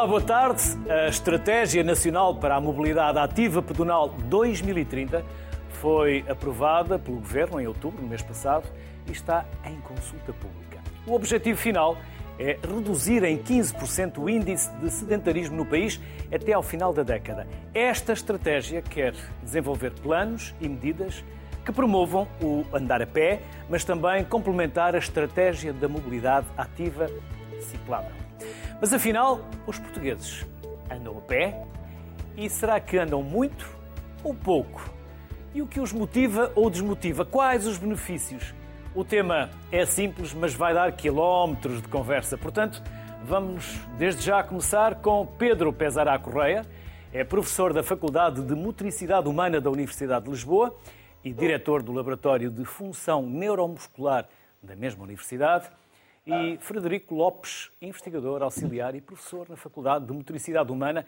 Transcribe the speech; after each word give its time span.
Olá, 0.00 0.08
boa 0.08 0.22
tarde. 0.22 0.62
A 0.88 1.08
Estratégia 1.08 1.84
Nacional 1.84 2.34
para 2.34 2.56
a 2.56 2.60
Mobilidade 2.60 3.18
Ativa 3.18 3.60
Pedonal 3.60 4.08
2030 4.08 5.22
foi 5.68 6.24
aprovada 6.26 6.98
pelo 6.98 7.18
Governo 7.18 7.60
em 7.60 7.66
outubro, 7.66 8.00
no 8.00 8.08
mês 8.08 8.22
passado, 8.22 8.66
e 9.06 9.12
está 9.12 9.44
em 9.62 9.78
consulta 9.82 10.32
pública. 10.32 10.78
O 11.06 11.12
objetivo 11.12 11.58
final 11.58 11.98
é 12.38 12.58
reduzir 12.66 13.22
em 13.24 13.36
15% 13.36 14.16
o 14.16 14.30
índice 14.30 14.72
de 14.78 14.90
sedentarismo 14.90 15.54
no 15.54 15.66
país 15.66 16.00
até 16.34 16.54
ao 16.54 16.62
final 16.62 16.94
da 16.94 17.02
década. 17.02 17.46
Esta 17.74 18.14
estratégia 18.14 18.80
quer 18.80 19.12
desenvolver 19.42 19.90
planos 20.00 20.54
e 20.62 20.66
medidas 20.66 21.22
que 21.62 21.72
promovam 21.72 22.26
o 22.42 22.64
andar 22.72 23.02
a 23.02 23.06
pé, 23.06 23.42
mas 23.68 23.84
também 23.84 24.24
complementar 24.24 24.94
a 24.94 24.98
estratégia 24.98 25.74
da 25.74 25.88
mobilidade 25.88 26.46
ativa 26.56 27.06
ciclável. 27.60 28.19
Mas 28.80 28.94
afinal, 28.94 29.40
os 29.66 29.78
portugueses 29.78 30.46
andam 30.90 31.18
a 31.18 31.20
pé? 31.20 31.66
E 32.34 32.48
será 32.48 32.80
que 32.80 32.96
andam 32.96 33.22
muito 33.22 33.68
ou 34.24 34.32
pouco? 34.32 34.90
E 35.54 35.60
o 35.60 35.66
que 35.66 35.80
os 35.80 35.92
motiva 35.92 36.50
ou 36.54 36.70
desmotiva? 36.70 37.22
Quais 37.22 37.66
os 37.66 37.76
benefícios? 37.76 38.54
O 38.94 39.04
tema 39.04 39.50
é 39.70 39.84
simples, 39.84 40.32
mas 40.32 40.54
vai 40.54 40.72
dar 40.72 40.92
quilómetros 40.92 41.82
de 41.82 41.88
conversa. 41.88 42.38
Portanto, 42.38 42.82
vamos 43.22 43.78
desde 43.98 44.22
já 44.22 44.42
começar 44.42 44.94
com 45.02 45.26
Pedro 45.26 45.74
Pesará 45.74 46.18
Correia, 46.18 46.64
é 47.12 47.22
professor 47.22 47.74
da 47.74 47.82
Faculdade 47.82 48.40
de 48.40 48.54
Motricidade 48.54 49.28
Humana 49.28 49.60
da 49.60 49.70
Universidade 49.70 50.24
de 50.24 50.30
Lisboa 50.30 50.74
e 51.22 51.34
diretor 51.34 51.82
do 51.82 51.92
Laboratório 51.92 52.50
de 52.50 52.64
Função 52.64 53.26
Neuromuscular 53.26 54.26
da 54.62 54.74
mesma 54.74 55.04
universidade, 55.04 55.68
e 56.32 56.58
Frederico 56.58 57.12
Lopes, 57.14 57.70
investigador 57.82 58.40
auxiliar 58.42 58.94
e 58.94 59.00
professor 59.00 59.48
na 59.48 59.56
Faculdade 59.56 60.06
de 60.06 60.12
Motricidade 60.12 60.70
Humana 60.70 61.04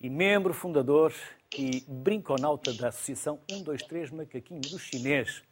e 0.00 0.10
membro 0.10 0.52
fundador 0.52 1.12
e 1.56 1.84
brinconauta 1.86 2.72
da 2.72 2.88
Associação 2.88 3.38
123 3.48 4.10
Macaquinho 4.10 4.60
do 4.60 4.76
Chinês. 4.78 5.44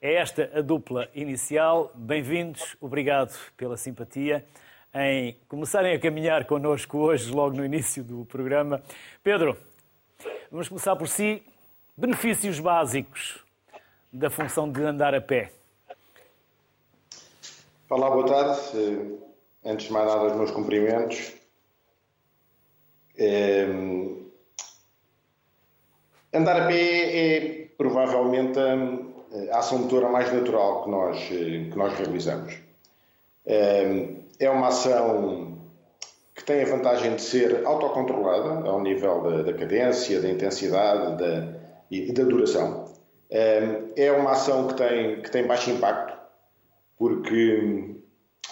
É 0.00 0.14
esta 0.14 0.48
a 0.54 0.60
dupla 0.60 1.08
inicial. 1.12 1.90
Bem-vindos, 1.94 2.76
obrigado 2.80 3.36
pela 3.56 3.76
simpatia 3.76 4.44
em 4.94 5.36
começarem 5.48 5.94
a 5.94 5.98
caminhar 5.98 6.44
connosco 6.44 6.98
hoje, 6.98 7.32
logo 7.32 7.56
no 7.56 7.64
início 7.64 8.04
do 8.04 8.24
programa. 8.26 8.80
Pedro, 9.24 9.56
vamos 10.50 10.68
começar 10.68 10.94
por 10.94 11.08
si. 11.08 11.42
Benefícios 11.96 12.60
básicos 12.60 13.44
da 14.12 14.30
função 14.30 14.70
de 14.70 14.82
andar 14.82 15.14
a 15.14 15.20
pé. 15.20 15.61
Olá, 17.94 18.08
boa 18.08 18.24
tarde. 18.24 19.18
Antes 19.62 19.88
de 19.88 19.92
mais 19.92 20.06
nada, 20.06 20.28
os 20.28 20.32
meus 20.32 20.50
cumprimentos. 20.50 21.30
É... 23.18 23.66
Andar 26.32 26.62
a 26.62 26.66
pé 26.68 27.34
é 27.34 27.68
provavelmente 27.76 28.58
a 29.52 29.58
ação 29.58 29.80
motora 29.80 30.08
mais 30.08 30.32
natural 30.32 30.84
que 30.84 30.90
nós, 30.90 31.18
eh, 31.32 31.68
que 31.70 31.76
nós 31.76 31.92
realizamos. 31.92 32.54
Eh, 33.44 34.14
é 34.40 34.48
uma 34.48 34.68
ação 34.68 35.58
que 36.34 36.44
tem 36.44 36.62
a 36.62 36.66
vantagem 36.66 37.14
de 37.16 37.20
ser 37.20 37.66
autocontrolada 37.66 38.70
ao 38.70 38.80
nível 38.80 39.20
da, 39.20 39.42
da 39.42 39.52
cadência, 39.52 40.18
da 40.18 40.30
intensidade 40.30 41.18
da, 41.18 41.60
e 41.90 42.10
da 42.10 42.24
duração. 42.24 42.86
Eh, 43.30 43.82
é 43.96 44.12
uma 44.12 44.30
ação 44.30 44.68
que 44.68 44.76
tem, 44.76 45.20
que 45.20 45.30
tem 45.30 45.46
baixo 45.46 45.68
impacto, 45.68 46.11
porque, 47.02 47.96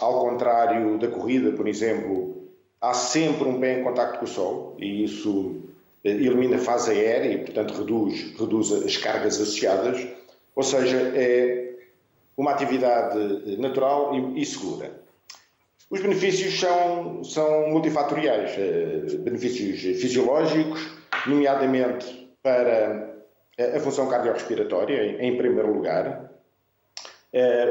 ao 0.00 0.22
contrário 0.22 0.98
da 0.98 1.06
corrida, 1.06 1.52
por 1.52 1.68
exemplo, 1.68 2.48
há 2.80 2.92
sempre 2.92 3.46
um 3.46 3.60
pé 3.60 3.78
em 3.78 3.84
contacto 3.84 4.18
com 4.18 4.24
o 4.24 4.28
sol 4.28 4.76
e 4.76 5.04
isso 5.04 5.60
elimina 6.02 6.56
a 6.56 6.58
fase 6.58 6.90
aérea 6.90 7.32
e, 7.32 7.38
portanto, 7.38 7.74
reduz, 7.74 8.34
reduz 8.36 8.72
as 8.72 8.96
cargas 8.96 9.40
associadas 9.40 10.04
ou 10.56 10.64
seja, 10.64 10.96
é 11.14 11.74
uma 12.36 12.50
atividade 12.50 13.56
natural 13.56 14.16
e, 14.36 14.44
segura. 14.44 14.98
Os 15.88 16.00
benefícios 16.00 16.58
são, 16.58 17.22
são 17.22 17.68
multifatoriais, 17.70 18.50
eh, 18.58 19.16
benefícios 19.18 19.80
fisiológicos, 20.00 20.88
nomeadamente 21.24 22.28
para 22.42 23.14
a 23.76 23.78
função 23.78 24.08
cardiorrespiratória, 24.08 25.24
em 25.24 25.36
primeiro 25.36 25.72
lugar, 25.72 26.06
eh, 26.06 26.39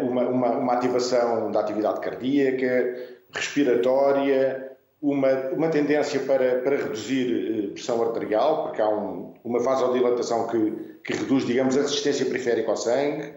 uma, 0.03 0.27
uma, 0.27 0.49
uma 0.51 0.73
ativação 0.73 1.51
da 1.51 1.59
atividade 1.59 1.99
cardíaca, 1.99 2.95
respiratória, 3.33 4.71
uma, 5.01 5.31
uma 5.51 5.69
tendência 5.69 6.19
para, 6.21 6.59
para 6.59 6.75
reduzir 6.75 7.69
eh, 7.69 7.73
pressão 7.73 8.01
arterial, 8.03 8.63
porque 8.63 8.81
há 8.81 8.89
um, 8.89 9.33
uma 9.43 9.59
vasodilatação 9.59 10.47
que 10.47 10.89
que 11.03 11.13
reduz, 11.13 11.45
digamos, 11.45 11.77
a 11.77 11.81
resistência 11.81 12.25
periférica 12.25 12.69
ao 12.69 12.77
sangue. 12.77 13.33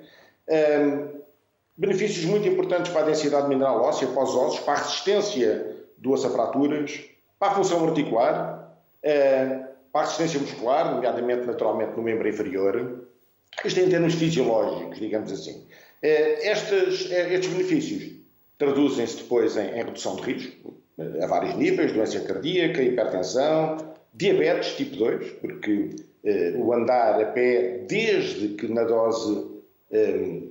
Um, 0.49 1.21
benefícios 1.77 2.25
muito 2.25 2.47
importantes 2.47 2.93
para 2.93 3.03
a 3.03 3.05
densidade 3.07 3.49
mineral 3.49 3.83
óssea, 3.83 4.09
para 4.09 4.25
os 4.25 4.35
ossos, 4.35 4.61
para 4.61 4.75
a 4.75 4.77
resistência 4.83 5.77
do 5.97 6.13
osso 6.13 6.27
a 6.27 6.31
fraturas, 6.31 7.01
para 7.39 7.53
a 7.53 7.55
função 7.55 7.87
articular, 7.87 8.77
uh, 9.05 9.65
para 9.93 10.01
a 10.01 10.05
resistência 10.05 10.41
muscular, 10.41 10.95
nomeadamente, 10.95 11.47
naturalmente, 11.47 11.97
no 11.97 12.03
membro 12.03 12.29
inferior. 12.29 13.07
Isto 13.65 13.81
em 13.81 13.89
termos 13.89 14.15
fisiológicos, 14.15 14.99
digamos 14.99 15.31
assim. 15.33 15.67
Uh, 16.03 16.43
estes, 16.43 17.07
uh, 17.07 17.13
estes 17.13 17.53
benefícios 17.53 18.13
traduzem-se 18.59 19.17
depois 19.19 19.57
em, 19.57 19.71
em 19.71 19.85
redução 19.85 20.17
de 20.17 20.23
risco, 20.23 20.75
a 21.21 21.27
vários 21.27 21.57
níveis, 21.57 21.93
doença 21.93 22.21
cardíaca, 22.21 22.83
hipertensão, 22.83 23.77
diabetes 24.15 24.77
tipo 24.77 24.97
2, 24.97 25.31
porque 25.41 25.97
eh, 26.25 26.55
o 26.57 26.73
andar 26.73 27.21
a 27.21 27.27
pé, 27.27 27.85
desde 27.89 28.49
que 28.49 28.69
na 28.69 28.85
dose 28.85 29.47
eh, 29.91 30.43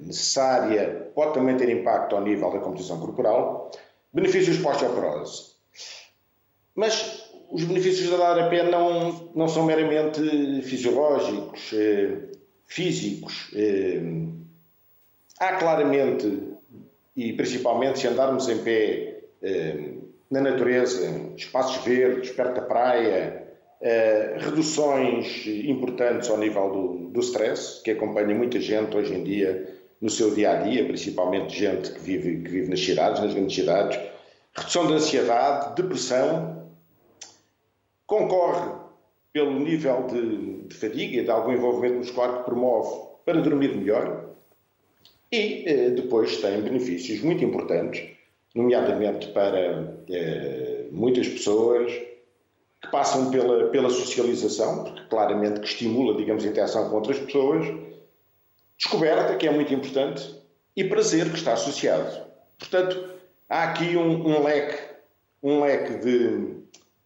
necessária, 0.00 1.10
pode 1.14 1.34
também 1.34 1.56
ter 1.56 1.68
impacto 1.68 2.16
ao 2.16 2.22
nível 2.22 2.50
da 2.50 2.60
composição 2.60 2.98
corporal. 2.98 3.70
Benefícios 4.12 4.58
pós-operose. 4.58 5.52
Mas 6.74 7.30
os 7.50 7.64
benefícios 7.64 8.08
de 8.08 8.14
andar 8.14 8.38
a 8.38 8.48
pé 8.48 8.62
não, 8.70 9.30
não 9.34 9.46
são 9.46 9.66
meramente 9.66 10.62
fisiológicos, 10.62 11.70
eh, 11.74 12.18
físicos. 12.64 13.50
Há 15.42 15.56
claramente, 15.56 16.40
e 17.16 17.32
principalmente 17.32 17.98
se 17.98 18.06
andarmos 18.06 18.48
em 18.48 18.58
pé 18.58 19.22
na 20.30 20.40
natureza, 20.40 21.32
espaços 21.36 21.84
verdes, 21.84 22.30
perto 22.30 22.60
da 22.60 22.62
praia, 22.62 23.42
Uh, 23.82 24.38
reduções 24.38 25.44
importantes 25.44 26.30
ao 26.30 26.38
nível 26.38 26.70
do, 26.70 27.08
do 27.08 27.18
stress, 27.18 27.82
que 27.82 27.90
acompanha 27.90 28.32
muita 28.32 28.60
gente 28.60 28.96
hoje 28.96 29.12
em 29.12 29.24
dia 29.24 29.76
no 30.00 30.08
seu 30.08 30.32
dia 30.32 30.52
a 30.52 30.54
dia, 30.62 30.84
principalmente 30.84 31.58
gente 31.58 31.90
que 31.90 31.98
vive, 31.98 32.44
que 32.44 32.48
vive 32.48 32.70
nas 32.70 32.78
cidades, 32.78 33.20
nas 33.20 33.34
grandes 33.34 33.56
cidades. 33.56 33.98
Redução 34.54 34.86
da 34.86 34.94
ansiedade, 34.94 35.74
depressão, 35.74 36.68
concorre 38.06 38.70
pelo 39.32 39.58
nível 39.58 40.06
de, 40.06 40.68
de 40.68 40.76
fadiga 40.76 41.20
e 41.20 41.24
de 41.24 41.30
algum 41.32 41.50
envolvimento 41.50 41.96
muscular 41.96 42.38
que 42.38 42.44
promove 42.44 43.08
para 43.24 43.40
dormir 43.40 43.76
melhor 43.76 44.31
e 45.32 45.64
uh, 45.66 45.94
depois 45.94 46.36
tem 46.36 46.60
benefícios 46.60 47.22
muito 47.22 47.42
importantes, 47.42 48.06
nomeadamente 48.54 49.28
para 49.28 49.80
uh, 49.80 50.94
muitas 50.94 51.26
pessoas 51.26 51.90
que 52.82 52.90
passam 52.90 53.30
pela, 53.30 53.68
pela 53.68 53.88
socialização, 53.88 54.84
porque 54.84 55.04
claramente 55.08 55.60
que 55.60 55.66
estimula, 55.66 56.16
digamos, 56.16 56.44
a 56.44 56.48
interação 56.48 56.90
com 56.90 56.96
outras 56.96 57.18
pessoas, 57.18 57.66
descoberta, 58.76 59.36
que 59.36 59.46
é 59.46 59.50
muito 59.50 59.72
importante, 59.72 60.34
e 60.76 60.84
prazer, 60.84 61.30
que 61.30 61.36
está 61.36 61.52
associado. 61.52 62.26
Portanto, 62.58 63.10
há 63.48 63.64
aqui 63.64 63.96
um, 63.96 64.26
um 64.26 64.42
leque, 64.42 64.78
um 65.42 65.62
leque 65.62 65.94
de, 65.98 66.56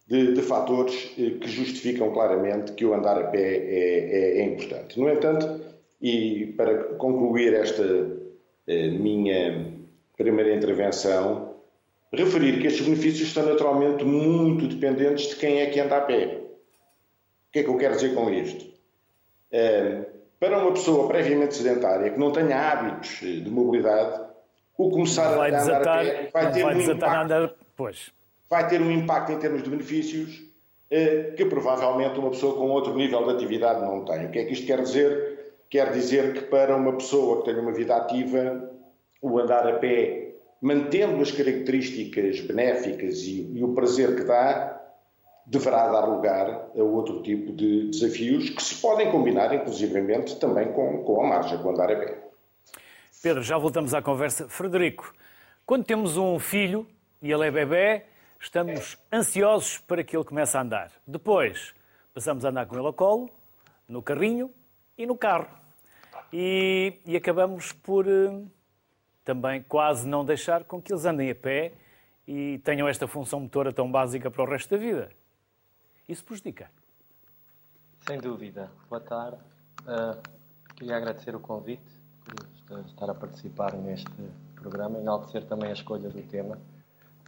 de, 0.07 0.33
de, 0.33 0.41
fatores 0.41 1.11
eh, 1.17 1.31
que 1.39 1.47
justificam 1.47 2.11
claramente 2.11 2.71
que 2.73 2.85
o 2.85 2.93
andar 2.93 3.19
a 3.19 3.27
pé 3.27 3.39
é, 3.39 4.37
é, 4.37 4.39
é 4.39 4.45
importante. 4.45 4.99
No 4.99 5.09
entanto, 5.09 5.61
e 6.01 6.53
para 6.57 6.95
concluir 6.95 7.53
esta 7.53 7.83
eh, 7.83 8.26
minha 8.67 9.73
primeira 10.17 10.53
intervenção, 10.53 11.55
referir 12.11 12.59
que 12.59 12.67
estes 12.67 12.85
benefícios 12.85 13.29
estão 13.29 13.45
naturalmente 13.45 14.03
muito 14.03 14.67
dependentes 14.67 15.29
de 15.29 15.35
quem 15.35 15.61
é 15.61 15.67
que 15.67 15.79
anda 15.79 15.97
a 15.97 16.01
pé. 16.01 16.41
O 17.47 17.51
que 17.51 17.59
é 17.59 17.63
que 17.63 17.69
eu 17.69 17.77
quero 17.77 17.95
dizer 17.95 18.13
com 18.13 18.29
isto? 18.29 18.65
É, 19.51 20.05
para 20.39 20.59
uma 20.59 20.73
pessoa 20.73 21.07
previamente 21.07 21.55
sedentária 21.55 22.11
que 22.11 22.19
não 22.19 22.31
tenha 22.31 22.71
hábitos 22.71 23.19
de 23.19 23.49
mobilidade, 23.49 24.27
o 24.77 24.89
começar 24.89 25.35
vai 25.35 25.53
a 25.53 25.61
andar 25.61 25.79
desatar, 25.79 25.99
a 25.99 26.03
pé 26.03 26.29
vai 26.31 26.51
ter, 26.51 26.63
vai 26.63 26.75
um 26.75 26.81
impacto, 26.81 27.15
andar, 27.15 27.53
pois. 27.75 28.11
vai 28.49 28.67
ter 28.67 28.81
um 28.81 28.91
impacto 28.91 29.31
em 29.31 29.39
termos 29.39 29.63
de 29.63 29.69
benefícios 29.69 30.43
é, 30.89 31.31
que 31.35 31.45
provavelmente 31.45 32.19
uma 32.19 32.29
pessoa 32.29 32.55
com 32.55 32.69
outro 32.69 32.95
nível 32.95 33.25
de 33.25 33.31
atividade 33.31 33.81
não 33.81 34.05
tem. 34.05 34.25
O 34.25 34.31
que 34.31 34.39
é 34.39 34.45
que 34.45 34.53
isto 34.53 34.65
quer 34.65 34.81
dizer? 34.81 35.36
Quer 35.69 35.91
dizer 35.91 36.33
que 36.33 36.41
para 36.41 36.75
uma 36.75 36.93
pessoa 36.93 37.39
que 37.39 37.45
tenha 37.45 37.61
uma 37.61 37.73
vida 37.73 37.95
ativa, 37.95 38.71
o 39.21 39.37
andar 39.39 39.67
a 39.67 39.73
pé 39.79 40.27
mantendo 40.61 41.21
as 41.21 41.31
características 41.31 42.39
benéficas 42.41 43.19
e, 43.23 43.51
e 43.53 43.63
o 43.63 43.73
prazer 43.73 44.15
que 44.15 44.23
dá, 44.23 44.81
deverá 45.45 45.87
dar 45.87 46.05
lugar 46.05 46.69
a 46.75 46.83
outro 46.83 47.21
tipo 47.21 47.53
de 47.53 47.89
desafios 47.89 48.49
que 48.49 48.61
se 48.61 48.75
podem 48.75 49.11
combinar, 49.11 49.53
inclusivamente, 49.53 50.39
também 50.39 50.71
com, 50.73 51.03
com 51.03 51.23
a 51.23 51.27
marcha, 51.27 51.57
com 51.57 51.69
andar 51.69 51.91
a 51.91 51.95
pé. 51.95 52.17
Pedro, 53.21 53.41
já 53.41 53.57
voltamos 53.57 53.93
à 53.93 54.01
conversa. 54.01 54.47
Frederico, 54.49 55.13
quando 55.65 55.85
temos 55.85 56.17
um 56.17 56.37
filho 56.39 56.87
e 57.21 57.31
ele 57.31 57.47
é 57.47 57.51
bebê, 57.51 58.03
estamos 58.39 58.97
ansiosos 59.11 59.77
para 59.79 60.03
que 60.03 60.15
ele 60.15 60.25
comece 60.25 60.57
a 60.57 60.61
andar. 60.61 60.91
Depois, 61.05 61.73
passamos 62.13 62.43
a 62.45 62.49
andar 62.49 62.65
com 62.65 62.75
ele 62.75 62.85
ao 62.85 62.93
colo, 62.93 63.29
no 63.87 64.01
carrinho 64.01 64.51
e 64.97 65.05
no 65.05 65.17
carro. 65.17 65.47
E, 66.31 66.99
e 67.05 67.15
acabamos 67.15 67.71
por 67.71 68.07
eh, 68.07 68.43
também 69.23 69.61
quase 69.63 70.07
não 70.07 70.25
deixar 70.25 70.63
com 70.63 70.81
que 70.81 70.91
eles 70.91 71.05
andem 71.05 71.29
a 71.29 71.35
pé 71.35 71.73
e 72.27 72.59
tenham 72.59 72.87
esta 72.87 73.07
função 73.07 73.39
motora 73.39 73.71
tão 73.71 73.89
básica 73.89 74.29
para 74.29 74.41
o 74.41 74.45
resto 74.45 74.69
da 74.71 74.77
vida. 74.77 75.09
Isso 76.07 76.23
prejudica. 76.23 76.69
Sem 78.07 78.19
dúvida. 78.19 78.71
Boa 78.89 79.01
tarde. 79.01 79.37
Uh, 79.81 80.21
queria 80.75 80.97
agradecer 80.97 81.35
o 81.35 81.39
convite 81.39 81.83
por 82.67 82.79
estar 82.85 83.09
a 83.09 83.13
participar 83.13 83.73
neste 83.73 84.11
programa, 84.55 84.99
enaltecer 84.99 85.45
também 85.45 85.69
a 85.69 85.73
escolha 85.73 86.09
do 86.09 86.21
tema. 86.23 86.57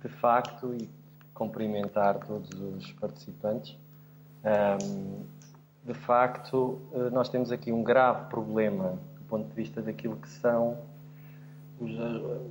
De 0.01 0.09
facto, 0.09 0.73
e 0.73 0.89
cumprimentar 1.33 2.19
todos 2.19 2.49
os 2.49 2.91
participantes. 2.93 3.77
Um, 4.43 5.25
de 5.83 5.93
facto, 5.93 6.81
ah, 6.93 7.09
nós 7.09 7.29
temos 7.29 7.51
aqui 7.51 7.71
um 7.71 7.83
grave 7.83 8.29
problema 8.29 8.99
do 9.17 9.23
ponto 9.25 9.47
de 9.47 9.55
vista 9.55 9.81
daquilo 9.81 10.15
que 10.17 10.29
são 10.29 10.77
os, 11.79 11.91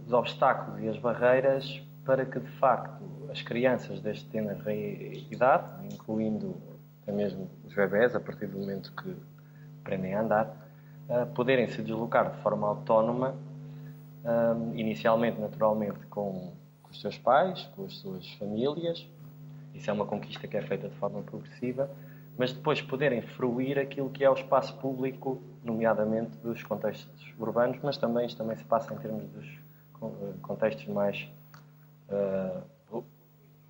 os 0.07 0.13
obstáculos 0.13 0.81
e 0.83 0.89
as 0.89 0.99
barreiras 0.99 1.83
para 2.05 2.25
que, 2.25 2.41
de 2.41 2.51
facto, 2.53 3.05
as 3.31 3.43
crianças 3.43 4.01
deste 4.01 4.25
tenra 4.31 4.57
idade, 4.73 5.67
incluindo 5.93 6.57
até 7.03 7.13
mesmo 7.13 7.51
os 7.67 7.75
bebés, 7.75 8.15
a 8.15 8.21
partir 8.21 8.47
do 8.47 8.59
momento 8.59 8.93
que 8.93 9.15
aprendem 9.83 10.15
a 10.15 10.23
andar, 10.23 10.71
uh, 11.09 11.27
poderem 11.35 11.69
se 11.69 11.83
deslocar 11.83 12.31
de 12.31 12.43
forma 12.43 12.67
autónoma, 12.67 13.35
uh, 14.25 14.75
inicialmente, 14.75 15.39
naturalmente, 15.39 15.99
com, 16.07 16.53
com, 16.83 16.91
os 16.91 17.01
seus 17.01 17.19
pais, 17.19 17.65
com 17.77 17.85
as 17.85 17.95
suas 17.99 18.27
famílias. 18.35 19.07
Isso 19.75 19.91
é 19.91 19.93
uma 19.93 20.07
conquista 20.07 20.49
que 20.49 20.57
é 20.57 20.63
feita 20.63 20.89
de 20.89 20.95
forma 20.97 21.21
progressiva, 21.23 21.91
mas 22.39 22.53
depois 22.53 22.81
poderem 22.81 23.21
fruir 23.21 23.79
aquilo 23.79 24.09
que 24.09 24.25
é 24.25 24.31
o 24.31 24.35
espaço 24.35 24.73
público, 24.79 25.43
nomeadamente 25.65 26.37
dos 26.39 26.63
contextos 26.63 27.35
urbanos, 27.37 27.79
mas 27.83 27.99
também 27.99 28.27
isto 28.27 28.39
também 28.39 28.57
se 28.57 28.65
passa 28.65 28.95
em 28.95 28.97
termos 28.99 29.25
dos 29.31 29.59
contextos 30.41 30.87
mais 30.87 31.29
uh, 32.09 33.05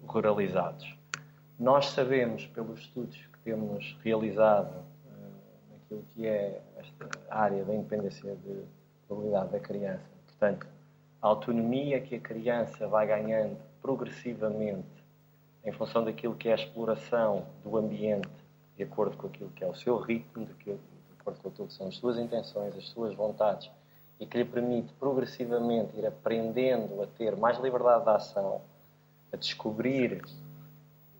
ruralizados. 0.06 0.94
Nós 1.58 1.86
sabemos, 1.86 2.46
pelos 2.48 2.80
estudos 2.80 3.16
que 3.16 3.38
temos 3.38 3.96
realizado 4.04 4.70
uh, 4.76 5.72
naquilo 5.72 6.04
que 6.14 6.26
é 6.26 6.60
esta 6.76 7.08
área 7.30 7.64
da 7.64 7.74
independência 7.74 8.36
de 8.36 8.62
mobilidade 9.08 9.50
da 9.50 9.60
criança, 9.60 10.04
portanto, 10.26 10.66
a 11.22 11.26
autonomia 11.26 12.02
que 12.02 12.16
a 12.16 12.20
criança 12.20 12.86
vai 12.86 13.06
ganhando 13.06 13.56
progressivamente 13.80 14.86
em 15.64 15.72
função 15.72 16.04
daquilo 16.04 16.34
que 16.34 16.48
é 16.48 16.52
a 16.52 16.54
exploração 16.54 17.46
do 17.64 17.76
ambiente, 17.76 18.27
de 18.78 18.84
acordo 18.84 19.16
com 19.16 19.26
aquilo 19.26 19.50
que 19.50 19.64
é 19.64 19.66
o 19.66 19.74
seu 19.74 19.98
ritmo, 19.98 20.46
de 20.46 20.52
acordo 21.18 21.40
com 21.42 21.48
aquilo 21.48 21.66
que 21.66 21.74
são 21.74 21.88
as 21.88 21.96
suas 21.96 22.16
intenções, 22.16 22.76
as 22.76 22.86
suas 22.88 23.12
vontades 23.12 23.68
e 24.20 24.26
que 24.26 24.38
lhe 24.38 24.44
permite 24.44 24.92
progressivamente 24.94 25.96
ir 25.98 26.06
aprendendo 26.06 27.02
a 27.02 27.06
ter 27.06 27.36
mais 27.36 27.58
liberdade 27.58 28.04
de 28.04 28.10
ação, 28.10 28.62
a 29.32 29.36
descobrir, 29.36 30.22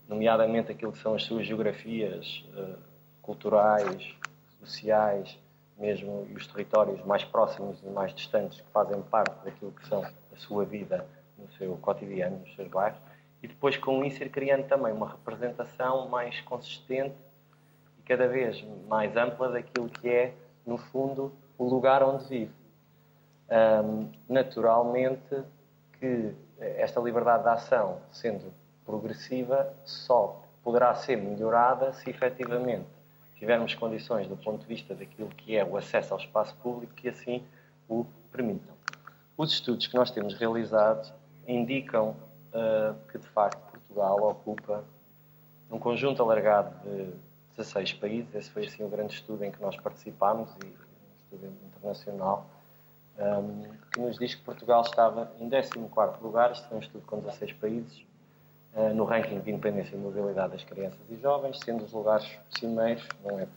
nomeadamente 0.07 0.71
aquilo 0.71 0.93
que 0.93 0.99
são 0.99 1.13
as 1.15 1.23
suas 1.23 1.45
geografias 1.45 2.45
uh, 2.53 2.77
culturais, 3.21 4.15
sociais, 4.59 5.37
mesmo 5.77 6.27
e 6.29 6.33
os 6.33 6.47
territórios 6.47 7.05
mais 7.05 7.23
próximos 7.23 7.81
e 7.83 7.87
mais 7.87 8.13
distantes 8.13 8.59
que 8.61 8.67
fazem 8.71 9.01
parte 9.03 9.35
daquilo 9.43 9.71
que 9.71 9.87
são 9.87 10.03
a 10.03 10.37
sua 10.37 10.63
vida 10.65 11.05
no 11.37 11.49
seu 11.53 11.77
cotidiano, 11.77 12.39
nos 12.39 12.55
seus 12.55 12.69
bairros, 12.69 12.99
e 13.43 13.47
depois 13.47 13.77
com 13.77 14.03
isso 14.03 14.23
ir 14.23 14.29
criando 14.29 14.67
também 14.67 14.91
uma 14.91 15.09
representação 15.09 16.09
mais 16.09 16.39
consistente 16.41 17.15
cada 18.09 18.27
vez 18.27 18.65
mais 18.87 19.15
ampla 19.15 19.49
daquilo 19.49 19.87
que 19.87 20.09
é, 20.09 20.33
no 20.65 20.79
fundo, 20.79 21.31
o 21.59 21.63
lugar 21.63 22.01
onde 22.01 22.27
vive 22.27 22.51
um, 23.83 24.09
naturalmente 24.27 25.43
que 25.99 26.33
esta 26.59 26.99
liberdade 26.99 27.43
de 27.43 27.49
ação, 27.49 27.99
sendo 28.11 28.51
progressiva, 28.83 29.71
só 29.85 30.41
poderá 30.63 30.93
ser 30.95 31.17
melhorada 31.17 31.93
se 31.93 32.09
efetivamente 32.09 32.87
tivermos 33.37 33.75
condições 33.75 34.27
do 34.27 34.35
ponto 34.35 34.61
de 34.61 34.65
vista 34.65 34.95
daquilo 34.95 35.29
que 35.29 35.55
é 35.55 35.63
o 35.63 35.77
acesso 35.77 36.13
ao 36.13 36.19
espaço 36.19 36.55
público 36.63 36.93
que 36.95 37.09
assim 37.09 37.43
o 37.87 38.05
permitam. 38.31 38.73
Os 39.37 39.51
estudos 39.51 39.85
que 39.85 39.95
nós 39.95 40.09
temos 40.09 40.33
realizados 40.33 41.13
indicam 41.47 42.15
uh, 42.53 42.95
que, 43.11 43.19
de 43.19 43.27
facto, 43.27 43.59
Portugal 43.71 44.17
ocupa 44.23 44.83
um 45.71 45.77
conjunto 45.77 46.21
alargado 46.21 46.75
de 46.83 47.13
16 47.59 47.93
países. 47.93 48.33
Esse 48.33 48.49
foi, 48.49 48.65
assim, 48.65 48.83
o 48.83 48.89
grande 48.89 49.13
estudo 49.13 49.43
em 49.43 49.51
que 49.51 49.61
nós 49.61 49.75
participámos 49.77 50.49
e 50.63 50.67
um 50.67 51.17
estudo 51.17 51.53
internacional 51.67 52.49
um, 53.19 53.63
que 53.91 53.99
nos 53.99 54.17
diz 54.17 54.33
que 54.33 54.41
Portugal 54.43 54.81
estava 54.81 55.29
em 55.39 55.49
14º 55.49 56.21
lugar, 56.21 56.53
isto 56.53 56.65
é 56.71 56.75
um 56.75 56.79
estudo 56.79 57.05
com 57.05 57.19
16 57.19 57.53
países, 57.53 58.05
uh, 58.73 58.93
no 58.93 59.03
ranking 59.03 59.41
de 59.41 59.51
independência 59.51 59.95
e 59.95 59.99
mobilidade 59.99 60.53
das 60.53 60.63
crianças 60.63 60.99
e 61.09 61.17
jovens, 61.17 61.59
sendo 61.59 61.83
os 61.83 61.91
lugares 61.91 62.39
cimeiros, 62.57 63.05
não 63.23 63.37
é 63.37 63.47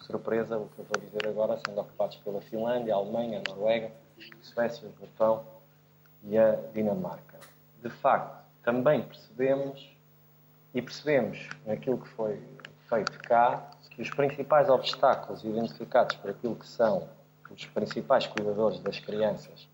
surpresa 0.00 0.56
o 0.56 0.66
que 0.68 0.78
eu 0.78 0.86
vou 0.86 0.98
dizer 1.04 1.28
agora, 1.28 1.60
sendo 1.66 1.78
ocupados 1.82 2.16
pela 2.16 2.40
Finlândia, 2.40 2.94
a 2.94 2.96
Alemanha, 2.96 3.42
a 3.46 3.50
Noruega, 3.50 3.92
a 4.18 4.44
Suécia, 4.44 4.88
o 4.88 5.00
Japão 5.00 5.44
e 6.24 6.38
a 6.38 6.52
Dinamarca. 6.72 7.38
De 7.82 7.90
facto, 7.90 8.42
também 8.62 9.02
percebemos, 9.02 9.94
e 10.72 10.80
percebemos 10.80 11.46
naquilo 11.66 11.98
que 11.98 12.08
foi 12.08 12.40
feito 12.90 13.18
cá, 13.20 13.70
que 13.88 14.02
os 14.02 14.10
principais 14.10 14.68
obstáculos 14.68 15.44
identificados 15.44 16.16
por 16.16 16.30
aquilo 16.30 16.56
que 16.56 16.66
são 16.66 17.08
os 17.50 17.64
principais 17.66 18.26
cuidadores 18.26 18.80
das 18.80 18.98
crianças 18.98 19.68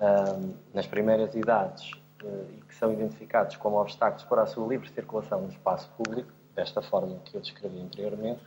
um, 0.00 0.54
nas 0.72 0.86
primeiras 0.86 1.34
idades 1.34 1.92
uh, 2.22 2.46
e 2.50 2.62
que 2.62 2.74
são 2.74 2.92
identificados 2.92 3.56
como 3.56 3.80
obstáculos 3.80 4.24
para 4.24 4.42
a 4.42 4.46
sua 4.46 4.66
livre 4.66 4.88
circulação 4.88 5.42
no 5.42 5.48
espaço 5.48 5.88
público, 5.96 6.30
desta 6.54 6.80
forma 6.80 7.18
que 7.24 7.36
eu 7.36 7.40
descrevi 7.40 7.80
anteriormente, 7.80 8.40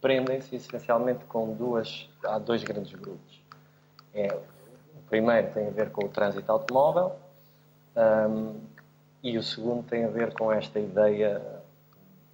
prendem-se 0.00 0.56
essencialmente 0.56 1.24
com 1.24 1.54
duas, 1.54 2.08
há 2.24 2.38
dois 2.38 2.62
grandes 2.62 2.92
grupos. 2.92 3.40
É, 4.12 4.28
o 4.34 5.02
primeiro 5.08 5.52
tem 5.52 5.66
a 5.66 5.70
ver 5.70 5.90
com 5.90 6.04
o 6.04 6.08
trânsito 6.08 6.50
automóvel 6.50 7.16
um, 7.96 8.60
e 9.22 9.36
o 9.38 9.42
segundo 9.42 9.82
tem 9.82 10.04
a 10.04 10.08
ver 10.08 10.32
com 10.34 10.52
esta 10.52 10.78
ideia, 10.78 11.40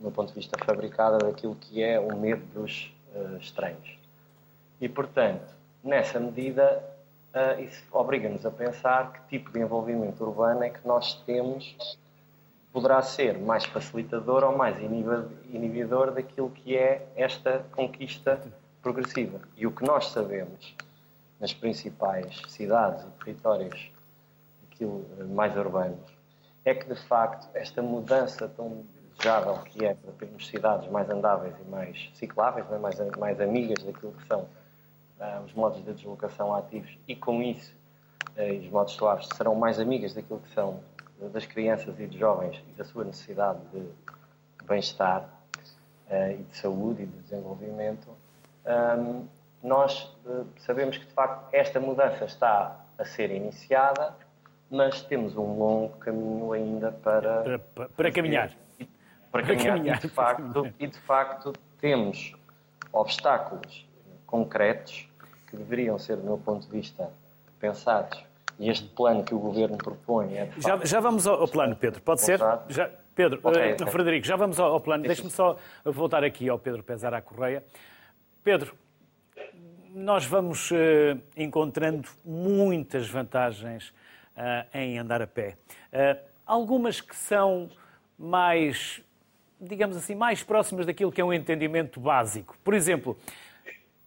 no 0.01 0.11
ponto 0.11 0.29
de 0.29 0.35
vista 0.35 0.57
fabricada, 0.65 1.19
daquilo 1.19 1.55
que 1.55 1.83
é 1.83 2.01
o 2.01 2.17
medo 2.17 2.45
dos 2.55 2.93
uh, 3.15 3.37
estranhos. 3.37 3.99
E, 4.81 4.89
portanto, 4.89 5.55
nessa 5.85 6.19
medida, 6.19 6.83
uh, 7.35 7.61
isso 7.61 7.83
obriga-nos 7.93 8.47
a 8.47 8.51
pensar 8.51 9.13
que 9.13 9.37
tipo 9.37 9.53
de 9.53 9.61
envolvimento 9.61 10.25
urbano 10.25 10.65
é 10.65 10.71
que 10.71 10.87
nós 10.87 11.15
temos 11.27 11.77
poderá 12.73 13.03
ser 13.03 13.37
mais 13.39 13.65
facilitador 13.65 14.45
ou 14.45 14.57
mais 14.57 14.77
inibidor 14.81 16.13
daquilo 16.13 16.51
que 16.51 16.77
é 16.77 17.07
esta 17.17 17.65
conquista 17.73 18.41
progressiva. 18.81 19.41
E 19.57 19.67
o 19.67 19.73
que 19.73 19.85
nós 19.85 20.07
sabemos 20.07 20.75
nas 21.41 21.53
principais 21.53 22.41
cidades 22.49 23.05
e 23.05 23.25
territórios 23.25 23.91
aquilo, 24.71 25.05
mais 25.35 25.57
urbanos 25.57 25.99
é 26.65 26.75
que, 26.75 26.87
de 26.87 26.95
facto, 26.95 27.49
esta 27.55 27.83
mudança 27.83 28.49
tão 28.49 28.85
que 29.65 29.85
é 29.85 29.95
para 29.95 30.13
termos 30.13 30.47
cidades 30.47 30.91
mais 30.91 31.09
andáveis 31.11 31.55
e 31.61 31.71
mais 31.71 32.11
cicláveis, 32.15 32.67
é? 32.71 32.79
mais, 32.79 32.99
mais 33.19 33.41
amigas 33.41 33.85
daquilo 33.85 34.13
que 34.13 34.27
são 34.27 34.41
uh, 34.41 35.45
os 35.45 35.53
modos 35.53 35.85
de 35.85 35.93
deslocação 35.93 36.55
ativos 36.55 36.97
e 37.07 37.15
com 37.15 37.43
isso 37.43 37.75
uh, 38.37 38.59
os 38.59 38.71
modos 38.71 38.95
suaves 38.95 39.29
serão 39.37 39.55
mais 39.55 39.79
amigas 39.79 40.15
daquilo 40.15 40.41
que 40.41 40.51
são 40.55 40.81
das 41.33 41.45
crianças 41.45 42.01
e 42.01 42.07
dos 42.07 42.17
jovens 42.19 42.63
e 42.71 42.73
da 42.73 42.85
sua 42.85 43.05
necessidade 43.05 43.61
de 43.73 43.87
bem-estar 44.67 45.29
uh, 46.09 46.33
e 46.33 46.43
de 46.43 46.57
saúde 46.57 47.03
e 47.03 47.07
de 47.07 47.19
desenvolvimento, 47.19 48.09
um, 48.99 49.27
nós 49.63 50.11
sabemos 50.59 50.97
que 50.97 51.07
de 51.07 51.13
facto 51.13 51.49
esta 51.53 51.79
mudança 51.79 52.25
está 52.25 52.81
a 52.97 53.05
ser 53.05 53.31
iniciada, 53.31 54.15
mas 54.71 55.03
temos 55.03 55.37
um 55.37 55.59
longo 55.59 55.97
caminho 55.99 56.53
ainda 56.53 56.93
para 56.93 57.43
para, 57.43 57.59
para, 57.59 57.89
para 57.89 58.13
caminhar. 58.13 58.51
Para, 59.31 59.43
caminhar, 59.43 59.77
caminhar. 59.77 59.99
E, 59.99 60.01
de 60.01 60.09
facto, 60.09 60.73
e 60.79 60.87
de 60.87 60.99
facto 61.01 61.53
temos 61.81 62.35
obstáculos 62.93 63.89
concretos 64.27 65.09
que 65.49 65.57
deveriam 65.57 65.99
ser, 65.99 66.17
do 66.17 66.25
meu 66.25 66.39
ponto 66.39 66.67
de 66.67 66.73
vista, 66.73 67.11
pensados 67.59 68.25
E 68.59 68.69
este 68.69 68.87
plano 68.89 69.25
que 69.25 69.35
o 69.35 69.39
Governo 69.39 69.79
propõe 69.79 70.35
é... 70.35 70.51
Já, 70.59 70.77
já 70.85 71.01
vamos 71.01 71.27
ao, 71.27 71.41
ao 71.41 71.49
plano, 71.49 71.75
Pedro. 71.75 72.01
Pode 72.03 72.21
ser? 72.21 72.39
Já, 72.69 72.91
Pedro, 73.15 73.41
okay, 73.43 73.73
uh. 73.75 73.91
Frederico, 73.91 74.27
já 74.27 74.37
vamos 74.37 74.61
ao, 74.61 74.75
ao 74.75 74.81
plano. 74.81 75.03
Deixe-me 75.05 75.31
só 75.31 75.57
voltar 75.85 76.23
aqui 76.23 76.49
ao 76.49 76.59
Pedro 76.59 76.83
Pesar 76.83 77.15
à 77.15 77.23
Correia. 77.23 77.65
Pedro, 78.45 78.75
nós 79.95 80.27
vamos 80.27 80.71
uh, 80.71 80.75
encontrando 81.37 82.09
muitas 82.25 83.09
vantagens 83.09 83.89
uh, 84.37 84.77
em 84.77 84.99
andar 84.99 85.23
a 85.23 85.27
pé. 85.27 85.57
algumas 86.47 87.01
que 87.01 87.17
são 87.17 87.71
mais, 88.19 89.03
digamos 89.61 89.97
assim, 89.97 90.15
mais 90.15 90.43
próximas 90.43 90.87
daquilo 90.87 91.13
que 91.13 91.21
é 91.21 91.25
um 91.25 91.33
entendimento 91.33 92.01
básico. 92.01 92.57
Por 92.65 92.73
exemplo, 92.73 93.17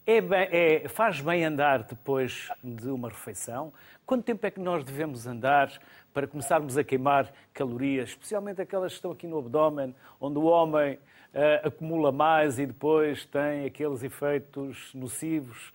é 0.06 0.20
bem, 0.20 0.48
é, 0.50 0.88
faz 0.88 1.20
bem 1.20 1.44
andar 1.44 1.84
depois 1.84 2.50
de 2.62 2.88
uma 2.88 3.08
refeição? 3.08 3.72
Quanto 4.04 4.24
tempo 4.24 4.44
é 4.46 4.50
que 4.50 4.60
nós 4.60 4.84
devemos 4.84 5.26
andar 5.26 5.72
para 6.12 6.26
começarmos 6.26 6.76
a 6.76 6.84
queimar 6.84 7.32
calorias, 7.52 8.10
especialmente 8.10 8.60
aquelas 8.60 8.92
que 8.92 8.96
estão 8.96 9.12
aqui 9.12 9.26
no 9.26 9.38
abdômen, 9.38 9.94
onde 10.20 10.38
o 10.38 10.44
homem 10.44 10.94
uh, 10.94 11.68
acumula 11.68 12.12
mais 12.12 12.58
e 12.58 12.66
depois 12.66 13.24
tem 13.24 13.64
aqueles 13.64 14.02
efeitos 14.02 14.90
nocivos 14.92 15.72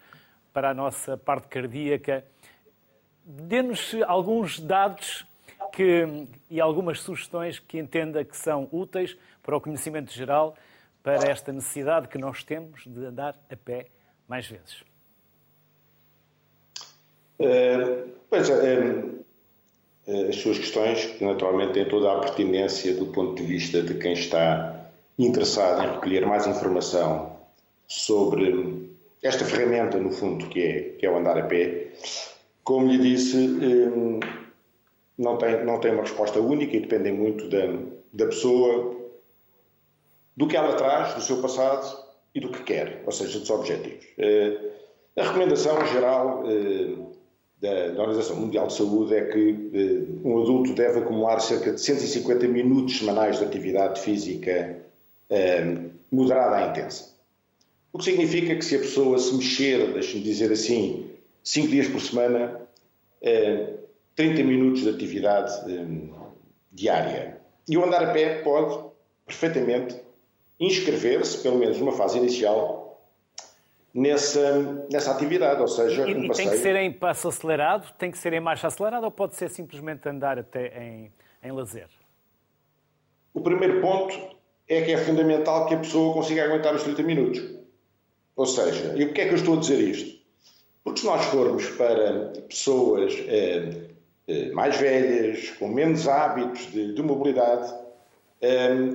para 0.53 0.69
a 0.69 0.73
nossa 0.73 1.17
parte 1.17 1.47
cardíaca? 1.47 2.23
Dê-nos 3.25 3.95
alguns 4.07 4.59
dados 4.59 5.25
que, 5.79 6.27
e 6.49 6.59
algumas 6.59 6.99
sugestões 6.99 7.57
que 7.57 7.79
entenda 7.79 8.21
que 8.25 8.35
são 8.35 8.67
úteis 8.69 9.15
para 9.41 9.55
o 9.55 9.61
conhecimento 9.61 10.11
geral, 10.11 10.57
para 11.01 11.29
esta 11.31 11.53
necessidade 11.53 12.09
que 12.09 12.17
nós 12.17 12.43
temos 12.43 12.83
de 12.85 13.05
andar 13.05 13.33
a 13.49 13.55
pé 13.55 13.85
mais 14.27 14.45
vezes? 14.45 14.83
Uh, 17.39 18.09
pois 18.29 18.49
é, 18.49 19.03
as 20.27 20.35
suas 20.35 20.59
questões, 20.59 21.05
que 21.05 21.23
naturalmente 21.23 21.71
têm 21.71 21.87
toda 21.87 22.11
a 22.11 22.19
pertinência 22.19 22.93
do 22.95 23.05
ponto 23.05 23.41
de 23.41 23.47
vista 23.47 23.81
de 23.81 23.93
quem 23.93 24.11
está 24.11 24.85
interessado 25.17 25.81
em 25.81 25.93
recolher 25.93 26.25
mais 26.25 26.45
informação 26.45 27.37
sobre 27.87 28.89
esta 29.23 29.45
ferramenta, 29.45 29.97
no 29.97 30.11
fundo, 30.11 30.45
que 30.49 30.61
é, 30.61 30.81
que 30.99 31.05
é 31.05 31.09
o 31.09 31.17
andar 31.17 31.37
a 31.37 31.43
pé. 31.43 31.93
Como 32.65 32.91
lhe 32.91 32.97
disse, 32.97 33.57
não 35.19 35.37
tem, 35.37 35.65
não 35.65 35.79
tem 35.81 35.91
uma 35.91 36.03
resposta 36.03 36.39
única 36.39 36.77
e 36.77 36.79
dependem 36.79 37.11
muito 37.11 37.49
da, 37.49 37.77
da 38.13 38.25
pessoa, 38.27 38.95
do 40.35 40.47
que 40.47 40.55
ela 40.55 40.73
traz, 40.75 41.13
do 41.13 41.21
seu 41.21 41.41
passado 41.41 42.07
e 42.33 42.39
do 42.39 42.49
que 42.49 42.63
quer, 42.63 43.03
ou 43.05 43.11
seja, 43.11 43.37
dos 43.37 43.49
objetivos. 43.49 44.05
Eh, 44.17 44.57
a 45.17 45.23
recomendação 45.23 45.85
geral 45.87 46.43
eh, 46.47 46.95
da 47.59 48.01
Organização 48.01 48.37
Mundial 48.37 48.67
de 48.67 48.73
Saúde 48.75 49.13
é 49.13 49.25
que 49.25 49.69
eh, 49.73 50.19
um 50.23 50.41
adulto 50.41 50.73
deve 50.73 50.99
acumular 50.99 51.39
cerca 51.41 51.73
de 51.73 51.81
150 51.81 52.47
minutos 52.47 52.99
semanais 52.99 53.39
de 53.39 53.43
atividade 53.43 54.01
física 54.01 54.77
moderada 56.11 56.55
a 56.55 56.67
intensa. 56.69 57.13
O 57.93 57.99
que 57.99 58.05
significa 58.05 58.55
que 58.55 58.65
se 58.65 58.77
a 58.77 58.79
pessoa 58.79 59.19
se 59.19 59.35
mexer, 59.35 59.93
deixe-me 59.93 60.23
dizer 60.23 60.51
assim, 60.51 61.11
5 61.43 61.67
dias 61.67 61.87
por 61.87 62.01
semana, 62.01 62.67
30 64.19 64.43
minutos 64.43 64.81
de 64.81 64.89
atividade 64.89 65.53
diária. 66.73 67.39
E 67.69 67.77
o 67.77 67.85
andar 67.85 68.03
a 68.03 68.11
pé 68.11 68.41
pode 68.41 68.77
perfeitamente 69.25 69.95
inscrever-se, 70.59 71.41
pelo 71.41 71.57
menos 71.57 71.79
numa 71.79 71.93
fase 71.93 72.17
inicial, 72.17 73.01
nessa, 73.93 74.85
nessa 74.91 75.11
atividade, 75.11 75.61
ou 75.61 75.69
seja, 75.69 76.05
e, 76.05 76.13
um 76.13 76.27
passeio... 76.27 76.47
E 76.47 76.49
tem 76.49 76.57
que 76.57 76.61
ser 76.61 76.75
em 76.75 76.91
passo 76.91 77.29
acelerado, 77.29 77.93
tem 77.97 78.11
que 78.11 78.17
ser 78.17 78.33
em 78.33 78.41
marcha 78.41 78.67
acelerada 78.67 79.05
ou 79.05 79.11
pode 79.11 79.35
ser 79.35 79.49
simplesmente 79.49 80.09
andar 80.09 80.37
até 80.37 80.67
em, 80.83 81.13
em 81.41 81.51
lazer? 81.53 81.87
O 83.33 83.39
primeiro 83.39 83.79
ponto 83.79 84.19
é 84.67 84.81
que 84.81 84.91
é 84.91 84.97
fundamental 84.97 85.65
que 85.65 85.75
a 85.75 85.77
pessoa 85.77 86.13
consiga 86.13 86.43
aguentar 86.43 86.75
os 86.75 86.83
30 86.83 87.03
minutos. 87.03 87.41
Ou 88.35 88.45
seja, 88.45 88.93
e 88.97 89.05
porquê 89.05 89.21
é 89.21 89.25
que 89.27 89.31
eu 89.31 89.37
estou 89.37 89.55
a 89.55 89.59
dizer 89.61 89.79
isto? 89.79 90.19
Porque 90.83 90.99
se 90.99 91.05
nós 91.05 91.23
formos 91.27 91.69
para 91.69 92.33
pessoas 92.49 93.13
eh, 93.27 93.88
mais 94.53 94.77
velhas, 94.77 95.51
com 95.51 95.67
menos 95.67 96.07
hábitos 96.07 96.71
de, 96.71 96.93
de 96.93 97.01
mobilidade, 97.01 97.73
eh, 98.41 98.93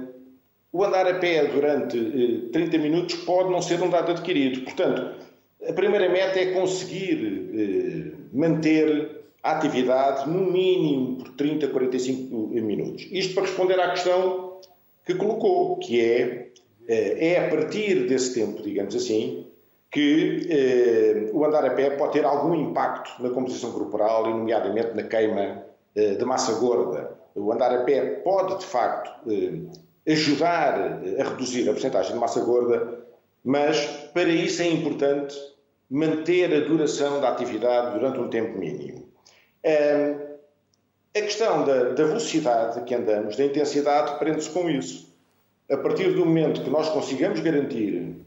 o 0.74 0.82
andar 0.82 1.06
a 1.06 1.14
pé 1.14 1.46
durante 1.46 2.48
30 2.52 2.76
eh, 2.76 2.78
minutos 2.80 3.14
pode 3.18 3.48
não 3.50 3.62
ser 3.62 3.80
um 3.80 3.88
dado 3.88 4.10
adquirido. 4.10 4.62
Portanto, 4.62 5.24
a 5.68 5.72
primeira 5.72 6.08
meta 6.08 6.40
é 6.40 6.52
conseguir 6.52 7.50
eh, 7.54 8.16
manter 8.32 9.22
a 9.40 9.52
atividade 9.52 10.28
no 10.28 10.50
mínimo 10.50 11.18
por 11.18 11.28
30, 11.34 11.68
45 11.68 12.36
minutos. 12.48 13.06
Isto 13.12 13.34
para 13.34 13.44
responder 13.44 13.78
à 13.78 13.90
questão 13.90 14.58
que 15.06 15.14
colocou, 15.14 15.76
que 15.76 16.00
é, 16.00 16.48
eh, 16.88 17.34
é 17.34 17.46
a 17.46 17.50
partir 17.50 18.06
desse 18.08 18.34
tempo, 18.34 18.60
digamos 18.60 18.96
assim, 18.96 19.43
que 19.94 20.48
eh, 20.50 21.30
o 21.32 21.44
andar 21.44 21.64
a 21.64 21.70
pé 21.70 21.90
pode 21.90 22.14
ter 22.14 22.24
algum 22.24 22.52
impacto 22.52 23.22
na 23.22 23.30
composição 23.30 23.70
corporal 23.70 24.26
e, 24.26 24.30
nomeadamente, 24.30 24.92
na 24.92 25.04
queima 25.04 25.64
eh, 25.94 26.14
de 26.16 26.24
massa 26.24 26.54
gorda. 26.54 27.12
O 27.36 27.52
andar 27.52 27.72
a 27.72 27.84
pé 27.84 28.20
pode, 28.24 28.58
de 28.58 28.66
facto, 28.66 29.12
eh, 29.30 30.12
ajudar 30.12 31.00
a 31.20 31.28
reduzir 31.30 31.68
a 31.68 31.72
porcentagem 31.72 32.12
de 32.12 32.18
massa 32.18 32.40
gorda, 32.40 33.04
mas 33.44 33.86
para 34.12 34.28
isso 34.28 34.62
é 34.62 34.66
importante 34.66 35.36
manter 35.88 36.52
a 36.52 36.66
duração 36.66 37.20
da 37.20 37.28
atividade 37.28 37.96
durante 37.96 38.18
um 38.18 38.28
tempo 38.28 38.58
mínimo. 38.58 39.04
A 41.16 41.20
questão 41.20 41.64
da, 41.64 41.90
da 41.90 42.04
velocidade 42.04 42.82
que 42.82 42.94
andamos, 42.94 43.36
da 43.36 43.44
intensidade, 43.44 44.18
prende-se 44.18 44.50
com 44.50 44.68
isso. 44.68 45.14
A 45.70 45.76
partir 45.76 46.12
do 46.12 46.26
momento 46.26 46.62
que 46.62 46.70
nós 46.70 46.88
consigamos 46.88 47.38
garantir 47.40 47.96
eh, 47.96 48.23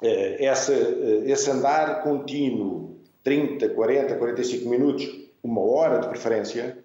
essa, 0.00 0.72
eh, 0.72 1.22
esse 1.26 1.50
andar 1.50 2.02
contínuo, 2.02 2.96
30, 3.24 3.68
40, 3.70 4.14
45 4.14 4.68
minutos, 4.68 5.28
uma 5.42 5.60
hora 5.60 5.98
de 5.98 6.08
preferência, 6.08 6.78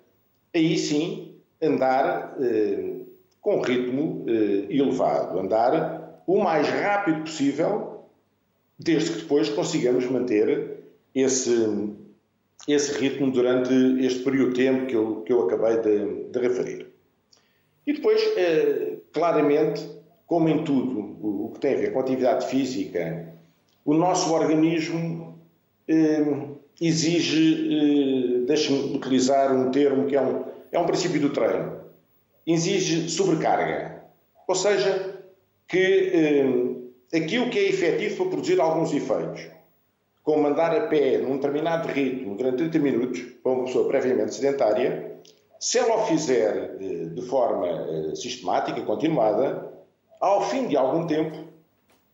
aí 0.54 0.78
sim 0.78 1.36
andar 1.62 2.36
eh, 2.40 2.96
com 3.42 3.62
ritmo 3.62 4.26
eh, 4.28 4.74
elevado, 4.74 5.40
andar 5.40 6.22
o 6.26 6.42
mais 6.42 6.68
rápido 6.68 7.22
possível, 7.22 8.06
desde 8.80 9.12
que 9.12 9.20
depois 9.20 9.50
consigamos 9.50 10.06
manter 10.10 10.84
esse, 11.14 11.94
esse 12.68 12.98
ritmo 13.00 13.32
durante 13.32 13.74
este 14.04 14.24
período 14.24 14.54
de 14.54 14.56
tempo 14.56 14.86
que 14.88 14.96
eu, 14.96 15.22
que 15.22 15.32
eu 15.34 15.44
acabei 15.44 15.78
de, 15.82 16.30
de 16.32 16.40
referir. 16.40 16.88
E 17.86 17.94
depois, 17.94 18.22
eh, 18.38 18.98
claramente, 19.12 19.88
como 20.28 20.50
em 20.50 20.64
tudo 20.64 21.00
o, 21.22 21.52
que 21.54 21.60
tem 21.60 21.76
a 21.76 21.78
ver 21.78 21.94
com 21.94 22.00
a 22.00 22.02
atividade 22.02 22.48
física, 22.48 23.34
o 23.86 23.94
nosso 23.94 24.34
organismo 24.34 25.38
eh, 25.88 26.48
exige, 26.82 28.40
eh, 28.42 28.46
deixe-me 28.46 28.96
utilizar 28.96 29.54
um 29.56 29.72
termo 29.72 30.08
que 30.08 30.16
é 30.16 30.22
um, 30.22 30.44
é 30.72 30.80
um 30.80 30.86
princípio 30.86 31.20
do 31.20 31.30
treino 31.30 31.84
exige 32.46 33.10
sobrecarga. 33.10 34.04
Ou 34.48 34.56
seja, 34.56 35.24
que 35.68 36.12
eh, 37.12 37.18
aquilo 37.18 37.50
que 37.50 37.60
é 37.60 37.70
efetivo 37.70 38.18
para 38.18 38.32
produzir 38.32 38.60
alguns 38.60 38.94
efeitos, 38.94 39.48
como 40.24 40.48
andar 40.48 40.76
a 40.76 40.88
pé 40.88 41.18
num 41.18 41.38
determinado 41.38 41.88
ritmo 41.88 42.36
durante 42.36 42.58
30 42.70 42.80
minutos, 42.80 43.22
para 43.42 43.52
uma 43.52 43.66
pessoa 43.66 43.88
previamente 43.88 44.36
sedentária, 44.36 45.18
se 45.60 45.78
ela 45.80 45.96
o 45.96 46.06
fizer 46.08 46.78
de, 46.78 47.10
de 47.10 47.22
forma 47.24 47.68
eh, 47.68 48.16
sistemática, 48.16 48.82
continuada, 48.82 49.73
ao 50.24 50.42
fim 50.44 50.68
de 50.68 50.78
algum 50.78 51.06
tempo, 51.06 51.38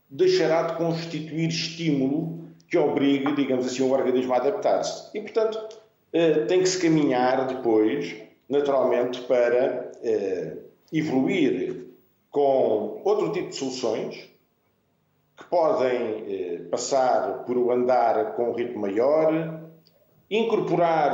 deixará 0.09 0.63
de 0.63 0.77
constituir 0.77 1.47
estímulo 1.47 2.39
que 2.67 2.75
obrigue, 2.75 3.35
digamos 3.35 3.67
assim, 3.67 3.83
o 3.83 3.91
organismo 3.91 4.33
a 4.33 4.37
adaptar-se. 4.37 5.15
E, 5.15 5.21
portanto, 5.21 5.79
eh, 6.11 6.45
tem 6.45 6.59
que 6.59 6.67
se 6.67 6.81
caminhar 6.81 7.45
depois, 7.45 8.15
naturalmente, 8.49 9.21
para 9.21 9.91
eh, 10.01 10.57
evoluir 10.91 11.85
com 12.31 12.99
outro 13.03 13.31
tipo 13.31 13.49
de 13.49 13.55
soluções 13.55 14.27
que 15.37 15.43
podem 15.45 16.23
eh, 16.27 16.61
passar 16.71 17.43
por 17.43 17.59
o 17.59 17.71
andar 17.71 18.33
com 18.33 18.49
um 18.49 18.53
ritmo 18.53 18.81
maior, 18.81 19.61
incorporar 20.31 21.13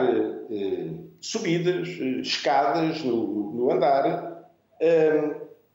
subidas, 1.20 1.90
escadas 1.90 3.04
no 3.04 3.70
andar. 3.70 4.46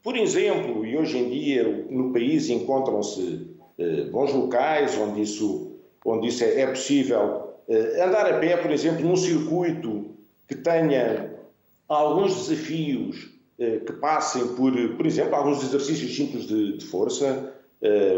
Por 0.02 0.16
exemplo, 0.16 0.85
e 0.87 0.97
hoje 0.97 1.19
em 1.19 1.28
dia 1.28 1.87
no 1.90 2.12
país 2.12 2.49
encontram-se 2.49 3.47
eh, 3.78 4.04
bons 4.04 4.33
locais 4.33 4.97
onde 4.99 5.23
isso, 5.23 5.73
onde 6.04 6.28
isso 6.28 6.42
é, 6.42 6.62
é 6.62 6.66
possível, 6.66 7.54
eh, 7.69 8.02
andar 8.02 8.26
a 8.26 8.38
pé, 8.38 8.57
por 8.57 8.71
exemplo, 8.71 9.07
num 9.07 9.16
circuito 9.16 10.07
que 10.49 10.54
tenha 10.54 11.35
alguns 11.87 12.35
desafios 12.49 13.30
eh, 13.59 13.80
que 13.80 13.92
passem 13.95 14.49
por, 14.54 14.73
por 14.97 15.07
exemplo, 15.07 15.35
alguns 15.35 15.62
exercícios 15.62 16.16
simples 16.16 16.47
de, 16.47 16.78
de 16.78 16.85
força, 16.87 17.54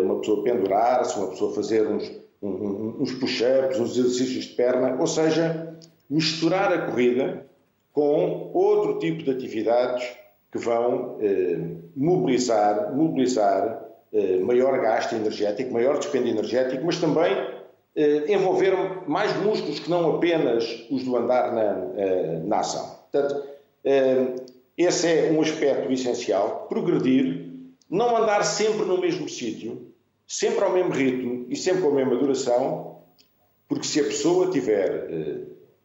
uma 0.02 0.18
pessoa 0.18 0.42
pendurar-se, 0.42 1.16
uma 1.16 1.28
pessoa 1.28 1.54
fazer 1.54 1.86
uns, 1.86 2.10
uns 2.42 3.12
push-ups, 3.12 3.78
uns 3.78 3.96
exercícios 3.96 4.46
de 4.46 4.54
perna, 4.54 4.96
ou 4.98 5.06
seja, 5.06 5.78
misturar 6.10 6.72
a 6.72 6.86
corrida 6.86 7.46
com 7.92 8.50
outro 8.52 8.98
tipo 8.98 9.22
de 9.22 9.30
atividades 9.30 10.04
que 10.52 10.58
vão 10.58 11.16
eh, 11.20 11.58
mobilizar, 11.96 12.94
mobilizar 12.94 13.88
eh, 14.12 14.38
maior 14.38 14.78
gasto 14.80 15.14
energético, 15.14 15.72
maior 15.72 15.98
dispêndio 15.98 16.30
energético, 16.30 16.84
mas 16.84 16.98
também 17.00 17.32
eh, 17.96 18.30
envolver 18.32 19.08
mais 19.08 19.34
músculos 19.38 19.80
que 19.80 19.88
não 19.88 20.16
apenas 20.16 20.86
os 20.90 21.02
do 21.04 21.16
andar 21.16 21.52
na, 21.54 21.90
eh, 21.96 22.40
na 22.44 22.58
ação. 22.58 22.98
Portanto, 23.10 23.42
eh, 23.82 24.26
esse 24.76 25.06
é 25.06 25.32
um 25.32 25.40
aspecto 25.40 25.90
essencial, 25.90 26.66
progredir, 26.68 27.50
não 27.88 28.14
andar 28.14 28.44
sempre 28.44 28.84
no 28.84 29.00
mesmo 29.00 29.28
sítio, 29.28 29.92
sempre 30.26 30.64
ao 30.64 30.72
mesmo 30.72 30.92
ritmo 30.92 31.46
e 31.48 31.56
sempre 31.56 31.82
com 31.82 31.88
a 31.88 31.94
mesma 31.94 32.16
duração, 32.16 32.98
porque 33.66 33.86
se 33.86 34.00
a 34.00 34.04
pessoa 34.04 34.50
tiver 34.50 35.08
eh, 35.10 35.38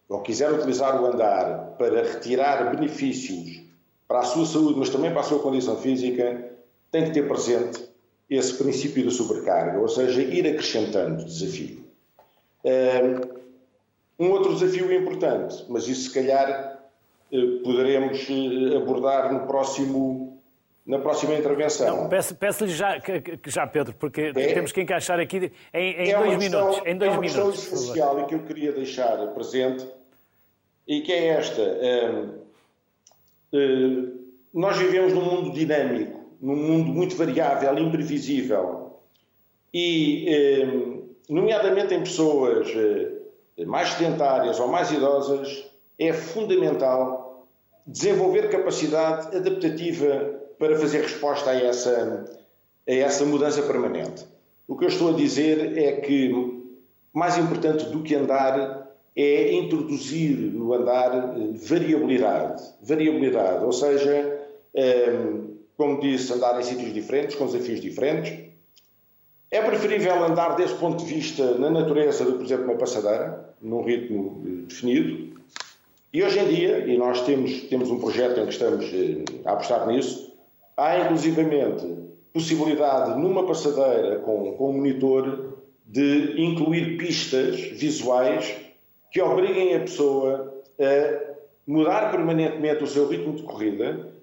ou 0.10 0.22
quiser 0.22 0.52
utilizar 0.52 1.02
o 1.02 1.06
andar 1.06 1.76
para 1.78 2.04
retirar 2.04 2.76
benefícios 2.76 3.67
para 4.08 4.20
a 4.20 4.24
sua 4.24 4.46
saúde, 4.46 4.80
mas 4.80 4.90
também 4.90 5.12
para 5.12 5.22
a 5.22 5.24
sua 5.24 5.40
condição 5.40 5.76
física, 5.78 6.52
tem 6.92 7.06
que 7.06 7.12
ter 7.12 7.28
presente 7.28 7.88
esse 8.30 8.54
princípio 8.54 9.06
da 9.06 9.12
sobrecarga, 9.12 9.80
ou 9.80 9.88
seja, 9.88 10.22
ir 10.22 10.48
acrescentando 10.48 11.26
desafio. 11.26 11.86
Um 14.20 14.32
outro 14.32 14.54
desafio 14.56 14.92
importante, 14.92 15.64
mas 15.70 15.88
isso 15.88 16.10
se 16.10 16.14
calhar 16.14 16.80
eh, 17.32 17.62
poderemos 17.64 18.28
eh, 18.30 18.76
abordar 18.76 19.32
no 19.32 19.46
próximo, 19.46 20.42
na 20.86 20.98
próxima 20.98 21.36
intervenção. 21.36 22.10
peço-lhe 22.10 22.40
peço 22.40 22.68
já, 22.68 23.00
já, 23.46 23.68
Pedro, 23.68 23.94
porque 23.94 24.34
é, 24.36 24.54
temos 24.54 24.72
que 24.72 24.82
encaixar 24.82 25.20
aqui 25.20 25.52
em, 25.72 25.92
em 25.92 26.12
é 26.12 26.18
dois 26.18 26.38
questão, 26.38 26.66
minutos. 26.66 26.88
Em 26.88 26.98
dois 26.98 27.12
é 27.12 27.14
uma 27.14 27.22
minutos, 27.22 27.60
questão 27.60 27.78
essencial 27.78 28.22
e 28.22 28.26
que 28.26 28.36
eu 28.36 28.40
queria 28.40 28.72
deixar 28.72 29.18
presente 29.34 29.86
e 30.88 31.02
que 31.02 31.12
é 31.14 31.28
esta. 31.28 31.62
Nós 34.54 34.78
vivemos 34.78 35.14
num 35.14 35.22
mundo 35.22 35.52
dinâmico, 35.52 36.20
num 36.42 36.56
mundo 36.56 36.92
muito 36.92 37.16
variável, 37.16 37.78
imprevisível 37.78 38.88
e, 39.74 40.26
nomeadamente 41.30 41.94
em 41.94 42.00
pessoas 42.00 42.68
eh, 42.76 43.66
mais 43.66 43.90
sedentárias 43.90 44.60
ou 44.60 44.68
mais 44.68 44.92
idosas, 44.92 45.66
é 46.00 46.14
fundamental 46.14 47.48
desenvolver 47.86 48.50
capacidade 48.50 49.36
adaptativa 49.36 50.36
para 50.60 50.78
fazer 50.78 51.02
resposta 51.02 51.52
a 51.52 51.56
essa, 51.56 52.26
a 52.88 52.94
essa 52.94 53.26
mudança 53.26 53.62
permanente. 53.64 54.26
O 54.68 54.78
que 54.78 54.86
eu 54.86 54.90
estou 54.90 55.14
a 55.14 55.18
dizer 55.18 55.78
é 55.78 55.94
que 55.94 56.32
mais 57.14 57.38
importante 57.38 57.86
do 57.86 58.04
que 58.04 58.16
andar 58.16 58.87
é 59.18 59.52
introduzir 59.54 60.38
no 60.38 60.72
andar 60.74 61.36
eh, 61.36 61.58
variabilidade. 61.68 62.64
Variabilidade, 62.84 63.66
ou 63.66 63.72
seja, 63.72 64.48
eh, 64.76 65.12
como 65.76 66.00
disse, 66.00 66.32
andar 66.34 66.60
em 66.60 66.64
sítios 66.64 66.94
diferentes, 66.94 67.36
com 67.36 67.48
desafios 67.48 67.82
diferentes. 67.82 68.46
É 69.50 69.60
preferível 69.62 70.24
andar 70.24 70.56
desse 70.56 70.76
ponto 70.76 71.04
de 71.04 71.12
vista 71.12 71.56
na 71.56 71.72
natureza 71.72 72.26
do 72.26 72.34
por 72.34 72.46
exemplo, 72.46 72.66
uma 72.66 72.76
passadeira, 72.76 73.56
num 73.60 73.82
ritmo 73.82 74.44
eh, 74.46 74.68
definido. 74.68 75.36
E 76.14 76.24
hoje 76.24 76.40
em 76.40 76.48
dia, 76.48 76.78
e 76.86 76.96
nós 76.96 77.22
temos, 77.22 77.62
temos 77.64 77.90
um 77.90 78.00
projeto 78.00 78.40
em 78.40 78.46
que 78.46 78.54
estamos 78.54 78.86
a 79.46 79.52
apostar 79.52 79.88
nisso, 79.88 80.32
há 80.78 81.00
inclusivamente 81.00 81.86
possibilidade 82.32 83.20
numa 83.20 83.48
passadeira 83.48 84.20
com, 84.20 84.54
com 84.54 84.70
um 84.70 84.74
monitor 84.74 85.58
de 85.88 86.40
incluir 86.40 86.98
pistas 86.98 87.60
visuais 87.60 88.67
que 89.12 89.22
obriguem 89.22 89.76
a 89.76 89.80
pessoa 89.80 90.54
a 90.80 91.36
mudar 91.68 92.12
permanentemente 92.12 92.84
o 92.84 92.88
seu 92.88 93.08
ritmo 93.08 93.34
de 93.34 93.44
corrida, 93.44 94.14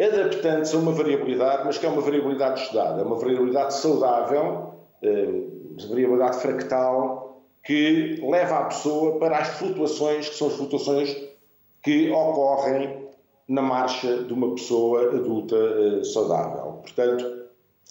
adaptando-se 0.00 0.74
a 0.74 0.78
uma 0.78 0.92
variabilidade, 0.92 1.64
mas 1.64 1.78
que 1.78 1.86
é 1.86 1.88
uma 1.88 2.00
variabilidade 2.00 2.60
estudada, 2.60 3.00
é 3.00 3.04
uma 3.04 3.16
variabilidade 3.16 3.74
saudável, 3.74 4.74
eh, 5.02 5.42
variabilidade 5.88 6.38
fractal, 6.38 7.42
que 7.64 8.20
leva 8.22 8.58
a 8.58 8.64
pessoa 8.64 9.18
para 9.18 9.38
as 9.38 9.48
flutuações, 9.48 10.28
que 10.28 10.34
são 10.34 10.48
as 10.48 10.54
flutuações 10.54 11.16
que 11.82 12.10
ocorrem 12.10 13.02
na 13.48 13.62
marcha 13.62 14.22
de 14.22 14.32
uma 14.32 14.54
pessoa 14.54 15.14
adulta 15.14 15.56
eh, 15.56 16.04
saudável. 16.04 16.80
Portanto, 16.82 17.42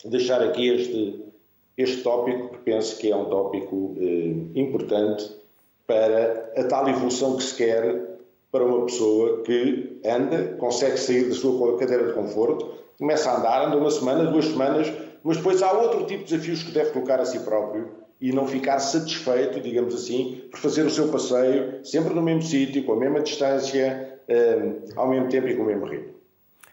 deixar 0.05 0.41
aqui 0.41 0.69
este, 0.69 1.25
este 1.77 2.01
tópico, 2.01 2.49
porque 2.49 2.71
penso 2.71 2.97
que 2.97 3.11
é 3.11 3.15
um 3.15 3.25
tópico 3.25 3.95
eh, 3.99 4.59
importante 4.59 5.41
para 5.91 6.53
a 6.55 6.63
tal 6.63 6.87
evolução 6.87 7.35
que 7.35 7.43
se 7.43 7.57
quer 7.57 7.99
para 8.49 8.63
uma 8.63 8.85
pessoa 8.85 9.43
que 9.43 9.99
anda, 10.05 10.55
consegue 10.57 10.97
sair 10.97 11.27
da 11.27 11.35
sua 11.35 11.77
cadeira 11.77 12.07
de 12.07 12.13
conforto, 12.13 12.77
começa 12.97 13.29
a 13.29 13.37
andar, 13.37 13.67
anda 13.67 13.75
uma 13.75 13.91
semana, 13.91 14.31
duas 14.31 14.45
semanas, 14.45 14.89
mas 15.21 15.35
depois 15.35 15.61
há 15.61 15.69
outro 15.73 16.05
tipo 16.05 16.23
de 16.23 16.31
desafios 16.31 16.63
que 16.63 16.71
deve 16.71 16.91
colocar 16.91 17.19
a 17.19 17.25
si 17.25 17.39
próprio 17.41 17.91
e 18.21 18.31
não 18.31 18.47
ficar 18.47 18.79
satisfeito, 18.79 19.59
digamos 19.59 19.93
assim, 19.93 20.47
por 20.49 20.61
fazer 20.61 20.83
o 20.83 20.89
seu 20.89 21.09
passeio 21.09 21.83
sempre 21.83 22.13
no 22.13 22.21
mesmo 22.21 22.43
sítio, 22.43 22.85
com 22.85 22.93
a 22.93 22.97
mesma 22.97 23.19
distância, 23.19 24.21
eh, 24.29 24.73
ao 24.95 25.09
mesmo 25.09 25.27
tempo 25.27 25.49
e 25.49 25.57
com 25.57 25.63
o 25.63 25.65
mesmo 25.65 25.85
ritmo. 25.87 26.13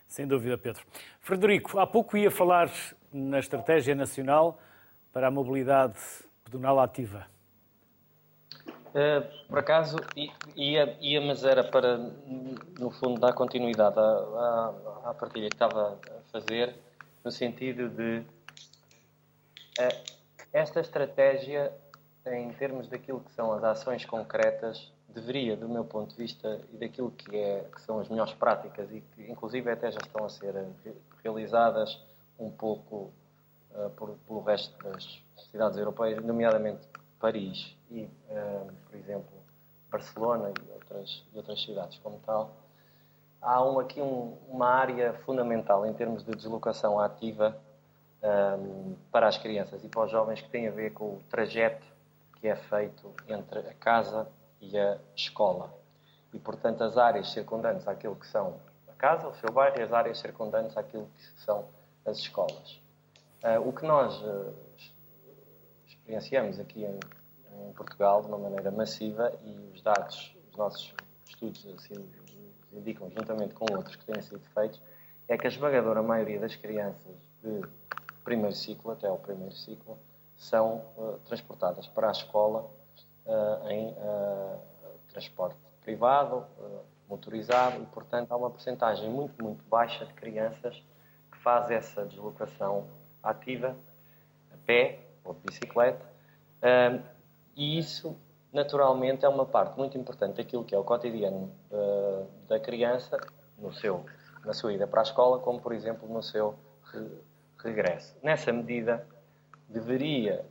Sem 0.06 0.28
dúvida, 0.28 0.56
Pedro. 0.56 0.82
Frederico, 1.20 1.78
há 1.80 1.86
pouco 1.86 2.16
ia 2.16 2.30
falar 2.30 2.70
na 3.12 3.40
Estratégia 3.40 3.96
Nacional 3.96 4.60
para 5.12 5.26
a 5.26 5.30
Mobilidade 5.30 5.98
Pedonal 6.44 6.78
Ativa. 6.78 7.26
Uh, 8.88 9.46
por 9.46 9.58
acaso, 9.58 9.98
ia, 10.56 10.96
ia, 11.00 11.20
mas 11.20 11.44
era 11.44 11.62
para, 11.62 11.98
no 12.78 12.90
fundo, 12.90 13.20
dar 13.20 13.32
continuidade 13.34 13.98
à, 13.98 14.02
à, 14.02 15.10
à 15.10 15.14
partilha 15.14 15.48
que 15.48 15.54
estava 15.54 15.98
a 16.08 16.32
fazer, 16.32 16.74
no 17.22 17.30
sentido 17.30 17.90
de 17.90 18.22
uh, 19.78 20.18
esta 20.52 20.80
estratégia, 20.80 21.72
em 22.26 22.50
termos 22.52 22.88
daquilo 22.88 23.20
que 23.20 23.32
são 23.32 23.52
as 23.52 23.62
ações 23.62 24.04
concretas, 24.04 24.90
deveria, 25.08 25.56
do 25.56 25.68
meu 25.68 25.84
ponto 25.84 26.10
de 26.10 26.16
vista, 26.16 26.60
e 26.72 26.76
daquilo 26.76 27.10
que, 27.10 27.36
é, 27.36 27.64
que 27.74 27.80
são 27.82 27.98
as 27.98 28.08
melhores 28.08 28.32
práticas 28.34 28.90
e 28.90 29.00
que, 29.00 29.30
inclusive, 29.30 29.70
até 29.70 29.90
já 29.90 29.98
estão 29.98 30.24
a 30.24 30.28
ser 30.28 30.54
realizadas 31.22 32.00
um 32.38 32.50
pouco 32.50 33.10
uh, 33.72 33.90
por, 33.90 34.16
pelo 34.26 34.40
resto 34.40 34.76
das 34.82 35.20
cidades 35.50 35.78
europeias, 35.78 36.22
nomeadamente 36.22 36.86
Paris 37.20 37.76
e, 37.90 38.04
uh, 38.04 38.72
por 38.88 38.96
exemplo, 38.96 39.32
Barcelona 39.90 40.50
e 40.50 40.72
outras, 40.72 41.24
e 41.32 41.36
outras 41.36 41.62
cidades 41.62 41.98
como 41.98 42.18
tal, 42.24 42.56
há 43.40 43.62
um, 43.64 43.78
aqui 43.78 44.00
um, 44.00 44.36
uma 44.48 44.68
área 44.68 45.14
fundamental 45.24 45.86
em 45.86 45.92
termos 45.92 46.24
de 46.24 46.32
deslocação 46.32 46.98
ativa 47.00 47.56
um, 48.22 48.94
para 49.10 49.28
as 49.28 49.38
crianças 49.38 49.84
e 49.84 49.88
para 49.88 50.04
os 50.04 50.10
jovens 50.10 50.40
que 50.40 50.48
tem 50.48 50.68
a 50.68 50.70
ver 50.70 50.92
com 50.92 51.04
o 51.04 51.22
trajeto 51.30 51.86
que 52.40 52.48
é 52.48 52.56
feito 52.56 53.12
entre 53.28 53.60
a 53.60 53.74
casa 53.74 54.28
e 54.60 54.78
a 54.78 54.98
escola. 55.14 55.72
E, 56.32 56.38
portanto, 56.38 56.82
as 56.82 56.96
áreas 56.96 57.30
circundantes 57.30 57.86
àquilo 57.88 58.14
que 58.16 58.26
são 58.26 58.60
a 58.88 58.92
casa, 58.92 59.28
o 59.28 59.34
seu 59.34 59.50
bairro, 59.50 59.78
e 59.78 59.82
as 59.82 59.92
áreas 59.92 60.18
circundantes 60.18 60.76
àquilo 60.76 61.08
que 61.16 61.40
são 61.40 61.64
as 62.04 62.18
escolas. 62.18 62.80
Uh, 63.42 63.68
o 63.68 63.72
que 63.72 63.86
nós 63.86 64.20
uh, 64.22 64.52
experienciamos 66.08 66.58
aqui 66.58 66.84
em, 66.84 66.98
em, 67.68 67.72
Portugal 67.74 68.22
de 68.22 68.28
uma 68.28 68.38
maneira 68.38 68.70
massiva 68.70 69.30
e 69.44 69.70
os 69.74 69.82
dados, 69.82 70.34
os 70.50 70.56
nossos 70.56 70.94
estudos 71.26 71.66
assim, 71.76 72.10
indicam, 72.72 73.10
juntamente 73.10 73.52
com 73.52 73.66
outros 73.74 73.94
que 73.94 74.06
têm 74.06 74.22
sido 74.22 74.40
feitos, 74.54 74.80
é 75.28 75.36
que 75.36 75.46
a 75.46 75.50
esmagadora 75.50 76.02
maioria 76.02 76.40
das 76.40 76.56
crianças 76.56 77.14
de 77.42 77.60
primeiro 78.24 78.56
ciclo 78.56 78.90
até 78.90 79.06
ao 79.06 79.18
primeiro 79.18 79.54
ciclo 79.54 79.98
são 80.34 80.82
uh, 80.96 81.20
transportadas 81.26 81.86
para 81.88 82.08
a 82.08 82.12
escola 82.12 82.70
uh, 83.26 83.68
em 83.68 83.90
uh, 83.90 84.58
transporte 85.08 85.56
privado, 85.82 86.46
motorizado 87.08 87.82
e, 87.82 87.86
portanto, 87.86 88.32
há 88.32 88.36
uma 88.36 88.50
porcentagem 88.50 89.10
muito, 89.10 89.42
muito 89.42 89.64
baixa 89.64 90.04
de 90.04 90.12
crianças 90.14 90.82
que 91.32 91.38
faz 91.38 91.70
essa 91.70 92.04
deslocação 92.04 92.86
ativa 93.22 93.74
a 94.52 94.56
pé 94.66 95.07
ou 95.28 95.34
de 95.34 95.40
bicicleta. 95.40 96.04
Um, 96.62 97.00
e 97.56 97.78
isso, 97.78 98.16
naturalmente, 98.52 99.24
é 99.24 99.28
uma 99.28 99.46
parte 99.46 99.76
muito 99.76 99.96
importante 99.96 100.36
daquilo 100.36 100.64
que 100.64 100.74
é 100.74 100.78
o 100.78 100.84
cotidiano 100.84 101.50
uh, 101.70 102.26
da 102.48 102.58
criança 102.58 103.18
no 103.58 103.72
seu, 103.72 104.04
na 104.44 104.52
sua 104.52 104.72
ida 104.72 104.86
para 104.86 105.00
a 105.00 105.04
escola, 105.04 105.38
como, 105.38 105.60
por 105.60 105.72
exemplo, 105.72 106.08
no 106.08 106.22
seu 106.22 106.54
re 106.92 107.06
regresso. 107.58 108.16
Nessa 108.22 108.52
medida, 108.52 109.04
deveria 109.68 110.44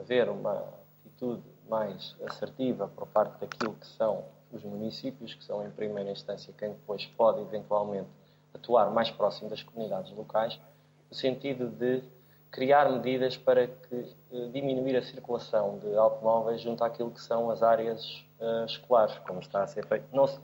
haver 0.00 0.28
uma 0.28 0.64
atitude 1.06 1.42
mais 1.68 2.16
assertiva 2.26 2.88
por 2.88 3.06
parte 3.06 3.40
daquilo 3.40 3.74
que 3.74 3.86
são 3.86 4.24
os 4.52 4.62
municípios, 4.64 5.34
que 5.34 5.44
são, 5.44 5.64
em 5.64 5.70
primeira 5.70 6.10
instância, 6.10 6.52
quem 6.58 6.70
depois 6.70 7.06
pode, 7.06 7.40
eventualmente, 7.40 8.08
atuar 8.52 8.90
mais 8.90 9.10
próximo 9.10 9.48
das 9.48 9.62
comunidades 9.62 10.12
locais, 10.12 10.60
no 11.08 11.16
sentido 11.16 11.68
de 11.68 12.02
criar 12.52 12.88
medidas 12.92 13.36
para 13.36 13.66
que, 13.66 14.14
eh, 14.30 14.48
diminuir 14.52 14.94
a 14.96 15.02
circulação 15.02 15.78
de 15.78 15.96
automóveis 15.96 16.60
junto 16.60 16.84
àquilo 16.84 17.10
que 17.10 17.20
são 17.20 17.50
as 17.50 17.62
áreas 17.62 18.24
uh, 18.38 18.66
escolares, 18.66 19.16
como 19.26 19.40
está 19.40 19.62
a 19.62 19.66
ser 19.66 19.86
feito. 19.86 20.04
Se... 20.28 20.38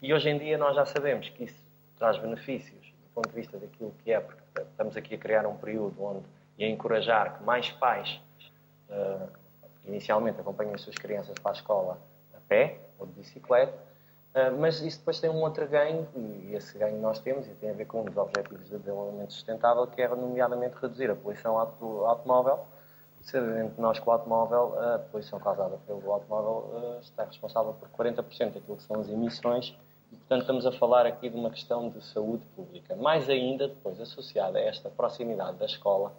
E 0.00 0.12
hoje 0.14 0.30
em 0.30 0.38
dia 0.38 0.56
nós 0.56 0.74
já 0.74 0.86
sabemos 0.86 1.28
que 1.28 1.44
isso 1.44 1.62
traz 1.96 2.18
benefícios 2.18 2.80
do 2.80 3.14
ponto 3.14 3.28
de 3.28 3.34
vista 3.34 3.58
daquilo 3.58 3.94
que 4.02 4.10
é, 4.10 4.18
porque 4.18 4.42
estamos 4.62 4.96
aqui 4.96 5.14
a 5.14 5.18
criar 5.18 5.46
um 5.46 5.56
período 5.56 6.02
onde 6.02 6.24
e 6.58 6.64
a 6.64 6.68
encorajar 6.68 7.38
que 7.38 7.44
mais 7.44 7.70
pais 7.72 8.20
uh, 8.88 9.28
inicialmente 9.84 10.40
acompanhem 10.40 10.74
as 10.74 10.80
suas 10.80 10.96
crianças 10.96 11.38
para 11.38 11.52
a 11.52 11.54
escola 11.54 11.98
a 12.34 12.40
pé 12.48 12.78
ou 12.98 13.06
de 13.06 13.12
bicicleta, 13.12 13.74
uh, 14.34 14.58
mas 14.58 14.80
isso 14.80 14.98
depois 14.98 15.20
tem 15.20 15.30
um 15.30 15.42
outro 15.42 15.66
ganho, 15.68 16.06
e 16.16 16.54
esse 16.54 16.76
ganho 16.78 17.00
nós 17.00 17.18
temos, 17.20 17.46
e 17.46 17.50
tem 17.54 17.70
a 17.70 17.72
ver 17.72 17.86
com 17.86 18.02
um 18.02 18.04
dos 18.04 18.16
objetivos 18.16 18.68
de 18.68 18.78
desenvolvimento 18.78 19.32
sustentável, 19.32 19.86
que 19.86 20.00
é, 20.00 20.08
nomeadamente, 20.08 20.76
reduzir 20.80 21.10
a 21.10 21.14
poluição 21.14 21.54
do 21.80 22.04
automóvel, 22.04 22.60
sabendo 23.22 23.74
que 23.74 23.80
nós 23.80 23.98
com 23.98 24.10
o 24.10 24.12
automóvel, 24.12 24.94
a 24.94 24.98
poluição 24.98 25.38
causada 25.38 25.78
pelo 25.86 26.12
automóvel 26.12 26.96
uh, 26.96 27.00
está 27.00 27.24
responsável 27.24 27.74
por 27.74 27.88
40% 27.90 28.52
daquilo 28.52 28.76
que 28.76 28.82
são 28.82 29.00
as 29.00 29.08
emissões 29.08 29.76
e, 30.12 30.16
portanto, 30.16 30.42
estamos 30.42 30.66
a 30.66 30.72
falar 30.72 31.06
aqui 31.06 31.30
de 31.30 31.36
uma 31.36 31.50
questão 31.50 31.88
de 31.88 32.04
saúde 32.04 32.44
pública. 32.54 32.94
Mais 32.96 33.30
ainda, 33.30 33.68
depois, 33.68 33.98
associada 33.98 34.58
a 34.58 34.62
esta 34.62 34.90
proximidade 34.90 35.56
da 35.56 35.64
escola, 35.64 36.12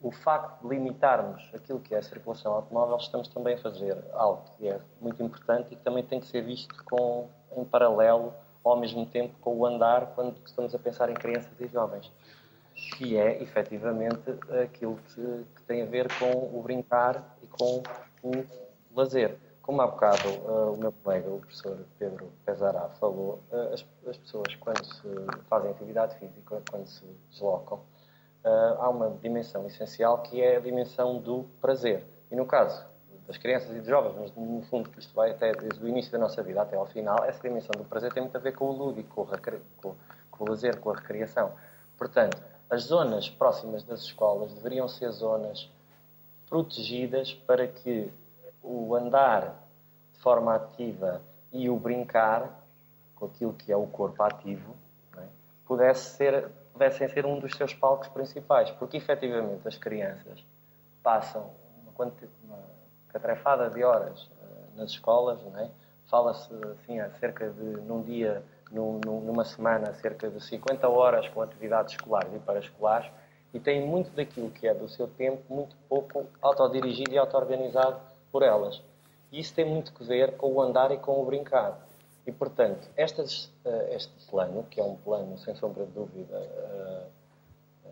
o 0.00 0.12
facto 0.12 0.62
de 0.62 0.68
limitarmos 0.68 1.50
aquilo 1.52 1.80
que 1.80 1.94
é 1.94 1.98
a 1.98 2.02
circulação 2.02 2.52
automóvel, 2.52 2.96
estamos 2.96 3.28
também 3.28 3.54
a 3.54 3.58
fazer 3.58 3.96
algo 4.12 4.44
que 4.56 4.68
é 4.68 4.80
muito 5.00 5.22
importante 5.22 5.72
e 5.72 5.76
que 5.76 5.82
também 5.82 6.04
tem 6.04 6.20
que 6.20 6.26
ser 6.26 6.42
visto 6.42 6.84
com, 6.84 7.28
em 7.56 7.64
paralelo, 7.64 8.32
ao 8.62 8.76
mesmo 8.76 9.06
tempo, 9.06 9.34
com 9.40 9.56
o 9.56 9.66
andar, 9.66 10.12
quando 10.14 10.36
estamos 10.44 10.74
a 10.74 10.78
pensar 10.78 11.08
em 11.10 11.14
crianças 11.14 11.52
e 11.58 11.66
jovens, 11.68 12.12
que 12.96 13.16
é, 13.16 13.42
efetivamente, 13.42 14.30
aquilo 14.62 14.96
que, 14.96 15.46
que 15.56 15.62
tem 15.62 15.82
a 15.82 15.86
ver 15.86 16.06
com 16.18 16.56
o 16.56 16.62
brincar 16.62 17.36
e 17.42 17.46
com 17.46 17.82
o 18.22 18.44
lazer. 18.94 19.36
Como 19.62 19.82
há 19.82 19.86
bocado 19.86 20.28
uh, 20.28 20.72
o 20.72 20.76
meu 20.78 20.92
colega, 20.92 21.28
o 21.28 21.40
professor 21.40 21.78
Pedro 21.98 22.32
Pesará, 22.44 22.88
falou, 23.00 23.42
uh, 23.50 23.74
as, 23.74 23.84
as 24.06 24.16
pessoas, 24.16 24.54
quando 24.56 24.84
se 24.84 25.08
fazem 25.48 25.70
atividade 25.70 26.16
física, 26.18 26.62
quando 26.70 26.86
se 26.86 27.04
deslocam, 27.30 27.80
há 28.44 28.88
uma 28.88 29.10
dimensão 29.22 29.66
essencial 29.66 30.22
que 30.22 30.40
é 30.40 30.56
a 30.56 30.60
dimensão 30.60 31.18
do 31.18 31.44
prazer. 31.60 32.04
E 32.30 32.36
no 32.36 32.46
caso 32.46 32.84
das 33.26 33.36
crianças 33.36 33.70
e 33.70 33.80
dos 33.80 33.86
jovens, 33.86 34.14
mas 34.18 34.34
no 34.34 34.62
fundo 34.62 34.88
que 34.88 34.98
isto 34.98 35.14
vai 35.14 35.30
até 35.30 35.52
desde 35.52 35.84
o 35.84 35.88
início 35.88 36.10
da 36.10 36.18
nossa 36.18 36.42
vida 36.42 36.62
até 36.62 36.76
ao 36.76 36.86
final, 36.86 37.24
essa 37.24 37.42
dimensão 37.42 37.72
do 37.76 37.84
prazer 37.84 38.12
tem 38.12 38.22
muito 38.22 38.36
a 38.36 38.40
ver 38.40 38.52
com 38.52 38.66
o 38.66 38.72
lúdico, 38.72 39.26
com 39.80 39.88
o, 39.88 39.96
com, 40.30 40.44
o 40.44 40.48
lazer, 40.48 40.78
com 40.80 40.90
a 40.90 40.94
recreação. 40.94 41.52
Portanto, 41.98 42.42
as 42.70 42.84
zonas 42.84 43.28
próximas 43.28 43.82
das 43.82 44.00
escolas 44.00 44.54
deveriam 44.54 44.88
ser 44.88 45.10
zonas 45.10 45.70
protegidas 46.48 47.34
para 47.34 47.66
que 47.66 48.10
o 48.62 48.94
andar 48.94 49.62
de 50.14 50.20
forma 50.20 50.54
ativa 50.54 51.20
e 51.52 51.68
o 51.68 51.76
brincar 51.76 52.62
com 53.14 53.26
aquilo 53.26 53.52
que 53.52 53.70
é 53.70 53.76
o 53.76 53.86
corpo 53.86 54.22
ativo 54.22 54.74
é? 55.16 55.22
pudesse 55.66 56.16
ser 56.16 56.50
pudessem 56.78 57.08
ser 57.08 57.26
um 57.26 57.40
dos 57.40 57.56
seus 57.56 57.74
palcos 57.74 58.06
principais, 58.06 58.70
porque 58.70 58.96
efetivamente 58.96 59.66
as 59.66 59.76
crianças 59.76 60.44
passam 61.02 61.50
uma, 61.82 62.12
uma 62.44 62.58
catrefada 63.08 63.68
de 63.68 63.82
horas 63.82 64.22
uh, 64.22 64.76
nas 64.76 64.90
escolas, 64.90 65.40
é? 65.56 65.68
Fala-se 66.06 66.54
assim, 66.54 66.98
cerca 67.18 67.50
de, 67.50 67.80
num 67.82 68.02
dia, 68.02 68.42
num, 68.70 69.00
numa 69.00 69.44
semana, 69.44 69.92
cerca 69.94 70.30
de 70.30 70.40
50 70.40 70.88
horas 70.88 71.28
com 71.28 71.42
atividades 71.42 71.94
escolares 71.94 72.32
e 72.32 72.38
paraescolares, 72.38 73.10
e 73.52 73.58
têm 73.58 73.84
muito 73.84 74.10
daquilo 74.12 74.50
que 74.50 74.68
é 74.68 74.72
do 74.72 74.88
seu 74.88 75.08
tempo, 75.08 75.42
muito 75.52 75.74
pouco 75.88 76.26
autodirigido 76.40 77.12
e 77.12 77.18
auto-organizado 77.18 78.00
por 78.30 78.42
elas. 78.42 78.80
E 79.32 79.40
isso 79.40 79.52
tem 79.52 79.64
muito 79.64 79.92
que 79.92 80.04
ver 80.04 80.36
com 80.36 80.52
o 80.52 80.62
andar 80.62 80.92
e 80.92 80.96
com 80.96 81.20
o 81.20 81.26
brincar. 81.26 81.78
E, 82.28 82.32
portanto, 82.32 82.86
estas, 82.94 83.50
eh, 83.64 83.94
este 83.96 84.12
plano, 84.30 84.66
que 84.70 84.78
é 84.78 84.84
um 84.84 84.96
plano, 84.96 85.38
sem 85.38 85.54
sombra 85.54 85.86
de 85.86 85.92
dúvida, 85.92 86.36
eh, 86.36 87.02
eh, 87.86 87.90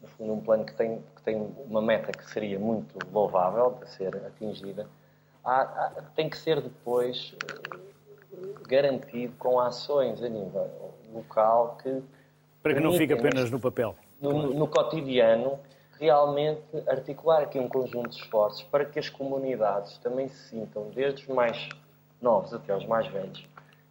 no 0.00 0.08
fundo, 0.08 0.32
um 0.32 0.40
plano 0.40 0.64
que 0.64 0.72
tem, 0.72 1.04
que 1.14 1.22
tem 1.22 1.36
uma 1.36 1.82
meta 1.82 2.10
que 2.10 2.24
seria 2.30 2.58
muito 2.58 2.98
louvável 3.12 3.78
de 3.78 3.90
ser 3.90 4.16
atingida, 4.16 4.88
há, 5.44 5.60
há, 5.60 5.90
tem 6.14 6.30
que 6.30 6.38
ser 6.38 6.62
depois 6.62 7.34
garantido 8.66 9.34
com 9.38 9.60
ações 9.60 10.22
a 10.22 10.28
nível 10.30 10.70
local 11.12 11.76
que. 11.82 12.02
Para 12.62 12.72
que 12.72 12.80
não 12.80 12.94
fique 12.94 13.12
apenas 13.12 13.50
no 13.50 13.60
papel. 13.60 13.94
No, 14.22 14.32
no, 14.32 14.54
no 14.54 14.68
cotidiano, 14.68 15.60
realmente 16.00 16.62
articular 16.88 17.42
aqui 17.42 17.58
um 17.58 17.68
conjunto 17.68 18.08
de 18.08 18.16
esforços 18.16 18.62
para 18.62 18.86
que 18.86 18.98
as 18.98 19.10
comunidades 19.10 19.98
também 19.98 20.28
se 20.28 20.48
sintam, 20.48 20.88
desde 20.94 21.24
os 21.24 21.28
mais 21.28 21.68
novos 22.22 22.54
até 22.54 22.72
aos 22.72 22.86
mais 22.86 23.06
velhos, 23.08 23.46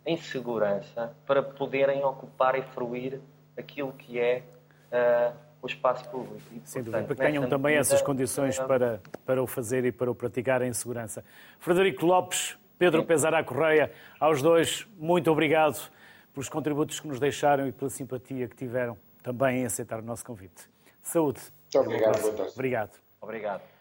em 0.05 0.17
segurança 0.17 1.15
para 1.25 1.41
poderem 1.41 2.03
ocupar 2.03 2.57
e 2.57 2.61
fruir 2.61 3.19
aquilo 3.57 3.91
que 3.93 4.19
é 4.19 4.43
uh, 4.91 5.35
o 5.61 5.67
espaço 5.67 6.07
público. 6.09 6.41
E, 6.51 6.61
Sem 6.63 6.83
dúvida, 6.83 7.03
para 7.03 7.15
que 7.15 7.21
tenham 7.21 7.47
também 7.49 7.75
medida, 7.75 7.81
essas 7.81 8.01
condições 8.01 8.59
uh, 8.59 8.67
para, 8.67 9.01
para 9.25 9.41
o 9.41 9.47
fazer 9.47 9.85
e 9.85 9.91
para 9.91 10.11
o 10.11 10.15
praticar 10.15 10.61
em 10.61 10.73
segurança. 10.73 11.23
Frederico 11.59 12.05
Lopes, 12.05 12.57
Pedro 12.77 13.01
Sim. 13.01 13.07
Pesará 13.07 13.43
Correia, 13.43 13.91
aos 14.19 14.41
dois, 14.41 14.87
muito 14.97 15.31
obrigado 15.31 15.89
pelos 16.33 16.49
contributos 16.49 16.99
que 16.99 17.07
nos 17.07 17.19
deixaram 17.19 17.67
e 17.67 17.71
pela 17.71 17.89
simpatia 17.89 18.47
que 18.47 18.55
tiveram 18.55 18.97
também 19.23 19.61
em 19.61 19.65
aceitar 19.65 19.99
o 19.99 20.03
nosso 20.03 20.25
convite. 20.25 20.69
Saúde. 21.01 21.39
Muito 21.73 21.79
obrigado. 21.79 22.51
Obrigado. 22.53 22.91
Obrigado. 23.21 23.74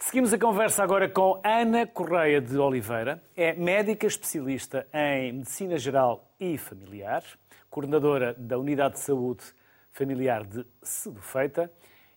Seguimos 0.00 0.32
a 0.32 0.38
conversa 0.38 0.84
agora 0.84 1.08
com 1.08 1.40
Ana 1.44 1.84
Correia 1.84 2.40
de 2.40 2.56
Oliveira. 2.56 3.20
É 3.36 3.52
médica 3.52 4.06
especialista 4.06 4.86
em 4.94 5.32
Medicina 5.32 5.76
Geral 5.76 6.32
e 6.38 6.56
Familiar, 6.56 7.24
coordenadora 7.68 8.32
da 8.34 8.56
Unidade 8.56 8.94
de 8.94 9.00
Saúde 9.00 9.42
Familiar 9.90 10.46
de 10.46 10.64
Sedufeita 10.80 11.70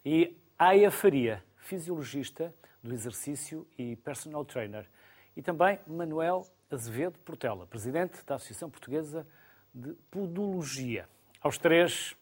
e 0.06 0.38
Aya 0.60 0.92
Faria, 0.92 1.44
fisiologista 1.58 2.54
do 2.84 2.94
exercício 2.94 3.68
e 3.76 3.96
personal 3.96 4.46
trainer. 4.46 4.86
E 5.36 5.42
também 5.42 5.80
Manuel 5.88 6.46
Azevedo 6.70 7.18
Portela, 7.26 7.66
presidente 7.66 8.24
da 8.26 8.36
Associação 8.36 8.70
Portuguesa 8.70 9.28
de 9.74 9.94
Podologia. 10.12 11.10
Aos 11.42 11.58
três, 11.58 12.16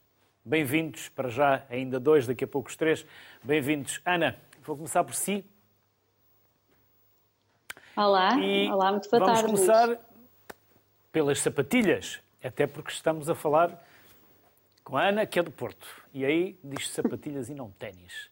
bem-vindos, 0.43 1.09
para 1.09 1.27
já 1.27 1.65
ainda 1.69 1.99
dois, 1.99 2.25
daqui 2.25 2.45
a 2.45 2.47
pouco 2.47 2.69
os 2.69 2.77
três. 2.77 3.05
Bem-vindos. 3.43 4.01
Ana, 4.05 4.39
Vou 4.63 4.75
começar 4.75 5.03
por 5.03 5.15
si. 5.15 5.45
Olá, 7.95 8.37
e 8.39 8.69
olá, 8.71 8.91
muito 8.91 9.09
boa 9.09 9.19
vamos 9.19 9.33
tarde. 9.33 9.41
Vamos 9.41 9.65
começar 9.65 9.85
Luís. 9.85 9.99
pelas 11.11 11.39
sapatilhas, 11.39 12.19
até 12.43 12.67
porque 12.67 12.91
estamos 12.91 13.29
a 13.29 13.35
falar 13.35 13.83
com 14.83 14.97
a 14.97 15.07
Ana, 15.07 15.25
que 15.25 15.39
é 15.39 15.43
do 15.43 15.51
Porto. 15.51 15.87
E 16.13 16.25
aí 16.25 16.59
diz 16.63 16.89
sapatilhas 16.89 17.49
e 17.49 17.53
não 17.53 17.71
ténis. 17.71 18.29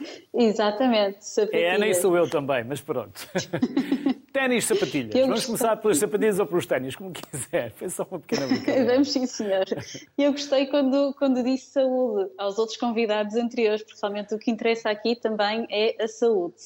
Exatamente, 0.34 1.24
sapatilhas. 1.24 1.64
É 1.64 1.74
Ana 1.74 1.86
e 1.86 1.94
sou 1.94 2.16
eu 2.16 2.28
também, 2.28 2.64
mas 2.64 2.80
pronto. 2.80 3.20
ténis, 4.34 4.64
sapatilhas. 4.64 5.14
Eu 5.14 5.28
Vamos 5.28 5.46
começar 5.46 5.76
pelas 5.76 5.98
sapatilhas 5.98 6.40
ou 6.40 6.46
pelos 6.46 6.66
ténis, 6.66 6.96
como 6.96 7.12
quiser. 7.12 7.70
Foi 7.70 7.88
só 7.88 8.04
uma 8.10 8.18
pequena 8.18 8.48
brincadeira. 8.48 8.92
Vamos 8.92 9.12
sim, 9.12 9.24
senhor. 9.26 9.64
Eu 10.18 10.32
gostei 10.32 10.66
quando, 10.66 11.14
quando 11.16 11.42
disse 11.44 11.70
saúde 11.70 12.32
aos 12.36 12.58
outros 12.58 12.76
convidados 12.76 13.36
anteriores, 13.36 13.84
principalmente 13.84 14.34
o 14.34 14.38
que 14.38 14.50
interessa 14.50 14.90
aqui 14.90 15.14
também 15.14 15.66
é 15.70 16.02
a 16.02 16.08
saúde. 16.08 16.56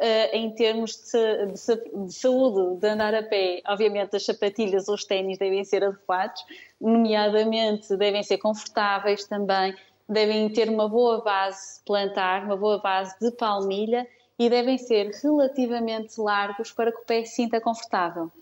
Uh, 0.00 0.34
em 0.34 0.50
termos 0.54 0.96
de, 0.96 1.46
de, 1.52 2.06
de, 2.06 2.12
saúde, 2.14 2.80
de 2.80 2.88
andar 2.88 3.14
a 3.14 3.22
pé, 3.22 3.60
obviamente 3.68 4.16
as 4.16 4.24
sapatilhas 4.24 4.88
ou 4.88 4.94
os 4.94 5.04
ténis 5.04 5.36
devem 5.36 5.62
ser 5.64 5.84
adequados, 5.84 6.42
nomeadamente 6.80 7.94
devem 7.98 8.22
ser 8.22 8.38
confortáveis 8.38 9.26
também, 9.26 9.76
devem 10.08 10.48
ter 10.48 10.68
uma 10.70 10.88
boa 10.88 11.22
base 11.22 11.80
plantar, 11.84 12.44
uma 12.44 12.56
boa 12.56 12.78
base 12.78 13.14
de 13.20 13.30
palmilha 13.32 14.08
e 14.44 14.50
devem 14.50 14.76
ser 14.76 15.08
relativamente 15.22 16.20
largos 16.20 16.72
para 16.72 16.90
que 16.90 16.98
o 16.98 17.04
pé 17.04 17.24
se 17.24 17.36
sinta 17.36 17.60
confortável. 17.60 18.32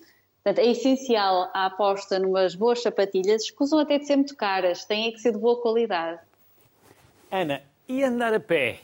Portanto, 0.43 0.65
é 0.65 0.71
essencial 0.71 1.51
a 1.53 1.67
aposta 1.67 2.19
numas 2.19 2.55
boas 2.55 2.81
sapatilhas, 2.81 3.43
escusam 3.43 3.79
até 3.79 3.99
de 3.99 4.07
ser 4.07 4.17
muito 4.17 4.35
caras, 4.35 4.87
têm 4.87 5.13
que 5.13 5.21
ser 5.21 5.33
de 5.33 5.39
boa 5.39 5.61
qualidade. 5.61 6.19
Ana, 7.31 7.63
e 7.87 8.03
andar 8.03 8.33
a 8.33 8.41
pé? 8.41 8.81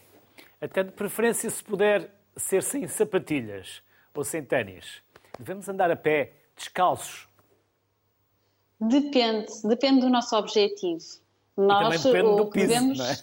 Até 0.60 0.82
de 0.82 0.92
preferência 0.92 1.48
se 1.48 1.64
puder 1.64 2.10
ser 2.36 2.62
sem 2.62 2.86
sapatilhas 2.86 3.82
ou 4.14 4.22
sem 4.22 4.44
ténis. 4.44 5.02
Devemos 5.38 5.66
andar 5.70 5.90
a 5.90 5.96
pé 5.96 6.34
descalços? 6.54 7.26
Depende, 8.78 9.46
depende 9.64 10.00
do 10.02 10.10
nosso 10.10 10.36
objetivo. 10.36 11.02
Nós, 11.56 11.98
e 11.98 12.02
também 12.02 12.12
depende 12.12 12.36
do 12.36 12.46
piso, 12.50 12.66
devemos... 12.66 12.98
não 12.98 13.06
é? 13.06 13.16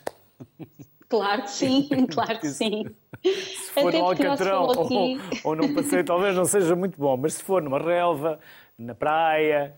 Claro 1.14 1.44
que 1.44 1.52
sim, 1.52 1.88
claro 2.12 2.40
que 2.40 2.48
sim. 2.48 2.86
Se 3.24 3.72
for 3.72 3.90
Até 3.90 4.00
no 4.00 4.06
Alcatrão 4.06 4.72
aqui... 4.72 5.22
ou, 5.44 5.52
ou 5.52 5.56
num 5.56 5.76
passeio, 5.76 6.04
talvez 6.04 6.36
não 6.36 6.44
seja 6.44 6.76
muito 6.76 6.98
bom, 6.98 7.16
mas 7.16 7.36
se 7.36 7.44
for 7.44 7.62
numa 7.62 7.78
relva, 7.78 8.40
na 8.76 8.96
praia. 8.96 9.76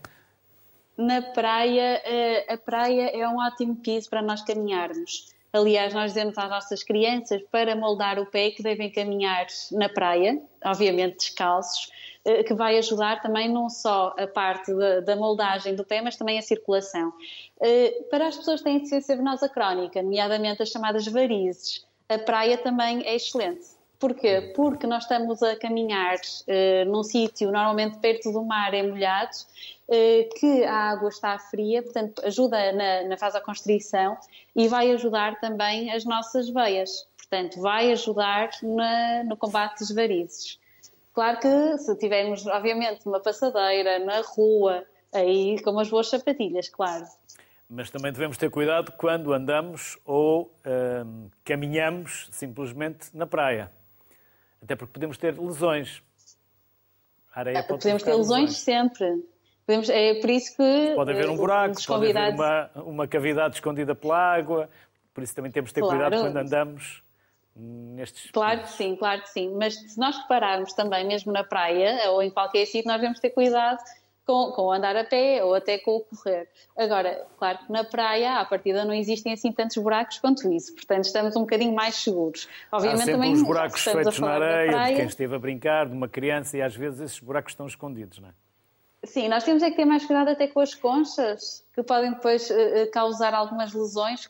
Na 0.96 1.20
praia, 1.20 2.00
eh, 2.06 2.46
a 2.48 2.56
praia 2.56 3.10
é 3.14 3.28
um 3.28 3.36
ótimo 3.36 3.76
piso 3.76 4.08
para 4.08 4.22
nós 4.22 4.40
caminharmos. 4.40 5.30
Aliás, 5.52 5.92
nós 5.92 6.14
dizemos 6.14 6.38
às 6.38 6.48
nossas 6.48 6.82
crianças 6.82 7.42
para 7.52 7.76
moldar 7.76 8.18
o 8.18 8.24
pé 8.24 8.50
que 8.50 8.62
devem 8.62 8.90
caminhar 8.90 9.46
na 9.72 9.90
praia, 9.90 10.40
obviamente 10.64 11.18
descalços, 11.18 11.90
que 12.44 12.54
vai 12.54 12.76
ajudar 12.78 13.22
também 13.22 13.48
não 13.48 13.68
só 13.68 14.14
a 14.18 14.26
parte 14.26 14.74
da, 14.74 15.00
da 15.00 15.16
moldagem 15.16 15.74
do 15.74 15.84
pé, 15.84 16.02
mas 16.02 16.16
também 16.16 16.38
a 16.38 16.42
circulação. 16.42 17.12
Eh, 17.60 18.04
para 18.10 18.26
as 18.26 18.36
pessoas 18.36 18.60
que 18.60 18.64
têm 18.64 18.78
deficiência 18.78 19.16
venosa 19.16 19.48
crónica, 19.48 20.02
nomeadamente 20.02 20.62
as 20.62 20.70
chamadas 20.70 21.06
varizes, 21.06 21.86
a 22.08 22.18
praia 22.18 22.58
também 22.58 23.06
é 23.06 23.14
excelente. 23.14 23.76
Porquê? 23.98 24.52
Porque 24.54 24.86
nós 24.86 25.04
estamos 25.04 25.42
a 25.42 25.56
caminhar 25.56 26.16
uh, 26.16 26.90
num 26.90 27.02
sítio 27.02 27.50
normalmente 27.50 27.98
perto 27.98 28.30
do 28.30 28.44
mar, 28.44 28.74
emolhado, 28.74 29.30
uh, 29.88 30.38
que 30.38 30.64
a 30.64 30.90
água 30.90 31.08
está 31.08 31.38
fria, 31.38 31.82
portanto 31.82 32.20
ajuda 32.24 32.72
na, 32.72 33.04
na 33.04 33.16
vasoconstrição 33.16 34.18
e 34.54 34.68
vai 34.68 34.92
ajudar 34.92 35.40
também 35.40 35.90
as 35.92 36.04
nossas 36.04 36.48
veias. 36.50 37.06
Portanto, 37.16 37.60
vai 37.60 37.90
ajudar 37.90 38.50
na, 38.62 39.24
no 39.24 39.36
combate 39.36 39.80
das 39.80 39.90
varizes. 39.90 40.60
Claro 41.16 41.40
que 41.40 41.78
se 41.78 41.96
tivermos, 41.96 42.46
obviamente, 42.46 43.06
uma 43.06 43.18
passadeira 43.18 43.98
na 44.00 44.20
rua, 44.20 44.84
aí 45.14 45.58
com 45.62 45.70
umas 45.70 45.88
boas 45.88 46.10
sapatilhas, 46.10 46.68
claro. 46.68 47.06
Mas 47.70 47.88
também 47.88 48.12
devemos 48.12 48.36
ter 48.36 48.50
cuidado 48.50 48.92
quando 48.92 49.32
andamos 49.32 49.98
ou 50.04 50.54
hum, 51.06 51.30
caminhamos 51.42 52.28
simplesmente 52.30 53.16
na 53.16 53.26
praia. 53.26 53.72
Até 54.62 54.76
porque 54.76 54.92
podemos 54.92 55.16
ter 55.16 55.40
lesões. 55.40 56.02
A 57.34 57.40
areia 57.40 57.62
pode 57.62 57.80
podemos 57.80 58.02
ter 58.02 58.14
lesões, 58.14 58.50
lesões. 58.50 58.58
sempre. 58.58 59.24
Podemos, 59.64 59.88
é 59.88 60.20
por 60.20 60.28
isso 60.28 60.54
que. 60.54 60.92
Pode 60.94 61.12
haver 61.12 61.30
um 61.30 61.32
eh, 61.32 61.36
buraco, 61.38 61.86
pode 61.86 62.10
haver 62.10 62.34
uma, 62.34 62.70
uma 62.74 63.08
cavidade 63.08 63.54
escondida 63.54 63.94
pela 63.94 64.18
água. 64.18 64.68
Por 65.14 65.24
isso 65.24 65.34
também 65.34 65.50
temos 65.50 65.70
de 65.70 65.76
ter 65.76 65.80
claro. 65.80 65.96
cuidado 65.96 66.20
quando 66.20 66.36
andamos 66.36 67.02
nestes. 67.56 68.30
Claro 68.30 68.60
que 68.62 68.70
sim, 68.70 68.96
claro 68.96 69.22
que 69.22 69.30
sim. 69.30 69.54
Mas 69.56 69.74
se 69.74 69.98
nós 69.98 70.16
repararmos 70.18 70.72
também, 70.72 71.06
mesmo 71.06 71.32
na 71.32 71.44
praia 71.44 72.10
ou 72.10 72.22
em 72.22 72.30
qualquer 72.30 72.66
sítio, 72.66 72.88
nós 72.88 73.00
devemos 73.00 73.18
ter 73.20 73.30
cuidado 73.30 73.78
com, 74.26 74.50
com 74.50 74.72
andar 74.72 74.96
a 74.96 75.04
pé 75.04 75.42
ou 75.42 75.54
até 75.54 75.78
com 75.78 75.96
o 75.96 76.00
correr. 76.00 76.48
Agora, 76.76 77.24
claro 77.38 77.58
que 77.58 77.72
na 77.72 77.84
praia, 77.84 78.40
à 78.40 78.44
partida, 78.44 78.84
não 78.84 78.92
existem 78.92 79.32
assim 79.32 79.52
tantos 79.52 79.76
buracos 79.76 80.18
quanto 80.18 80.52
isso, 80.52 80.74
portanto 80.74 81.04
estamos 81.04 81.36
um 81.36 81.40
bocadinho 81.40 81.72
mais 81.72 81.94
seguros. 81.94 82.48
Obviamente 82.72 83.02
Há 83.02 83.04
sempre 83.04 83.20
também. 83.20 83.32
os 83.34 83.42
buracos 83.42 83.80
feitos 83.82 84.18
na 84.18 84.30
areia, 84.30 84.72
praia, 84.72 84.90
de 84.90 84.96
quem 84.96 85.06
esteve 85.06 85.36
a 85.36 85.38
brincar, 85.38 85.86
de 85.86 85.94
uma 85.94 86.08
criança, 86.08 86.58
e 86.58 86.62
às 86.62 86.74
vezes 86.74 87.00
esses 87.00 87.20
buracos 87.20 87.52
estão 87.52 87.66
escondidos, 87.66 88.18
não 88.18 88.28
é? 88.28 88.32
Sim, 89.04 89.28
nós 89.28 89.44
temos 89.44 89.62
é 89.62 89.70
que 89.70 89.76
ter 89.76 89.84
mais 89.84 90.04
cuidado 90.04 90.30
até 90.30 90.48
com 90.48 90.58
as 90.58 90.74
conchas, 90.74 91.64
que 91.72 91.82
podem 91.82 92.10
depois 92.10 92.50
uh, 92.50 92.90
causar 92.92 93.32
algumas 93.32 93.72
lesões 93.72 94.28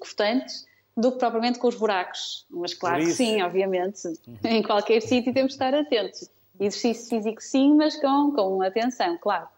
cortantes, 0.00 0.64
do 0.96 1.12
que 1.12 1.18
propriamente 1.18 1.58
com 1.58 1.68
os 1.68 1.74
buracos. 1.74 2.46
Mas 2.50 2.72
claro 2.72 3.04
que 3.04 3.12
sim, 3.12 3.42
obviamente. 3.42 4.06
Uhum. 4.06 4.38
Em 4.44 4.62
qualquer 4.62 5.00
sítio 5.02 5.32
temos 5.34 5.52
de 5.52 5.54
estar 5.54 5.74
atentos. 5.74 6.30
Exercício 6.58 7.10
físico 7.10 7.42
sim, 7.42 7.74
mas 7.76 8.00
com, 8.00 8.32
com 8.32 8.62
atenção, 8.62 9.18
claro. 9.18 9.48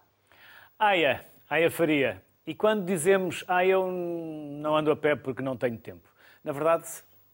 Aya, 0.79 1.25
Aya 1.49 1.71
Faria. 1.71 2.21
E 2.47 2.55
quando 2.55 2.85
dizemos, 2.85 3.45
ah, 3.47 3.65
eu 3.65 3.87
não 3.91 4.77
ando 4.77 4.91
a 4.91 4.97
pé 4.97 5.15
porque 5.15 5.43
não 5.43 5.57
tenho 5.57 5.79
tempo. 5.79 6.09
Na 6.43 6.51
verdade, 6.51 6.87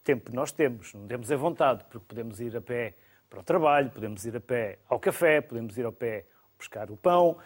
tempo 0.03 0.31
nós 0.33 0.51
temos, 0.51 0.93
não 0.93 1.07
temos 1.07 1.31
a 1.31 1.35
vontade, 1.35 1.83
porque 1.89 2.05
podemos 2.07 2.39
ir 2.39 2.55
a 2.55 2.61
pé 2.61 2.95
para 3.29 3.39
o 3.39 3.43
trabalho, 3.43 3.89
podemos 3.89 4.25
ir 4.25 4.35
a 4.35 4.41
pé 4.41 4.77
ao 4.87 4.99
café, 4.99 5.41
podemos 5.41 5.77
ir 5.77 5.85
a 5.85 5.91
pé 5.91 6.25
buscar 6.57 6.91
o 6.91 6.97
pão, 6.97 7.37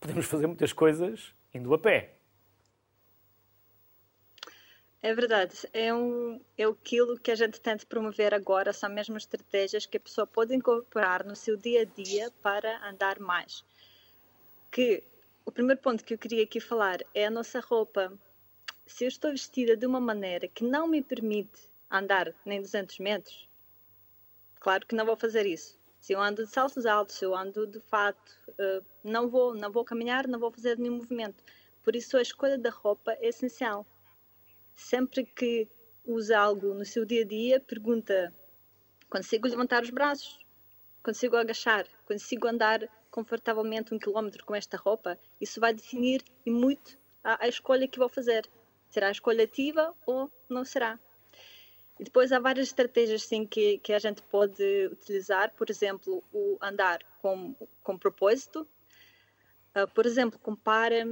podemos 0.00 0.26
fazer 0.26 0.46
muitas 0.46 0.72
coisas 0.72 1.32
indo 1.54 1.72
a 1.72 1.78
pé. 1.78 2.13
É 5.06 5.12
verdade, 5.12 5.68
é, 5.74 5.92
um, 5.92 6.40
é 6.56 6.64
aquilo 6.64 7.20
que 7.20 7.30
a 7.30 7.34
gente 7.34 7.60
tenta 7.60 7.84
promover 7.84 8.32
agora, 8.32 8.72
são 8.72 8.88
mesmo 8.88 9.18
estratégias 9.18 9.84
que 9.84 9.98
a 9.98 10.00
pessoa 10.00 10.26
pode 10.26 10.54
incorporar 10.54 11.26
no 11.26 11.36
seu 11.36 11.58
dia 11.58 11.82
a 11.82 11.84
dia 11.84 12.30
para 12.40 12.82
andar 12.88 13.20
mais. 13.20 13.62
Que 14.70 15.04
o 15.44 15.52
primeiro 15.52 15.78
ponto 15.82 16.02
que 16.02 16.14
eu 16.14 16.18
queria 16.18 16.44
aqui 16.44 16.58
falar 16.58 17.00
é 17.12 17.26
a 17.26 17.30
nossa 17.30 17.60
roupa. 17.60 18.18
Se 18.86 19.04
eu 19.04 19.08
estou 19.08 19.30
vestida 19.30 19.76
de 19.76 19.84
uma 19.84 20.00
maneira 20.00 20.48
que 20.48 20.64
não 20.64 20.86
me 20.88 21.02
permite 21.02 21.68
andar 21.90 22.34
nem 22.42 22.62
200 22.62 22.98
metros, 22.98 23.46
claro 24.58 24.86
que 24.86 24.94
não 24.94 25.04
vou 25.04 25.16
fazer 25.16 25.44
isso. 25.44 25.78
Se 26.00 26.14
eu 26.14 26.20
ando 26.22 26.46
de 26.46 26.50
saltos 26.50 26.86
altos, 26.86 27.16
se 27.16 27.26
eu 27.26 27.36
ando 27.36 27.66
de 27.66 27.80
fato, 27.80 28.40
eh, 28.58 28.80
não 29.04 29.28
vou, 29.28 29.54
não 29.54 29.70
vou 29.70 29.84
caminhar, 29.84 30.26
não 30.26 30.38
vou 30.38 30.50
fazer 30.50 30.78
nenhum 30.78 30.96
movimento. 30.96 31.44
Por 31.82 31.94
isso 31.94 32.16
a 32.16 32.22
escolha 32.22 32.56
da 32.56 32.70
roupa 32.70 33.12
é 33.20 33.28
essencial 33.28 33.86
sempre 34.74 35.24
que 35.24 35.68
usa 36.04 36.38
algo 36.38 36.74
no 36.74 36.84
seu 36.84 37.04
dia 37.04 37.22
a 37.22 37.26
dia, 37.26 37.60
pergunta: 37.60 38.32
consigo 39.08 39.48
levantar 39.48 39.82
os 39.82 39.90
braços? 39.90 40.44
Consigo 41.02 41.36
agachar? 41.36 41.86
Consigo 42.06 42.48
andar 42.48 42.88
confortavelmente 43.10 43.94
um 43.94 43.98
quilómetro 43.98 44.44
com 44.44 44.54
esta 44.54 44.76
roupa? 44.76 45.18
Isso 45.40 45.60
vai 45.60 45.74
definir 45.74 46.22
e 46.44 46.50
muito 46.50 46.98
a, 47.22 47.44
a 47.44 47.48
escolha 47.48 47.86
que 47.86 47.98
vou 47.98 48.08
fazer. 48.08 48.48
Será 48.88 49.08
a 49.08 49.12
escolha 49.12 49.44
ativa 49.44 49.94
ou 50.06 50.30
não 50.48 50.64
será? 50.64 50.98
E 51.98 52.04
depois 52.04 52.32
há 52.32 52.40
várias 52.40 52.68
estratégias 52.68 53.22
sim, 53.22 53.46
que, 53.46 53.78
que 53.78 53.92
a 53.92 53.98
gente 53.98 54.22
pode 54.22 54.86
utilizar, 54.86 55.54
por 55.54 55.70
exemplo, 55.70 56.24
o 56.32 56.58
andar 56.60 57.00
com, 57.20 57.54
com 57.82 57.98
propósito. 57.98 58.66
Uh, 59.76 59.88
por 59.94 60.06
exemplo, 60.06 60.38
compara 60.38 61.06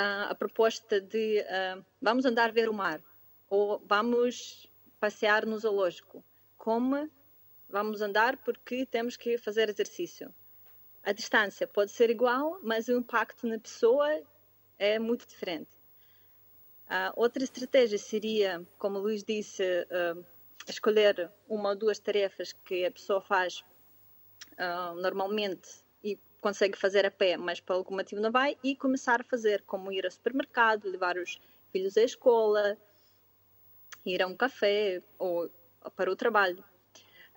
a 0.00 0.34
proposta 0.34 1.00
de 1.00 1.40
uh, 1.40 1.84
vamos 2.00 2.24
andar 2.24 2.52
ver 2.52 2.68
o 2.68 2.72
mar 2.72 3.02
ou 3.50 3.82
vamos 3.84 4.70
passear 5.00 5.44
no 5.44 5.58
zoológico. 5.58 6.24
Como 6.56 7.10
vamos 7.68 8.00
andar 8.00 8.36
porque 8.36 8.86
temos 8.86 9.16
que 9.16 9.36
fazer 9.36 9.68
exercício. 9.68 10.32
A 11.02 11.12
distância 11.12 11.66
pode 11.66 11.90
ser 11.90 12.10
igual, 12.10 12.60
mas 12.62 12.86
o 12.86 12.92
impacto 12.92 13.46
na 13.46 13.58
pessoa 13.58 14.22
é 14.78 15.00
muito 15.00 15.26
diferente. 15.26 15.70
Uh, 16.86 17.12
outra 17.16 17.42
estratégia 17.42 17.98
seria, 17.98 18.64
como 18.78 18.98
o 18.98 19.02
Luís 19.02 19.24
disse, 19.24 19.62
uh, 19.64 20.24
escolher 20.68 21.30
uma 21.48 21.70
ou 21.70 21.76
duas 21.76 21.98
tarefas 21.98 22.52
que 22.52 22.84
a 22.84 22.90
pessoa 22.90 23.20
faz 23.20 23.64
uh, 24.52 24.94
normalmente 24.94 25.68
consegue 26.40 26.78
fazer 26.78 27.04
a 27.04 27.10
pé, 27.10 27.36
mas 27.36 27.60
por 27.60 27.74
algum 27.74 27.96
motivo 27.96 28.20
não 28.20 28.30
vai, 28.30 28.56
e 28.62 28.76
começar 28.76 29.20
a 29.20 29.24
fazer, 29.24 29.62
como 29.62 29.92
ir 29.92 30.04
ao 30.04 30.10
supermercado, 30.10 30.88
levar 30.88 31.16
os 31.16 31.40
filhos 31.72 31.96
à 31.96 32.02
escola, 32.02 32.76
ir 34.04 34.22
a 34.22 34.26
um 34.26 34.36
café 34.36 35.02
ou 35.18 35.50
para 35.96 36.10
o 36.10 36.16
trabalho. 36.16 36.64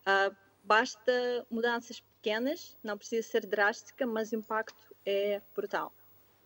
Uh, 0.01 0.35
basta 0.63 1.45
mudanças 1.49 1.99
pequenas, 1.99 2.77
não 2.83 2.97
precisa 2.97 3.27
ser 3.27 3.45
drástica, 3.45 4.05
mas 4.05 4.31
o 4.31 4.35
impacto 4.35 4.95
é 5.05 5.41
brutal. 5.55 5.91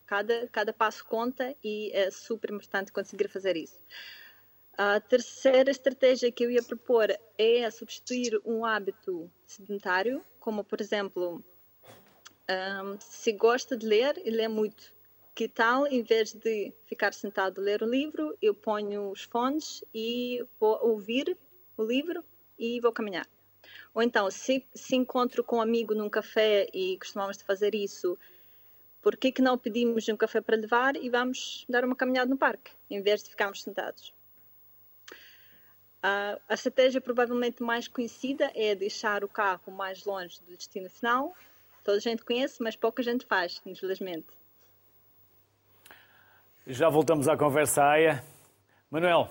Cada, 0.05 0.47
cada 0.47 0.71
passo 0.71 1.03
conta 1.05 1.55
e 1.63 1.91
é 1.93 2.11
super 2.11 2.51
importante 2.51 2.91
conseguir 2.91 3.27
fazer 3.27 3.57
isso. 3.57 3.79
A 4.77 4.99
terceira 4.99 5.71
estratégia 5.71 6.31
que 6.31 6.43
eu 6.45 6.51
ia 6.51 6.61
propor 6.61 7.07
é 7.37 7.69
substituir 7.71 8.39
um 8.45 8.65
hábito 8.65 9.31
sedentário, 9.47 10.23
como 10.39 10.63
por 10.63 10.81
exemplo 10.81 11.43
um, 12.49 12.99
se 12.99 13.31
gosta 13.31 13.75
de 13.75 13.85
ler 13.85 14.21
e 14.23 14.29
lê 14.29 14.47
muito, 14.47 14.93
que 15.33 15.47
tal, 15.47 15.85
em 15.87 16.01
vez 16.01 16.33
de 16.33 16.73
ficar 16.85 17.13
sentado 17.13 17.59
a 17.59 17.63
ler 17.63 17.81
o 17.81 17.89
livro, 17.89 18.37
eu 18.41 18.53
ponho 18.53 19.11
os 19.11 19.23
fones 19.23 19.83
e 19.93 20.45
vou 20.59 20.79
ouvir 20.81 21.37
o 21.77 21.83
livro 21.83 22.23
e 22.57 22.79
vou 22.79 22.91
caminhar. 22.91 23.27
Ou 23.93 24.01
então, 24.01 24.29
se, 24.29 24.65
se 24.73 24.95
encontro 24.95 25.43
com 25.43 25.57
um 25.57 25.61
amigo 25.61 25.93
num 25.93 26.09
café 26.09 26.67
e 26.73 26.97
costumamos 26.97 27.41
fazer 27.41 27.73
isso, 27.73 28.17
por 29.01 29.17
que, 29.17 29.31
que 29.31 29.41
não 29.41 29.57
pedimos 29.57 30.07
um 30.07 30.17
café 30.17 30.41
para 30.41 30.55
levar 30.55 30.95
e 30.95 31.09
vamos 31.09 31.65
dar 31.67 31.83
uma 31.83 31.95
caminhada 31.95 32.29
no 32.29 32.37
parque, 32.37 32.71
em 32.89 33.01
vez 33.01 33.23
de 33.23 33.29
ficarmos 33.29 33.61
sentados? 33.61 34.13
Uh, 36.03 36.39
a 36.47 36.53
estratégia 36.53 37.01
provavelmente 37.01 37.63
mais 37.63 37.87
conhecida 37.87 38.51
é 38.53 38.75
deixar 38.75 39.23
o 39.23 39.27
carro 39.27 39.71
mais 39.71 40.05
longe 40.05 40.39
do 40.43 40.55
destino 40.55 40.89
final 40.89 41.35
Toda 41.85 41.97
a 41.97 42.01
gente 42.01 42.25
conhece, 42.25 42.63
mas 42.63 42.75
pouca 42.75 43.03
gente 43.03 43.27
faz, 43.27 43.61
infelizmente. 43.63 44.25
Já 46.65 46.89
voltamos 46.89 47.27
à 47.27 47.37
conversa 47.37 47.83
AIA. 47.83 48.23
Manuel, 48.89 49.29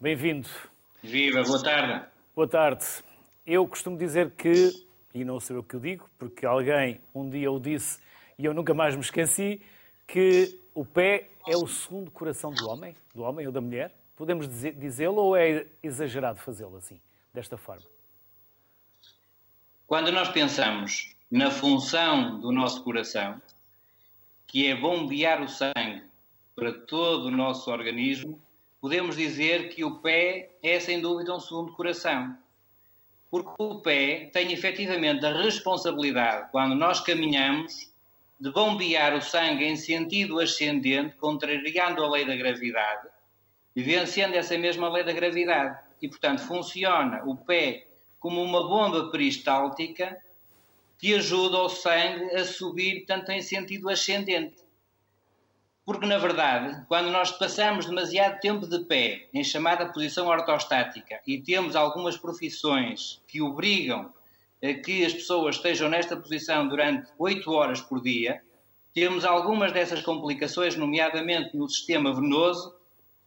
bem-vindo. 0.00 0.48
Viva, 1.00 1.44
boa 1.44 1.62
tarde. 1.62 2.08
Boa 2.34 2.48
tarde. 2.48 2.84
Eu 3.46 3.68
costumo 3.68 3.96
dizer 3.96 4.32
que, 4.32 4.84
e 5.14 5.24
não 5.24 5.38
sei 5.38 5.54
o 5.54 5.62
que 5.62 5.76
eu 5.76 5.80
digo, 5.80 6.10
porque 6.18 6.44
alguém 6.44 7.00
um 7.14 7.30
dia 7.30 7.52
o 7.52 7.60
disse 7.60 8.00
e 8.36 8.44
eu 8.44 8.52
nunca 8.52 8.74
mais 8.74 8.96
me 8.96 9.00
esqueci, 9.00 9.62
que 10.08 10.60
o 10.74 10.84
pé 10.84 11.30
é 11.46 11.56
o 11.56 11.68
segundo 11.68 12.10
coração 12.10 12.50
do 12.50 12.68
homem, 12.68 12.96
do 13.14 13.22
homem 13.22 13.46
ou 13.46 13.52
da 13.52 13.60
mulher. 13.60 13.94
Podemos 14.16 14.48
dizê-lo 14.48 15.22
ou 15.22 15.36
é 15.36 15.68
exagerado 15.84 16.40
fazê-lo 16.40 16.76
assim, 16.76 17.00
desta 17.32 17.56
forma? 17.56 17.86
Quando 19.86 20.10
nós 20.10 20.28
pensamos 20.30 21.16
na 21.30 21.50
função 21.50 22.40
do 22.40 22.50
nosso 22.50 22.82
coração, 22.82 23.40
que 24.46 24.66
é 24.66 24.74
bombear 24.74 25.42
o 25.42 25.48
sangue 25.48 26.02
para 26.56 26.72
todo 26.72 27.26
o 27.26 27.30
nosso 27.30 27.70
organismo, 27.70 28.40
podemos 28.80 29.16
dizer 29.16 29.68
que 29.68 29.84
o 29.84 29.96
pé 29.98 30.50
é 30.62 30.80
sem 30.80 31.00
dúvida 31.00 31.34
um 31.34 31.40
segundo 31.40 31.72
coração. 31.72 32.36
Porque 33.30 33.50
o 33.58 33.80
pé 33.80 34.30
tem 34.32 34.52
efetivamente 34.52 35.24
a 35.26 35.42
responsabilidade, 35.42 36.50
quando 36.50 36.74
nós 36.74 37.00
caminhamos, 37.00 37.92
de 38.40 38.50
bombear 38.50 39.14
o 39.14 39.20
sangue 39.20 39.64
em 39.64 39.76
sentido 39.76 40.40
ascendente, 40.40 41.16
contrariando 41.16 42.02
a 42.02 42.08
lei 42.08 42.24
da 42.24 42.36
gravidade, 42.36 43.08
vivenciando 43.74 44.36
essa 44.36 44.56
mesma 44.56 44.88
lei 44.88 45.04
da 45.04 45.12
gravidade. 45.12 45.78
E, 46.00 46.08
portanto, 46.08 46.40
funciona 46.40 47.22
o 47.26 47.36
pé 47.36 47.86
como 48.18 48.42
uma 48.42 48.66
bomba 48.66 49.10
peristáltica 49.10 50.16
que 50.98 51.14
ajuda 51.14 51.58
o 51.58 51.68
sangue 51.68 52.34
a 52.34 52.44
subir 52.44 53.04
tanto 53.06 53.30
em 53.30 53.40
sentido 53.40 53.88
ascendente. 53.88 54.56
Porque, 55.84 56.04
na 56.04 56.18
verdade, 56.18 56.84
quando 56.86 57.10
nós 57.10 57.30
passamos 57.30 57.86
demasiado 57.86 58.40
tempo 58.40 58.66
de 58.66 58.80
pé, 58.80 59.28
em 59.32 59.42
chamada 59.42 59.86
posição 59.86 60.26
ortostática, 60.26 61.20
e 61.26 61.40
temos 61.40 61.74
algumas 61.74 62.16
profissões 62.16 63.22
que 63.26 63.40
obrigam 63.40 64.12
a 64.62 64.74
que 64.74 65.04
as 65.04 65.14
pessoas 65.14 65.56
estejam 65.56 65.88
nesta 65.88 66.16
posição 66.16 66.68
durante 66.68 67.10
8 67.16 67.50
horas 67.50 67.80
por 67.80 68.02
dia, 68.02 68.42
temos 68.92 69.24
algumas 69.24 69.72
dessas 69.72 70.02
complicações, 70.02 70.76
nomeadamente 70.76 71.56
no 71.56 71.68
sistema 71.68 72.12
venoso, 72.12 72.74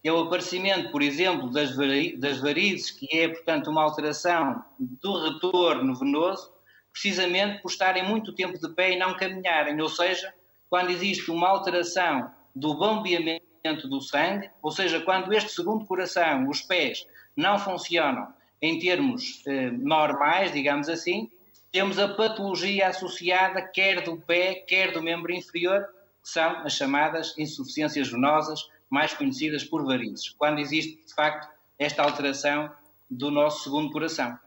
que 0.02 0.10
é 0.10 0.14
o 0.14 0.20
aparecimento, 0.20 0.92
por 0.92 1.02
exemplo, 1.02 1.50
das, 1.50 1.76
varizes, 1.76 2.92
que 2.92 3.08
é, 3.18 3.30
portanto, 3.30 3.70
uma 3.70 3.82
alteração 3.82 4.64
do 4.78 5.24
retorno 5.24 5.96
venoso, 5.96 6.52
precisamente 6.92 7.62
por 7.62 7.72
estarem 7.72 8.04
muito 8.04 8.34
tempo 8.34 8.60
de 8.60 8.70
pé 8.74 8.92
e 8.92 9.00
não 9.00 9.16
caminharem, 9.16 9.80
ou 9.82 9.90
seja, 9.90 10.34
quando 10.70 10.90
existe 10.90 11.32
uma 11.32 11.48
alteração 11.48 12.32
do 12.56 12.74
bombeamento 12.74 13.88
do 13.88 14.02
sangue, 14.02 14.50
ou 14.62 14.72
seja, 14.72 15.00
quando 15.02 15.34
este 15.34 15.52
segundo 15.52 15.86
coração, 15.86 16.48
os 16.50 16.62
pés, 16.62 17.06
não 17.36 17.58
funcionam 17.58 18.34
em 18.62 18.78
termos 18.80 19.44
eh, 19.48 19.72
normais, 19.72 20.52
digamos 20.52 20.90
assim, 20.90 21.30
temos 21.72 21.98
a 21.98 22.10
patologia 22.10 22.90
associada 22.90 23.62
quer 23.62 24.04
do 24.04 24.18
pé, 24.18 24.56
quer 24.56 24.92
do 24.92 25.02
membro 25.02 25.32
inferior, 25.32 25.88
que 26.22 26.30
são 26.30 26.58
as 26.66 26.74
chamadas 26.74 27.38
insuficiências 27.38 28.10
venosas, 28.10 28.70
mais 28.90 29.14
conhecidas 29.14 29.64
por 29.64 29.86
varizes, 29.86 30.30
quando 30.38 30.60
existe, 30.60 31.02
de 31.06 31.14
facto, 31.14 31.50
esta 31.80 32.04
alteração 32.04 32.70
do 33.10 33.32
nosso 33.32 33.64
segundo 33.64 33.92
coração. 33.92 34.38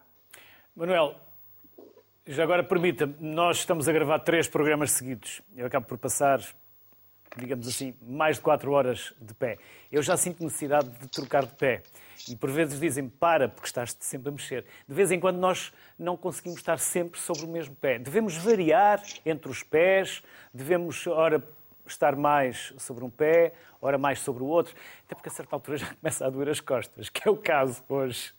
Manuel, 0.76 1.16
já 2.27 2.43
agora 2.43 2.65
permita-me, 2.65 3.15
nós 3.21 3.59
estamos 3.59 3.89
a 3.89 3.93
gravar 3.93 4.19
três 4.21 4.49
programas 4.49 4.93
seguidos. 4.93 5.43
Eu 5.57 5.67
acabo 5.67 5.87
por 5.87 5.99
passar 5.99 6.41
digamos 7.37 7.67
assim, 7.67 7.95
mais 8.03 8.37
de 8.37 8.43
4 8.43 8.71
horas 8.71 9.13
de 9.21 9.35
pé. 9.35 9.59
Eu 9.91 10.03
já 10.03 10.17
sinto 10.17 10.43
necessidade 10.43 10.89
de 10.89 11.09
trocar 11.09 11.45
de 11.45 11.55
pé. 11.55 11.83
E 12.29 12.37
por 12.37 12.51
vezes 12.51 12.79
dizem 12.79 13.09
para, 13.09 13.49
porque 13.49 13.67
estás 13.67 13.97
sempre 14.01 14.29
a 14.29 14.33
mexer. 14.33 14.65
De 14.87 14.95
vez 14.95 15.11
em 15.11 15.21
quando 15.21 15.39
nós 15.39 15.73
não 15.99 16.17
conseguimos 16.17 16.61
estar 16.61 16.79
sempre 16.79 17.21
sobre 17.21 17.45
o 17.45 17.49
mesmo 17.49 17.75
pé. 17.75 17.99
Devemos 17.99 18.37
variar 18.37 19.03
entre 19.27 19.51
os 19.51 19.63
pés, 19.63 20.23
devemos, 20.53 21.07
ora, 21.07 21.43
estar 21.87 22.17
mais 22.17 22.73
sobre 22.79 23.05
um 23.05 23.11
pé, 23.11 23.53
ora 23.81 23.99
mais 23.99 24.21
sobre 24.21 24.43
o 24.43 24.47
outro. 24.47 24.75
Até 25.05 25.15
porque 25.15 25.29
a 25.29 25.33
certa 25.33 25.55
altura 25.55 25.77
já 25.79 25.93
começa 26.01 26.27
a 26.27 26.31
doer 26.31 26.49
as 26.49 26.61
costas, 26.61 27.09
que 27.09 27.29
é 27.29 27.31
o 27.31 27.37
caso 27.37 27.83
hoje. 27.89 28.33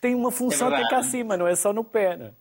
Tem 0.00 0.14
uma 0.14 0.30
função 0.30 0.70
é 0.70 0.80
até 0.80 0.90
cá 0.90 0.98
acima, 0.98 1.36
não 1.36 1.46
é 1.46 1.54
só 1.54 1.72
no 1.72 1.82
pé. 1.82 2.16
Não, 2.16 2.26
é? 2.26 2.32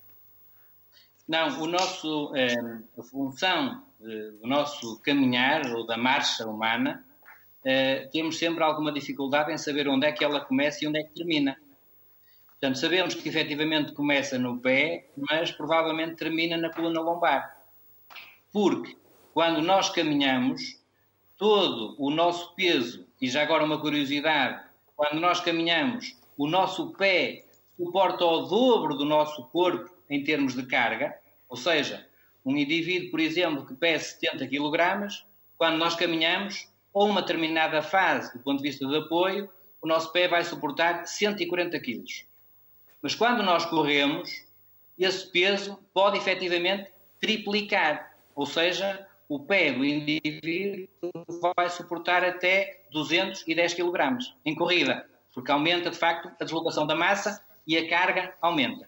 Não 1.28 1.62
o 1.62 1.68
nosso, 1.68 2.36
é, 2.36 2.54
a 2.98 3.04
função 3.04 3.84
do 4.00 4.48
nosso 4.48 5.00
caminhar 5.02 5.66
ou 5.74 5.86
da 5.86 5.98
marcha 5.98 6.48
humana, 6.48 7.04
uh, 7.62 8.10
temos 8.12 8.38
sempre 8.38 8.64
alguma 8.64 8.92
dificuldade 8.92 9.52
em 9.52 9.58
saber 9.58 9.88
onde 9.88 10.06
é 10.06 10.12
que 10.12 10.24
ela 10.24 10.42
começa 10.42 10.84
e 10.84 10.88
onde 10.88 11.00
é 11.00 11.04
que 11.04 11.14
termina. 11.14 11.58
Portanto, 12.52 12.78
sabemos 12.78 13.16
que 13.16 13.28
efetivamente 13.28 13.94
começa 13.94 14.38
no 14.38 14.60
pé, 14.60 15.10
mas 15.30 15.52
provavelmente 15.52 16.16
termina 16.16 16.58
na 16.58 16.72
coluna 16.72 17.02
lombar. 17.02 17.58
Porque 18.52 18.96
quando 19.34 19.62
nós 19.62 19.90
caminhamos, 19.90 20.80
todo 21.38 21.96
o 22.00 22.10
nosso 22.10 22.56
peso, 22.56 23.06
e 23.20 23.28
já 23.28 23.42
agora 23.42 23.66
uma 23.66 23.80
curiosidade, 23.80 24.64
quando 24.96 25.20
nós 25.20 25.42
caminhamos, 25.42 26.16
o 26.38 26.48
nosso 26.48 26.92
pé 26.94 27.46
suporta 27.76 28.24
o 28.24 28.46
dobro 28.46 28.96
do 28.96 29.04
nosso 29.04 29.44
corpo 29.48 29.95
em 30.10 30.24
termos 30.24 30.56
de 30.56 30.66
carga, 30.66 31.16
ou 31.50 31.58
seja, 31.58 32.08
um 32.46 32.56
indivíduo, 32.56 33.12
por 33.12 33.20
exemplo, 33.20 33.66
que 33.66 33.74
pesa 33.74 34.04
70 34.06 34.48
kg, 34.48 35.08
quando 35.58 35.78
nós 35.78 35.96
caminhamos, 35.96 36.70
ou 36.94 37.10
uma 37.10 37.22
determinada 37.22 37.82
fase 37.82 38.32
do 38.38 38.44
ponto 38.44 38.62
de 38.62 38.70
vista 38.70 38.88
de 38.88 38.96
apoio, 38.96 39.50
o 39.82 39.88
nosso 39.88 40.12
pé 40.12 40.28
vai 40.28 40.44
suportar 40.44 41.06
140 41.06 41.80
kg. 41.80 42.04
Mas 43.02 43.14
quando 43.14 43.44
nós 43.44 43.66
corremos, 43.66 44.46
esse 44.98 45.30
peso 45.32 45.78
pode 45.94 46.18
efetivamente 46.18 46.92
triplicar, 47.20 48.16
ou 48.34 48.46
seja, 48.46 49.08
o 49.28 49.40
pé 49.40 49.72
do 49.72 49.84
indivíduo 49.84 50.90
vai 51.56 51.70
suportar 51.70 52.24
até 52.24 52.86
210 52.92 53.74
kg 53.74 54.18
em 54.46 54.56
corrida, 54.56 55.08
porque 55.34 55.52
aumenta 55.52 55.90
de 55.90 55.98
facto 55.98 56.32
a 56.40 56.44
deslocação 56.44 56.88
da 56.88 56.96
massa 56.96 57.44
e 57.68 57.78
a 57.78 57.90
carga 57.90 58.36
aumenta. 58.42 58.88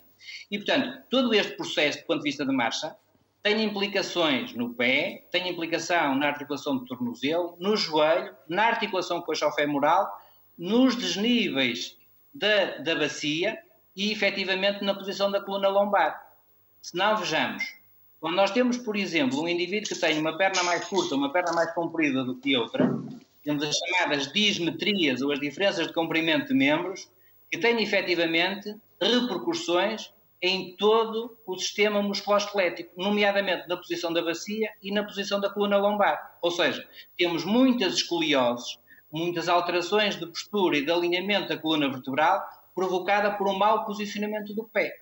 E 0.50 0.58
portanto, 0.58 1.04
todo 1.10 1.34
este 1.34 1.54
processo 1.54 2.00
do 2.00 2.06
ponto 2.06 2.20
de 2.20 2.30
vista 2.30 2.46
de 2.46 2.52
marcha 2.52 2.96
tem 3.44 3.64
implicações 3.64 4.54
no 4.54 4.74
pé, 4.74 5.26
tem 5.32 5.48
implicação 5.48 6.16
na 6.16 6.28
articulação 6.28 6.78
do 6.78 6.86
tornozelo, 6.86 7.56
no 7.60 7.78
joelho, 7.78 8.36
na 8.48 8.66
articulação 8.66 9.22
coxofemoral, 9.22 10.10
nos 10.58 10.96
desníveis 10.96 11.98
da, 12.34 12.78
da 12.80 12.96
bacia 12.96 13.58
e, 13.96 14.12
efetivamente, 14.12 14.84
na 14.84 14.94
posição 14.94 15.32
da 15.32 15.40
coluna 15.40 15.70
lombar. 15.70 16.22
Se 16.82 16.96
não, 16.96 17.16
vejamos, 17.16 17.64
quando 18.20 18.36
nós 18.36 18.52
temos, 18.52 18.78
por 18.78 18.96
exemplo, 18.96 19.42
um 19.42 19.48
indivíduo 19.48 19.90
que 19.90 20.00
tem 20.00 20.20
uma 20.20 20.38
perna 20.38 20.64
mais 20.64 20.86
curta, 20.86 21.16
uma 21.16 21.32
perna 21.32 21.54
mais 21.54 21.72
comprida 21.74 22.24
do 22.24 22.36
que 22.36 22.58
outra, 22.58 22.90
temos 23.44 23.64
as 23.64 23.76
chamadas 23.76 24.32
dismetrias 24.32 25.22
ou 25.22 25.32
as 25.32 25.40
diferenças 25.40 25.88
de 25.88 25.94
comprimento 25.94 26.48
de 26.48 26.54
membros, 26.54 27.10
que 27.50 27.58
têm 27.58 27.82
efetivamente 27.82 28.76
repercussões 29.02 30.12
em 30.42 30.76
todo 30.78 31.38
o 31.46 31.58
sistema 31.58 32.02
musculoesquelético, 32.02 32.92
nomeadamente 32.96 33.68
na 33.68 33.76
posição 33.76 34.14
da 34.14 34.22
bacia 34.22 34.70
e 34.82 34.92
na 34.92 35.04
posição 35.04 35.40
da 35.40 35.50
coluna 35.50 35.78
lombar. 35.78 36.38
Ou 36.42 36.52
seja, 36.52 36.88
temos 37.18 37.44
muitas 37.44 37.96
escolioses, 37.96 38.78
muitas 39.12 39.48
alterações 39.48 40.16
de 40.16 40.28
postura 40.28 40.78
e 40.78 40.86
de 40.86 40.92
alinhamento 40.92 41.50
da 41.50 41.58
coluna 41.58 41.90
vertebral 41.90 42.44
provocada 42.76 43.32
por 43.32 43.48
um 43.48 43.58
mau 43.58 43.86
posicionamento 43.86 44.54
do 44.54 44.64
pé. 44.64 44.94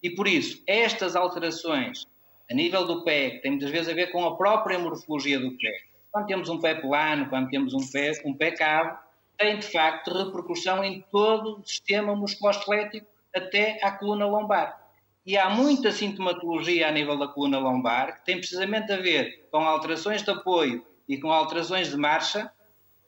E 0.00 0.10
por 0.10 0.28
isso, 0.28 0.62
estas 0.66 1.16
alterações 1.16 2.06
a 2.48 2.54
nível 2.54 2.86
do 2.86 3.02
pé, 3.02 3.30
que 3.30 3.38
tem 3.38 3.52
muitas 3.52 3.70
vezes 3.70 3.88
a 3.88 3.94
ver 3.94 4.12
com 4.12 4.24
a 4.24 4.36
própria 4.36 4.78
morfologia 4.78 5.40
do 5.40 5.56
pé, 5.56 5.72
quando 6.12 6.26
temos 6.26 6.48
um 6.48 6.60
pé 6.60 6.74
plano, 6.74 7.28
quando 7.28 7.48
temos 7.48 7.74
um 7.74 7.90
pé, 7.90 8.12
um 8.24 8.34
pé 8.34 8.52
cavo, 8.52 8.96
tem 9.36 9.58
de 9.58 9.66
facto 9.66 10.12
repercussão 10.12 10.84
em 10.84 11.04
todo 11.10 11.60
o 11.60 11.66
sistema 11.66 12.14
musculoesquelético 12.14 13.06
até 13.34 13.78
à 13.82 13.92
coluna 13.92 14.26
lombar. 14.26 14.80
E 15.26 15.38
há 15.38 15.48
muita 15.48 15.90
sintomatologia 15.90 16.88
a 16.88 16.92
nível 16.92 17.18
da 17.18 17.26
coluna 17.26 17.58
lombar 17.58 18.18
que 18.18 18.26
tem 18.26 18.36
precisamente 18.36 18.92
a 18.92 18.96
ver 18.96 19.46
com 19.50 19.58
alterações 19.58 20.22
de 20.22 20.30
apoio 20.30 20.84
e 21.08 21.18
com 21.18 21.32
alterações 21.32 21.90
de 21.90 21.96
marcha 21.96 22.50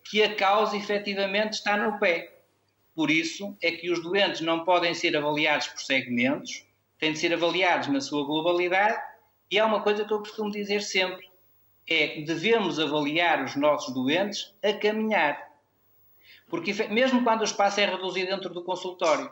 que 0.09 0.23
a 0.23 0.35
causa 0.35 0.77
efetivamente 0.77 1.55
está 1.55 1.77
no 1.77 1.99
pé. 1.99 2.37
Por 2.95 3.11
isso 3.11 3.57
é 3.61 3.71
que 3.71 3.91
os 3.91 4.03
doentes 4.03 4.41
não 4.41 4.65
podem 4.65 4.95
ser 4.95 5.17
avaliados 5.17 5.69
por 5.69 5.81
segmentos, 5.81 6.65
têm 6.99 7.13
de 7.13 7.19
ser 7.19 7.35
avaliados 7.35 7.89
na 7.89 8.01
sua 8.01 8.25
globalidade 8.25 8.99
e 9.51 9.59
há 9.59 9.67
uma 9.67 9.83
coisa 9.83 10.05
que 10.05 10.13
eu 10.13 10.19
costumo 10.19 10.51
dizer 10.51 10.83
sempre, 10.83 11.29
é 11.89 12.21
devemos 12.23 12.81
avaliar 12.81 13.45
os 13.45 13.55
nossos 13.55 13.95
doentes 13.95 14.55
a 14.63 14.73
caminhar. 14.73 15.46
Porque 16.49 16.73
mesmo 16.89 17.25
quando 17.25 17.41
o 17.41 17.45
espaço 17.45 17.81
é 17.81 17.87
reduzido 17.87 18.31
dentro 18.31 18.51
do 18.51 18.63
consultório, 18.63 19.31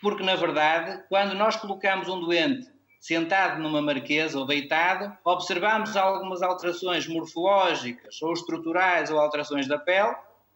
porque 0.00 0.22
na 0.22 0.34
verdade, 0.34 1.04
quando 1.08 1.34
nós 1.34 1.56
colocamos 1.56 2.08
um 2.08 2.20
doente 2.20 2.66
sentado 2.98 3.60
numa 3.60 3.82
marquesa 3.82 4.38
ou 4.38 4.46
deitado, 4.46 5.16
observamos 5.24 5.96
algumas 5.96 6.40
alterações 6.40 7.06
morfológicas 7.06 8.22
ou 8.22 8.32
estruturais 8.32 9.10
ou 9.10 9.18
alterações 9.18 9.68
da 9.68 9.78
pele, 9.78 10.14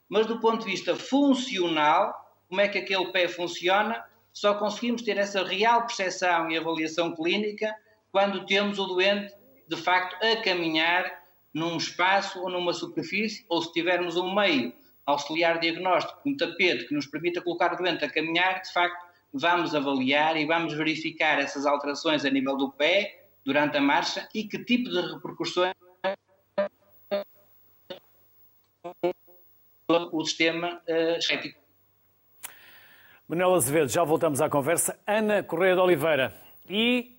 mas 0.09 0.27
do 0.27 0.41
ponto 0.41 0.65
de 0.65 0.71
vista 0.71 0.97
funcional, 0.97 2.15
como 2.49 2.61
é 2.61 2.69
que 2.69 2.79
aquele 2.79 3.13
pé 3.13 3.29
funciona, 3.29 4.05
só 4.33 4.55
conseguimos 4.55 5.03
ter 5.03 5.19
essa 5.19 5.45
real 5.45 5.87
percepção 5.87 6.51
e 6.51 6.57
avaliação 6.57 7.15
clínica 7.15 7.75
quando 8.13 8.47
temos 8.47 8.79
o 8.79 8.87
doente 8.87 9.35
de 9.69 9.77
facto 9.77 10.17
a 10.25 10.37
caminhar 10.37 11.25
num 11.53 11.77
espaço 11.77 12.41
ou 12.41 12.49
numa 12.49 12.73
superfície, 12.73 13.45
ou 13.49 13.61
se 13.61 13.73
tivermos 13.73 14.17
um 14.17 14.35
meio 14.35 14.73
auxiliar 15.07 15.61
diagnóstico, 15.61 16.21
um 16.27 16.37
tapete 16.37 16.87
que 16.87 16.95
nos 16.95 17.07
permita 17.07 17.41
colocar 17.41 17.73
o 17.73 17.77
doente 17.77 18.05
a 18.05 18.11
caminhar, 18.11 18.61
de 18.61 18.73
facto 18.73 19.07
vamos 19.33 19.75
avaliar 19.75 20.37
e 20.37 20.47
vamos 20.47 20.75
verificar 20.75 21.39
essas 21.39 21.65
alterações 21.65 22.25
a 22.25 22.31
nível 22.31 22.57
do 22.57 22.73
pé 22.73 23.29
durante 23.45 23.77
a 23.77 23.81
marcha 23.81 24.29
e 24.35 24.45
que 24.45 24.65
tipo 24.65 24.91
de 24.91 25.01
repercussões 25.01 25.75
o 29.89 30.25
sistema 30.25 30.83
uh, 30.89 31.19
estético. 31.19 31.61
Manuel 33.29 33.55
Azevedo, 33.55 33.89
já 33.89 34.05
voltamos 34.05 34.41
à 34.41 34.49
conversa. 34.49 34.99
Ana 35.07 35.43
Correia 35.43 35.75
de 35.75 35.81
Oliveira. 35.81 36.35
E 36.69 37.17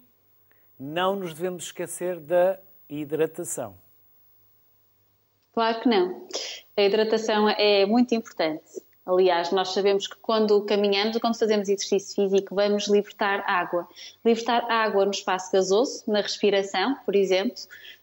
não 0.79 1.15
nos 1.15 1.33
devemos 1.33 1.65
esquecer 1.65 2.19
da 2.19 2.59
hidratação. 2.89 3.77
Claro 5.58 5.80
que 5.80 5.89
não. 5.89 6.28
A 6.78 6.84
hidratação 6.84 7.49
é 7.49 7.84
muito 7.84 8.14
importante. 8.14 8.80
Aliás, 9.03 9.51
nós 9.51 9.70
sabemos 9.70 10.05
que 10.05 10.16
quando 10.18 10.62
caminhamos 10.62 11.16
ou 11.16 11.20
quando 11.20 11.36
fazemos 11.36 11.68
exercício 11.68 12.14
físico, 12.14 12.53
vamos 12.53 12.88
libertar 12.88 13.43
água. 13.47 13.88
Libertar 14.24 14.70
água 14.70 15.03
no 15.03 15.10
espaço 15.10 15.51
gasoso, 15.51 16.03
na 16.05 16.22
respiração, 16.22 16.95
por 17.03 17.16
exemplo, 17.16 17.58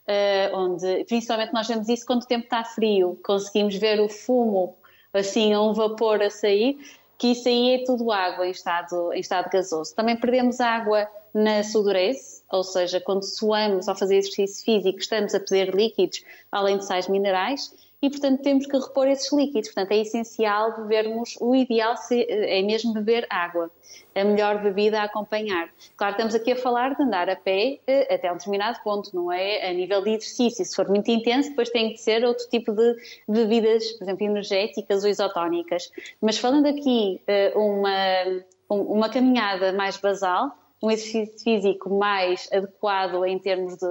eh, 0.04 0.50
onde 0.52 1.04
principalmente 1.04 1.52
nós 1.54 1.68
vemos 1.68 1.88
isso 1.88 2.04
quando 2.04 2.24
o 2.24 2.26
tempo 2.26 2.42
está 2.42 2.64
frio, 2.64 3.20
conseguimos 3.24 3.76
ver 3.76 4.00
o 4.00 4.08
fumo, 4.08 4.76
assim, 5.12 5.54
um 5.54 5.72
vapor 5.72 6.20
a 6.22 6.30
sair, 6.30 6.76
que 7.18 7.28
isso 7.28 7.48
aí 7.48 7.74
é 7.74 7.84
tudo 7.84 8.10
água 8.10 8.46
em 8.46 8.50
estado, 8.50 9.12
em 9.12 9.20
estado 9.20 9.48
gasoso. 9.50 9.94
Também 9.94 10.16
perdemos 10.16 10.60
água 10.60 11.08
na 11.32 11.62
sudorese, 11.62 12.42
ou 12.50 12.62
seja, 12.62 13.00
quando 13.00 13.24
suamos 13.24 13.88
ao 13.88 13.96
fazer 13.96 14.16
exercício 14.16 14.64
físico, 14.64 14.98
estamos 14.98 15.34
a 15.34 15.40
perder 15.40 15.74
líquidos, 15.74 16.22
além 16.50 16.78
de 16.78 16.84
sais 16.84 17.08
minerais, 17.08 17.72
e, 18.04 18.10
portanto, 18.10 18.42
temos 18.42 18.66
que 18.66 18.76
repor 18.76 19.08
esses 19.08 19.32
líquidos. 19.32 19.70
Portanto, 19.70 19.92
é 19.92 20.02
essencial 20.02 20.76
bebermos, 20.76 21.38
o 21.40 21.54
ideal 21.54 21.94
é 22.10 22.60
mesmo 22.60 22.92
beber 22.92 23.26
água, 23.30 23.70
a 24.14 24.22
melhor 24.22 24.62
bebida 24.62 25.00
a 25.00 25.04
acompanhar. 25.04 25.70
Claro, 25.96 26.12
estamos 26.12 26.34
aqui 26.34 26.52
a 26.52 26.56
falar 26.56 26.94
de 26.94 27.02
andar 27.02 27.30
a 27.30 27.36
pé 27.36 27.78
eh, 27.86 28.14
até 28.14 28.30
um 28.30 28.36
determinado 28.36 28.78
ponto, 28.84 29.08
não 29.16 29.32
é? 29.32 29.66
A 29.70 29.72
nível 29.72 30.02
de 30.02 30.10
exercício, 30.10 30.62
se 30.66 30.76
for 30.76 30.86
muito 30.86 31.10
intenso, 31.10 31.48
depois 31.48 31.70
tem 31.70 31.92
que 31.92 31.96
ser 31.96 32.22
outro 32.26 32.46
tipo 32.50 32.72
de 32.72 32.94
bebidas, 33.26 33.92
por 33.92 34.04
exemplo, 34.04 34.26
energéticas 34.26 35.02
ou 35.02 35.08
isotónicas. 35.08 35.90
Mas 36.20 36.36
falando 36.36 36.66
aqui 36.66 37.22
eh, 37.26 37.54
uma, 37.56 38.44
uma 38.68 39.08
caminhada 39.08 39.72
mais 39.72 39.96
basal, 39.96 40.54
um 40.82 40.90
exercício 40.90 41.42
físico 41.42 41.88
mais 41.88 42.50
adequado 42.52 43.24
em 43.24 43.38
termos 43.38 43.78
de 43.78 43.86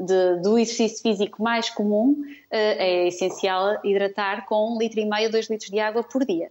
de, 0.00 0.42
do 0.42 0.58
exercício 0.58 1.02
físico 1.02 1.42
mais 1.42 1.70
comum, 1.70 2.22
eh, 2.50 3.04
é 3.04 3.08
essencial 3.08 3.78
hidratar 3.84 4.46
com 4.46 4.74
um 4.74 4.78
litro 4.78 5.00
e 5.00 5.04
meio 5.04 5.30
dois 5.30 5.48
litros 5.48 5.70
de 5.70 5.78
água 5.78 6.02
por 6.02 6.24
dia. 6.24 6.50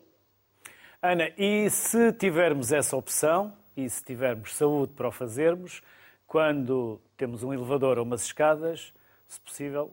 Ana, 1.02 1.32
e 1.38 1.70
se 1.70 2.12
tivermos 2.14 2.72
essa 2.72 2.96
opção 2.96 3.54
e 3.76 3.90
se 3.90 4.04
tivermos 4.04 4.56
saúde 4.56 4.94
para 4.94 5.08
o 5.08 5.12
fazermos, 5.12 5.82
quando 6.28 7.02
temos 7.18 7.44
um 7.44 7.54
elevador 7.54 7.98
ou 7.98 8.04
umas 8.04 8.24
escadas, 8.24 8.94
se 9.28 9.40
possível, 9.40 9.92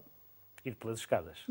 ir 0.64 0.74
pelas 0.74 0.98
escadas? 0.98 1.46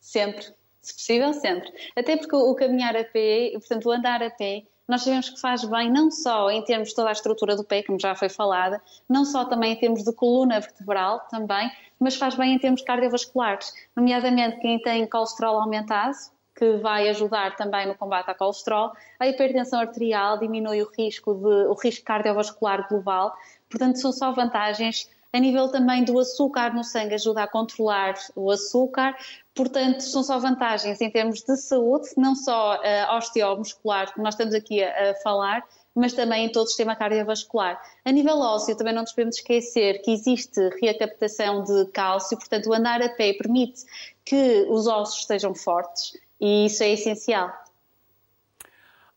Sempre, 0.00 0.46
se 0.80 0.94
possível, 0.94 1.32
sempre. 1.32 1.72
Até 1.96 2.16
porque 2.16 2.36
o 2.36 2.54
caminhar 2.54 2.96
a 2.96 3.04
pé, 3.04 3.50
portanto, 3.54 3.86
o 3.86 3.92
andar 3.92 4.22
a 4.22 4.30
pé, 4.30 4.62
nós 4.86 5.02
sabemos 5.02 5.30
que 5.30 5.40
faz 5.40 5.64
bem 5.64 5.90
não 5.90 6.10
só 6.10 6.50
em 6.50 6.62
termos 6.62 6.90
de 6.90 6.94
toda 6.94 7.08
a 7.08 7.12
estrutura 7.12 7.56
do 7.56 7.64
pé, 7.64 7.82
como 7.82 7.98
já 7.98 8.14
foi 8.14 8.28
falada, 8.28 8.80
não 9.08 9.24
só 9.24 9.44
também 9.44 9.72
em 9.72 9.76
termos 9.76 10.04
de 10.04 10.12
coluna 10.12 10.60
vertebral 10.60 11.20
também, 11.30 11.70
mas 11.98 12.16
faz 12.16 12.34
bem 12.34 12.54
em 12.54 12.58
termos 12.58 12.82
cardiovasculares, 12.82 13.72
nomeadamente 13.96 14.58
quem 14.60 14.78
tem 14.80 15.06
colesterol 15.08 15.60
aumentado, 15.60 16.16
que 16.54 16.76
vai 16.76 17.08
ajudar 17.08 17.56
também 17.56 17.86
no 17.86 17.96
combate 17.96 18.28
ao 18.28 18.34
colesterol, 18.36 18.92
a 19.18 19.26
hipertensão 19.26 19.80
arterial 19.80 20.38
diminui 20.38 20.82
o 20.82 20.90
risco 20.96 21.34
de 21.34 21.66
o 21.68 21.74
risco 21.74 22.04
cardiovascular 22.04 22.86
global, 22.88 23.34
portanto 23.68 23.96
são 23.96 24.12
só 24.12 24.32
vantagens 24.32 25.08
a 25.34 25.40
nível 25.40 25.68
também 25.68 26.04
do 26.04 26.16
açúcar 26.16 26.72
no 26.72 26.84
sangue, 26.84 27.14
ajuda 27.14 27.42
a 27.42 27.48
controlar 27.48 28.14
o 28.36 28.52
açúcar. 28.52 29.16
Portanto, 29.52 30.00
são 30.00 30.22
só 30.22 30.38
vantagens 30.38 31.00
em 31.00 31.10
termos 31.10 31.42
de 31.42 31.56
saúde, 31.56 32.10
não 32.16 32.36
só 32.36 32.76
uh, 32.76 33.16
osteomuscular, 33.16 34.14
que 34.14 34.20
nós 34.20 34.34
estamos 34.34 34.54
aqui 34.54 34.80
a, 34.80 35.10
a 35.10 35.14
falar, 35.16 35.64
mas 35.92 36.12
também 36.12 36.46
em 36.46 36.52
todo 36.52 36.66
o 36.66 36.68
sistema 36.68 36.94
cardiovascular. 36.94 37.82
A 38.04 38.12
nível 38.12 38.38
ósseo, 38.38 38.76
também 38.76 38.94
não 38.94 39.02
nos 39.02 39.10
podemos 39.10 39.34
esquecer 39.34 40.02
que 40.02 40.12
existe 40.12 40.60
reacaptação 40.80 41.64
de 41.64 41.86
cálcio, 41.86 42.38
portanto, 42.38 42.68
o 42.68 42.72
andar 42.72 43.02
a 43.02 43.08
pé 43.08 43.32
permite 43.32 43.82
que 44.24 44.64
os 44.68 44.86
ossos 44.86 45.22
estejam 45.22 45.52
fortes 45.52 46.16
e 46.40 46.66
isso 46.66 46.80
é 46.84 46.90
essencial. 46.90 47.52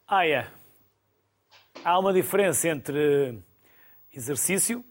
Ah, 0.07 0.25
é. 0.25 0.47
Há 1.85 1.99
uma 1.99 2.11
diferença 2.11 2.69
entre 2.69 3.37
exercício 4.11 4.83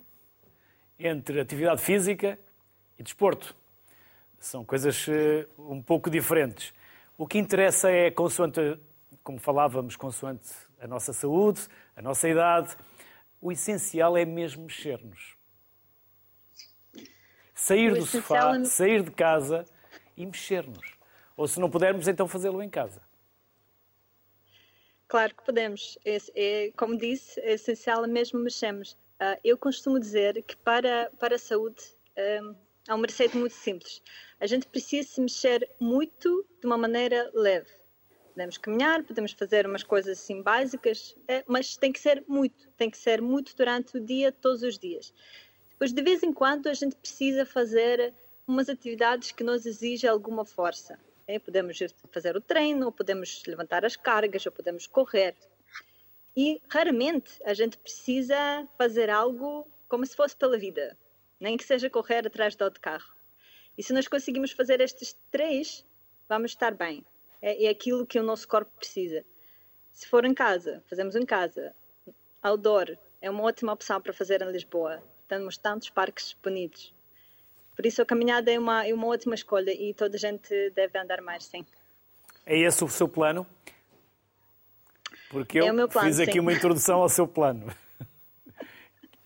entre 0.98 1.40
atividade 1.40 1.82
física 1.82 2.38
e 2.98 3.02
desporto. 3.02 3.54
São 4.38 4.64
coisas 4.64 5.06
eh, 5.08 5.46
um 5.58 5.82
pouco 5.82 6.10
diferentes. 6.10 6.72
O 7.18 7.26
que 7.26 7.38
interessa 7.38 7.90
é, 7.90 8.10
consoante, 8.10 8.78
como 9.22 9.38
falávamos, 9.38 9.96
consoante 9.96 10.48
a 10.80 10.86
nossa 10.86 11.12
saúde, 11.12 11.66
a 11.96 12.02
nossa 12.02 12.28
idade, 12.28 12.76
o 13.40 13.50
essencial 13.50 14.16
é 14.16 14.24
mesmo 14.24 14.64
mexer-nos. 14.64 15.36
Sair 17.54 17.94
do 17.94 18.04
sofá, 18.04 18.56
é... 18.56 18.64
sair 18.64 19.02
de 19.02 19.10
casa 19.10 19.64
e 20.16 20.26
mexer-nos. 20.26 20.96
Ou 21.36 21.48
se 21.48 21.58
não 21.58 21.70
pudermos, 21.70 22.06
então 22.06 22.28
fazê-lo 22.28 22.62
em 22.62 22.68
casa. 22.68 23.00
Claro 25.08 25.34
que 25.34 25.44
podemos. 25.44 25.98
É, 26.04 26.18
é, 26.34 26.72
como 26.72 26.98
disse, 26.98 27.40
é 27.40 27.52
essencial 27.52 28.06
mesmo 28.06 28.40
mexermos. 28.40 28.96
Uh, 29.20 29.40
eu 29.42 29.56
costumo 29.56 29.98
dizer 29.98 30.42
que 30.42 30.56
para, 30.56 31.10
para 31.18 31.36
a 31.36 31.38
saúde 31.38 31.82
um, 32.42 32.54
há 32.88 32.94
uma 32.94 33.06
receita 33.06 33.36
muito 33.38 33.54
simples. 33.54 34.02
A 34.38 34.46
gente 34.46 34.66
precisa 34.66 35.08
se 35.08 35.20
mexer 35.20 35.68
muito 35.80 36.46
de 36.60 36.66
uma 36.66 36.76
maneira 36.76 37.30
leve. 37.34 37.70
Podemos 38.34 38.58
caminhar, 38.58 39.02
podemos 39.02 39.32
fazer 39.32 39.66
umas 39.66 39.82
coisas 39.82 40.18
assim 40.18 40.42
básicas, 40.42 41.16
é, 41.26 41.42
mas 41.46 41.76
tem 41.76 41.90
que 41.90 41.98
ser 41.98 42.22
muito, 42.28 42.68
tem 42.76 42.90
que 42.90 42.98
ser 42.98 43.22
muito 43.22 43.56
durante 43.56 43.96
o 43.96 44.00
dia, 44.00 44.30
todos 44.30 44.62
os 44.62 44.78
dias. 44.78 45.14
Depois, 45.70 45.92
de 45.92 46.02
vez 46.02 46.22
em 46.22 46.32
quando, 46.32 46.68
a 46.68 46.74
gente 46.74 46.96
precisa 46.96 47.46
fazer 47.46 48.12
umas 48.46 48.68
atividades 48.68 49.32
que 49.32 49.42
nos 49.42 49.64
exigem 49.64 50.08
alguma 50.08 50.44
força. 50.44 50.98
É, 51.26 51.38
podemos 51.38 51.78
fazer 52.12 52.36
o 52.36 52.40
treino, 52.40 52.86
ou 52.86 52.92
podemos 52.92 53.42
levantar 53.46 53.84
as 53.84 53.96
cargas, 53.96 54.44
ou 54.44 54.52
podemos 54.52 54.86
correr. 54.86 55.34
E 56.36 56.60
raramente 56.68 57.40
a 57.44 57.54
gente 57.54 57.78
precisa 57.78 58.68
fazer 58.76 59.08
algo 59.08 59.66
como 59.88 60.04
se 60.04 60.14
fosse 60.14 60.36
pela 60.36 60.58
vida, 60.58 60.96
nem 61.40 61.56
que 61.56 61.64
seja 61.64 61.88
correr 61.88 62.26
atrás 62.26 62.54
de 62.54 62.62
outro 62.62 62.80
carro. 62.80 63.14
E 63.78 63.82
se 63.82 63.92
nós 63.92 64.06
conseguimos 64.06 64.52
fazer 64.52 64.80
estes 64.80 65.16
três, 65.30 65.84
vamos 66.28 66.50
estar 66.50 66.74
bem. 66.74 67.04
É, 67.40 67.64
é 67.64 67.68
aquilo 67.68 68.06
que 68.06 68.18
o 68.18 68.22
nosso 68.22 68.46
corpo 68.48 68.70
precisa. 68.76 69.24
Se 69.92 70.06
for 70.06 70.24
em 70.24 70.34
casa, 70.34 70.82
fazemos 70.88 71.16
em 71.16 71.24
casa. 71.24 71.74
Outdoor 72.42 72.98
é 73.20 73.30
uma 73.30 73.44
ótima 73.44 73.72
opção 73.72 74.00
para 74.00 74.12
fazer 74.12 74.42
em 74.42 74.50
Lisboa. 74.50 75.02
Temos 75.28 75.56
tantos 75.56 75.88
parques 75.88 76.36
bonitos. 76.42 76.94
Por 77.74 77.84
isso 77.84 78.00
a 78.02 78.06
caminhada 78.06 78.50
é 78.50 78.58
uma, 78.58 78.86
é 78.86 78.92
uma 78.92 79.06
ótima 79.06 79.34
escolha 79.34 79.70
e 79.70 79.94
toda 79.94 80.16
a 80.16 80.18
gente 80.18 80.70
deve 80.70 80.98
andar 80.98 81.20
mais, 81.20 81.44
sim. 81.44 81.64
É 82.44 82.58
esse 82.58 82.84
o 82.84 82.88
seu 82.88 83.08
plano? 83.08 83.46
Porque 85.30 85.58
eu 85.58 85.66
é 85.66 85.86
plano, 85.86 86.08
fiz 86.08 86.20
aqui 86.20 86.32
sim. 86.32 86.40
uma 86.40 86.52
introdução 86.52 87.00
ao 87.00 87.08
seu 87.08 87.26
plano. 87.26 87.66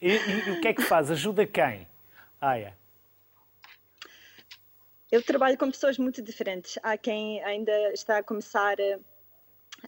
E, 0.03 0.13
e, 0.13 0.49
e, 0.49 0.51
o 0.53 0.61
que 0.63 0.69
é 0.69 0.73
que 0.73 0.81
faz? 0.81 1.11
Ajuda 1.11 1.47
quem? 1.47 1.87
Ah, 2.41 2.59
é. 2.59 2.73
Eu 5.13 5.23
trabalho 5.23 5.59
com 5.59 5.71
pessoas 5.71 5.99
muito 5.99 6.23
diferentes. 6.23 6.79
Há 6.83 6.97
quem 6.97 7.45
ainda 7.45 7.93
está 7.93 8.17
a 8.17 8.23
começar 8.23 8.77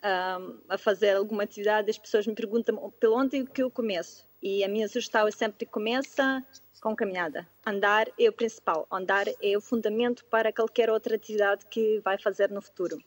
a, 0.03 0.39
a 0.69 0.77
fazer 0.77 1.17
alguma 1.17 1.45
atividade. 1.45 1.89
As 1.89 1.97
pessoas 1.97 2.27
me 2.27 2.35
perguntam 2.35 2.93
pelo 3.01 3.17
onde 3.17 3.43
que 3.47 3.63
eu 3.63 3.71
começo. 3.71 4.29
E 4.43 4.63
a 4.63 4.69
minha 4.69 4.87
sugestão 4.87 5.27
é 5.27 5.31
sempre 5.31 5.65
começa 5.65 6.45
com 6.83 6.97
caminhada. 6.97 7.49
Andar 7.65 8.09
é 8.19 8.29
o 8.29 8.33
principal. 8.33 8.87
Andar 8.91 9.27
é 9.41 9.57
o 9.57 9.61
fundamento 9.61 10.25
para 10.27 10.53
qualquer 10.53 10.91
outra 10.91 11.15
atividade 11.15 11.65
que 11.67 12.01
vai 12.01 12.19
fazer 12.19 12.51
no 12.51 12.61
futuro. 12.61 12.99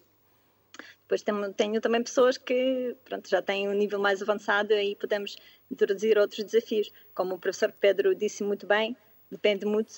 Depois 1.01 1.21
tenho, 1.21 1.53
tenho 1.53 1.82
também 1.82 2.03
pessoas 2.03 2.38
que 2.38 2.95
pronto, 3.05 3.30
já 3.30 3.41
têm 3.41 3.69
um 3.69 3.73
nível 3.73 3.99
mais 3.99 4.21
avançado 4.21 4.73
e 4.73 4.95
podemos 4.95 5.38
introduzir 5.69 6.17
outros 6.17 6.43
desafios. 6.43 6.91
Como 7.13 7.36
o 7.36 7.39
professor 7.39 7.71
Pedro 7.71 8.15
disse 8.15 8.43
muito 8.43 8.65
bem, 8.65 8.95
depende 9.30 9.65
muito 9.65 9.91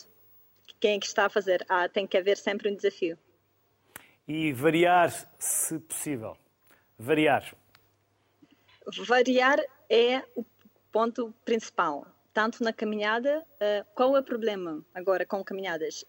de 0.67 0.73
quem 0.79 0.97
é 0.97 0.99
que 0.99 1.05
está 1.05 1.25
a 1.25 1.29
fazer. 1.29 1.65
Ah, 1.69 1.87
tem 1.87 2.05
que 2.05 2.17
haver 2.17 2.37
sempre 2.37 2.69
um 2.69 2.75
desafio. 2.75 3.17
E 4.27 4.51
variar, 4.51 5.11
se 5.39 5.79
possível. 5.79 6.37
Variar. 6.97 7.55
Variar 9.05 9.59
é 9.89 10.21
o 10.35 10.43
ponto 10.91 11.33
principal. 11.45 12.05
Tanto 12.33 12.63
na 12.63 12.73
caminhada, 12.73 13.43
uh, 13.53 13.85
qual 13.95 14.15
é 14.15 14.19
o 14.19 14.23
problema 14.23 14.85
agora 14.93 15.25
com 15.25 15.43
caminhadas? 15.43 16.05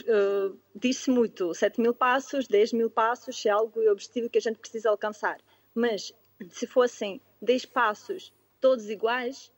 Uh, 0.00 0.58
diz-se 0.74 1.10
muito 1.10 1.52
7 1.52 1.80
mil 1.80 1.94
passos, 1.94 2.48
10 2.48 2.72
mil 2.72 2.90
passos 2.90 3.44
é 3.44 3.50
algo 3.50 3.78
objetivo 3.90 4.30
que 4.30 4.38
a 4.38 4.40
gente 4.40 4.58
precisa 4.58 4.88
alcançar. 4.88 5.38
Mas 5.74 6.14
se 6.50 6.66
fossem 6.66 7.20
10 7.42 7.66
passos 7.66 8.32
todos 8.60 8.88
iguais, 8.88 9.52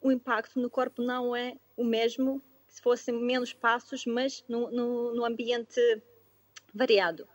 o 0.00 0.12
impacto 0.12 0.60
no 0.60 0.68
corpo 0.68 1.02
não 1.02 1.34
é 1.34 1.56
o 1.76 1.84
mesmo 1.84 2.42
se 2.66 2.82
fossem 2.82 3.14
menos 3.14 3.52
passos, 3.52 4.04
mas 4.04 4.44
no, 4.48 4.70
no, 4.70 5.14
no 5.14 5.24
ambiente 5.24 5.80
variado. 6.74 7.26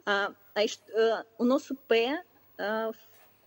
Uh, 0.00 0.32
uh, 0.32 1.26
o 1.38 1.44
nosso 1.44 1.74
pé 1.74 2.22
uh, 2.60 2.94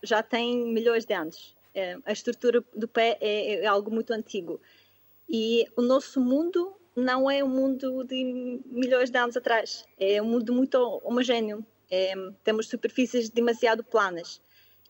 já 0.02 0.22
tem 0.22 0.66
milhões 0.72 1.04
de 1.04 1.14
anos. 1.14 1.56
É, 1.74 1.96
a 2.04 2.12
estrutura 2.12 2.62
do 2.74 2.86
pé 2.86 3.16
é, 3.20 3.54
é, 3.54 3.66
algo 3.66 3.90
muito 3.90 4.12
antigo. 4.12 4.60
E 5.28 5.66
o 5.76 5.80
nosso 5.80 6.20
mundo 6.20 6.76
não 6.94 7.30
é 7.30 7.42
um 7.42 7.48
mundo 7.48 8.04
de 8.04 8.60
milhões 8.66 9.10
de 9.10 9.18
anos 9.18 9.36
atrás. 9.36 9.84
É 9.98 10.20
um 10.20 10.26
mundo 10.26 10.52
muito 10.52 10.78
homogéneo. 11.04 11.64
É, 11.90 12.14
temos 12.42 12.68
superfícies 12.68 13.28
demasiado 13.28 13.84
planas. 13.84 14.40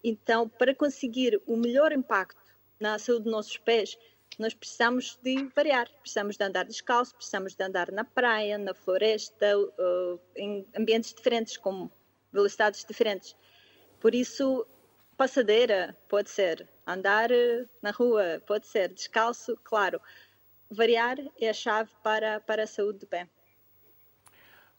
Então, 0.03 0.49
para 0.49 0.75
conseguir 0.75 1.41
o 1.47 1.57
melhor 1.57 1.93
impacto 1.93 2.41
na 2.79 2.99
saúde 2.99 3.25
dos 3.25 3.33
nossos 3.33 3.57
pés, 3.57 3.97
nós 4.39 4.55
precisamos 4.55 5.19
de 5.23 5.49
variar. 5.55 5.89
Precisamos 6.01 6.37
de 6.37 6.45
andar 6.45 6.65
descalço, 6.65 7.15
precisamos 7.15 7.55
de 7.55 7.65
andar 7.65 7.91
na 7.93 8.05
praia, 8.05 8.59
na 8.59 8.75
floresta, 8.75 9.47
em 10.37 10.67
ambientes 10.77 11.15
diferentes, 11.15 11.57
com 11.57 11.91
velocidades 12.33 12.85
diferentes. 12.85 13.37
Por 14.01 14.15
isso, 14.15 14.67
passadeira 15.17 15.97
pode 16.09 16.31
ser, 16.31 16.69
andar 16.87 17.31
uh, 17.31 17.69
na 17.81 17.93
rua 17.93 18.43
pode 18.47 18.67
ser, 18.67 18.93
descalço, 18.93 19.57
claro. 19.63 20.01
Variar 20.73 21.19
é 21.39 21.51
a 21.51 21.53
chave 21.53 21.91
para, 22.03 22.41
para 22.41 22.63
a 22.63 22.67
saúde 22.67 23.01
do 23.01 23.07
pé. 23.07 23.29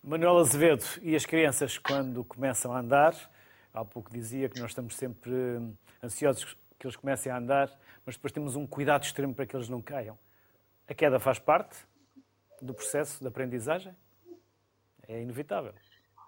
Manuel 0.03 0.39
Azevedo, 0.39 0.83
e 1.03 1.15
as 1.15 1.23
crianças 1.23 1.77
quando 1.77 2.23
começam 2.23 2.73
a 2.73 2.79
andar, 2.79 3.15
há 3.71 3.85
pouco 3.85 4.11
dizia 4.11 4.49
que 4.49 4.59
nós 4.59 4.71
estamos 4.71 4.95
sempre 4.95 5.31
hum, 5.31 5.73
ansiosos 6.03 6.57
que 6.79 6.87
eles 6.87 6.95
comecem 6.95 7.31
a 7.31 7.37
andar, 7.37 7.71
mas 8.05 8.15
depois 8.15 8.33
temos 8.33 8.55
um 8.55 8.65
cuidado 8.65 9.03
extremo 9.03 9.35
para 9.35 9.45
que 9.45 9.55
eles 9.55 9.69
não 9.69 9.81
caiam. 9.81 10.17
A 10.87 10.93
queda 10.95 11.19
faz 11.19 11.37
parte 11.37 11.77
do 12.59 12.73
processo 12.73 13.21
de 13.21 13.27
aprendizagem? 13.27 13.95
É 15.07 15.21
inevitável. 15.21 15.73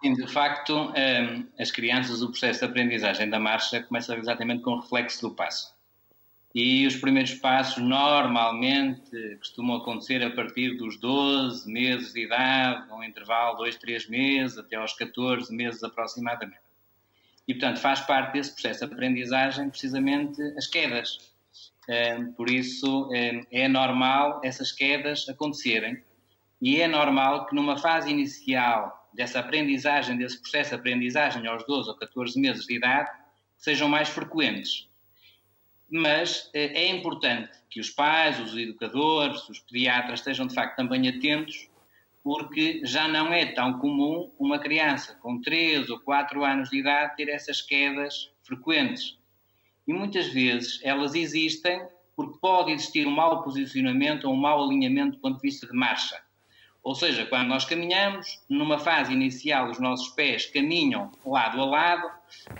Sim, 0.01 0.13
de 0.13 0.28
facto, 0.28 0.74
hum, 0.74 1.49
as 1.59 1.72
crianças, 1.72 2.22
o 2.22 2.30
processo 2.30 2.59
de 2.59 2.66
aprendizagem 2.66 3.30
da 3.30 3.39
marcha 3.39 3.82
começa 3.82 4.16
exatamente 4.16 4.61
com 4.61 4.72
o 4.72 4.80
reflexo 4.80 5.28
do 5.28 5.36
passo. 5.36 5.74
E 6.58 6.88
os 6.88 6.95
primeiros 6.95 7.34
passos 7.34 7.84
normalmente 7.84 9.36
costumam 9.39 9.76
acontecer 9.76 10.24
a 10.24 10.32
partir 10.32 10.78
dos 10.78 10.97
12 10.97 11.70
meses 11.70 12.14
de 12.14 12.24
idade, 12.24 12.89
um 12.93 13.03
intervalo 13.03 13.58
de 13.58 13.64
2, 13.64 13.76
3 13.76 14.08
meses, 14.08 14.58
até 14.58 14.78
aos 14.78 14.93
14 14.93 15.53
meses 15.53 15.84
aproximadamente. 15.84 16.62
E, 17.45 17.53
portanto, 17.53 17.82
faz 17.82 17.99
parte 17.99 18.32
desse 18.32 18.53
processo 18.53 18.88
de 18.88 18.93
aprendizagem 18.93 19.70
precisamente 19.70 20.41
as 20.58 20.66
quedas. 20.66 21.30
Por 22.38 22.49
isso, 22.49 23.10
é 23.51 23.68
normal 23.68 24.39
essas 24.41 24.72
quedas 24.72 25.28
acontecerem 25.28 26.01
e 26.62 26.80
é 26.80 26.88
normal 26.88 27.47
que 27.47 27.53
numa 27.53 27.76
fase 27.76 28.10
inicial 28.10 29.10
dessa 29.14 29.41
aprendizagem, 29.41 30.18
desse 30.18 30.41
processo 30.41 30.70
de 30.70 30.76
aprendizagem 30.78 31.45
aos 31.47 31.66
12 31.66 31.89
ou 31.89 31.97
14 31.97 32.39
meses 32.39 32.66
de 32.66 32.78
idade, 32.78 33.12
sejam 33.58 33.89
mais 33.89 34.08
frequentes. 34.08 34.88
Mas 35.97 36.49
é 36.53 36.89
importante 36.89 37.57
que 37.69 37.79
os 37.79 37.89
pais, 37.89 38.37
os 38.37 38.53
educadores, 38.57 39.47
os 39.47 39.59
pediatras 39.59 40.19
estejam 40.19 40.45
de 40.45 40.53
facto 40.53 40.75
também 40.75 41.07
atentos 41.07 41.69
porque 42.21 42.81
já 42.83 43.07
não 43.07 43.31
é 43.31 43.45
tão 43.45 43.79
comum 43.79 44.29
uma 44.37 44.59
criança 44.59 45.17
com 45.21 45.39
3 45.39 45.89
ou 45.89 46.01
4 46.01 46.43
anos 46.43 46.69
de 46.69 46.79
idade 46.79 47.15
ter 47.15 47.29
essas 47.29 47.61
quedas 47.61 48.29
frequentes. 48.43 49.17
E 49.87 49.93
muitas 49.93 50.27
vezes 50.27 50.81
elas 50.83 51.15
existem 51.15 51.87
porque 52.13 52.39
pode 52.41 52.73
existir 52.73 53.07
um 53.07 53.11
mau 53.11 53.41
posicionamento 53.41 54.25
ou 54.25 54.33
um 54.33 54.37
mau 54.37 54.65
alinhamento 54.65 55.15
do 55.15 55.21
ponto 55.21 55.37
de 55.37 55.43
vista 55.43 55.65
de 55.65 55.73
marcha. 55.73 56.21
Ou 56.83 56.93
seja, 56.93 57.25
quando 57.25 57.47
nós 57.47 57.63
caminhamos, 57.63 58.43
numa 58.49 58.77
fase 58.77 59.13
inicial, 59.13 59.69
os 59.69 59.79
nossos 59.79 60.09
pés 60.09 60.45
caminham 60.47 61.09
lado 61.25 61.61
a 61.61 61.65
lado, 61.65 62.11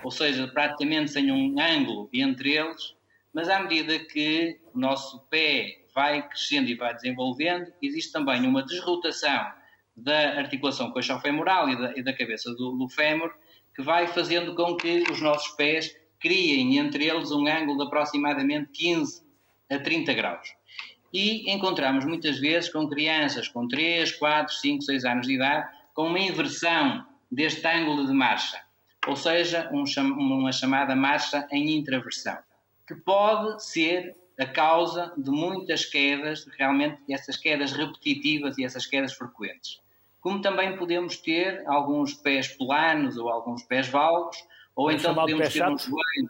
ou 0.01 0.09
seja, 0.09 0.47
praticamente 0.47 1.11
sem 1.11 1.29
um 1.31 1.59
ângulo 1.59 2.09
entre 2.13 2.53
eles, 2.53 2.95
mas 3.36 3.49
à 3.49 3.59
medida 3.59 3.99
que 3.99 4.61
o 4.73 4.79
nosso 4.79 5.19
pé 5.29 5.83
vai 5.93 6.25
crescendo 6.25 6.69
e 6.69 6.75
vai 6.75 6.95
desenvolvendo, 6.95 7.69
existe 7.81 8.13
também 8.13 8.47
uma 8.47 8.63
desrotação 8.63 9.45
da 9.93 10.38
articulação 10.39 10.89
coxofemoral 10.91 11.69
e 11.69 11.75
da, 11.77 11.93
e 11.97 12.01
da 12.01 12.13
cabeça 12.13 12.49
do, 12.55 12.71
do 12.71 12.88
fémur, 12.88 13.29
que 13.75 13.81
vai 13.81 14.07
fazendo 14.07 14.55
com 14.55 14.77
que 14.77 15.03
os 15.11 15.21
nossos 15.21 15.53
pés 15.57 15.93
criem 16.17 16.77
entre 16.77 17.07
eles 17.09 17.29
um 17.29 17.45
ângulo 17.45 17.77
de 17.79 17.83
aproximadamente 17.83 18.71
15 18.71 19.21
a 19.69 19.79
30 19.79 20.13
graus. 20.13 20.47
E 21.11 21.51
encontramos 21.51 22.05
muitas 22.05 22.39
vezes 22.39 22.71
com 22.71 22.88
crianças 22.88 23.49
com 23.49 23.67
3, 23.67 24.13
4, 24.13 24.53
5, 24.53 24.81
6 24.81 25.03
anos 25.03 25.27
de 25.27 25.33
idade 25.33 25.69
com 25.93 26.07
uma 26.07 26.19
inversão 26.19 27.05
deste 27.29 27.67
ângulo 27.67 28.07
de 28.07 28.13
marcha, 28.13 28.61
ou 29.05 29.15
seja, 29.17 29.69
um, 29.73 29.83
uma 30.13 30.53
chamada 30.53 30.95
marcha 30.95 31.45
em 31.51 31.75
intraversão, 31.75 32.38
que 32.88 32.95
pode 32.95 33.63
ser 33.63 34.15
a 34.39 34.45
causa 34.45 35.13
de 35.17 35.31
muitas 35.31 35.86
quedas, 35.86 36.45
realmente 36.57 36.99
essas 37.09 37.38
quedas 37.38 37.71
repetitivas 37.71 38.57
e 38.57 38.65
essas 38.65 38.86
quedas 38.86 39.13
frequentes. 39.13 39.79
Como 40.19 40.41
também 40.41 40.75
podemos 40.75 41.17
ter 41.17 41.63
alguns 41.67 42.13
pés 42.13 42.47
planos 42.47 43.17
ou 43.17 43.29
alguns 43.29 43.63
pés 43.63 43.88
valgos, 43.88 44.38
ou 44.75 44.91
então 44.91 45.15
podemos 45.15 45.53
ter 45.53 45.67
um 45.67 45.77
joelho, 45.77 46.29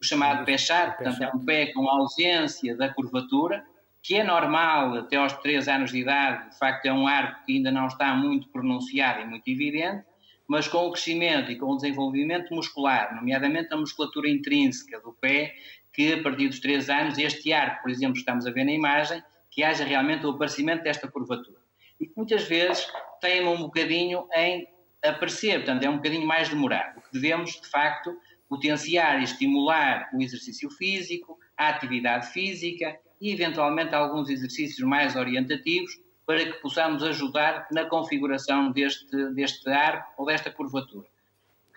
o 0.00 0.04
chamado 0.04 0.44
pé 0.44 0.58
chato, 0.58 0.96
portanto 0.96 1.22
é 1.22 1.28
um 1.34 1.44
pé 1.44 1.66
com 1.72 1.88
ausência 1.88 2.76
da 2.76 2.92
curvatura, 2.92 3.64
que 4.02 4.16
é 4.16 4.24
normal 4.24 4.94
até 4.94 5.16
aos 5.16 5.32
3 5.34 5.68
anos 5.68 5.90
de 5.90 5.98
idade, 5.98 6.50
de 6.50 6.58
facto 6.58 6.86
é 6.86 6.92
um 6.92 7.06
arco 7.06 7.44
que 7.44 7.56
ainda 7.56 7.70
não 7.70 7.86
está 7.86 8.14
muito 8.14 8.48
pronunciado 8.48 9.20
e 9.20 9.26
muito 9.26 9.48
evidente, 9.48 10.04
mas 10.48 10.66
com 10.66 10.86
o 10.86 10.92
crescimento 10.92 11.52
e 11.52 11.56
com 11.56 11.66
o 11.66 11.76
desenvolvimento 11.76 12.54
muscular, 12.54 13.14
nomeadamente 13.14 13.72
a 13.72 13.76
musculatura 13.76 14.30
intrínseca 14.30 14.98
do 15.00 15.12
pé, 15.12 15.54
que 15.92 16.14
a 16.14 16.22
partir 16.22 16.48
dos 16.48 16.58
3 16.60 16.88
anos, 16.88 17.18
este 17.18 17.52
arco, 17.52 17.82
por 17.82 17.90
exemplo, 17.90 18.16
estamos 18.16 18.46
a 18.46 18.50
ver 18.50 18.64
na 18.64 18.72
imagem, 18.72 19.22
que 19.50 19.62
haja 19.62 19.84
realmente 19.84 20.24
o 20.24 20.30
aparecimento 20.30 20.84
desta 20.84 21.06
curvatura. 21.06 21.58
E 22.00 22.06
que 22.06 22.12
muitas 22.16 22.44
vezes 22.44 22.86
teima 23.20 23.50
um 23.50 23.58
bocadinho 23.58 24.26
em 24.34 24.66
aparecer, 25.04 25.58
portanto, 25.58 25.84
é 25.84 25.90
um 25.90 25.96
bocadinho 25.96 26.26
mais 26.26 26.48
demorado. 26.48 26.98
O 26.98 27.02
que 27.02 27.12
devemos, 27.12 27.60
de 27.60 27.68
facto, 27.68 28.16
potenciar 28.48 29.20
e 29.20 29.24
estimular 29.24 30.08
o 30.14 30.22
exercício 30.22 30.70
físico, 30.70 31.38
a 31.56 31.68
atividade 31.68 32.32
física 32.32 32.98
e, 33.20 33.32
eventualmente, 33.32 33.94
alguns 33.94 34.30
exercícios 34.30 34.86
mais 34.86 35.14
orientativos 35.14 35.92
para 36.28 36.44
que 36.44 36.60
possamos 36.60 37.02
ajudar 37.02 37.66
na 37.72 37.86
configuração 37.86 38.70
deste, 38.70 39.32
deste 39.32 39.66
arco 39.70 40.12
ou 40.18 40.26
desta 40.26 40.50
curvatura 40.50 41.06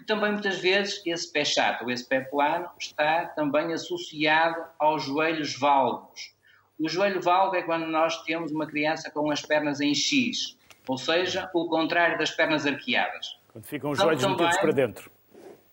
que 0.02 0.08
também 0.08 0.32
muitas 0.32 0.58
vezes 0.58 1.02
esse 1.06 1.32
pé 1.32 1.46
chato 1.46 1.84
ou 1.84 1.92
esse 1.92 2.08
pé 2.08 2.22
plano 2.22 2.68
está 2.80 3.26
também 3.28 3.72
associado 3.72 4.60
aos 4.80 5.04
joelhos 5.04 5.58
valgos. 5.58 6.34
O 6.80 6.90
joelho 6.90 7.22
valgo 7.22 7.56
é 7.56 7.62
quando 7.62 7.86
nós 7.86 8.24
temos 8.24 8.52
uma 8.52 8.66
criança 8.66 9.12
com 9.12 9.30
as 9.30 9.44
pernas 9.44 9.80
em 9.80 9.94
X, 9.94 10.58
ou 10.88 10.98
seja, 10.98 11.50
o 11.54 11.68
contrário 11.68 12.18
das 12.18 12.32
pernas 12.32 12.66
arqueadas. 12.66 13.40
Quando 13.54 13.66
ficam 13.66 13.92
os 13.92 14.00
são 14.00 14.08
joelhos 14.08 14.24
também, 14.24 14.38
metidos 14.38 14.62
para 14.62 14.72
dentro. 14.72 15.12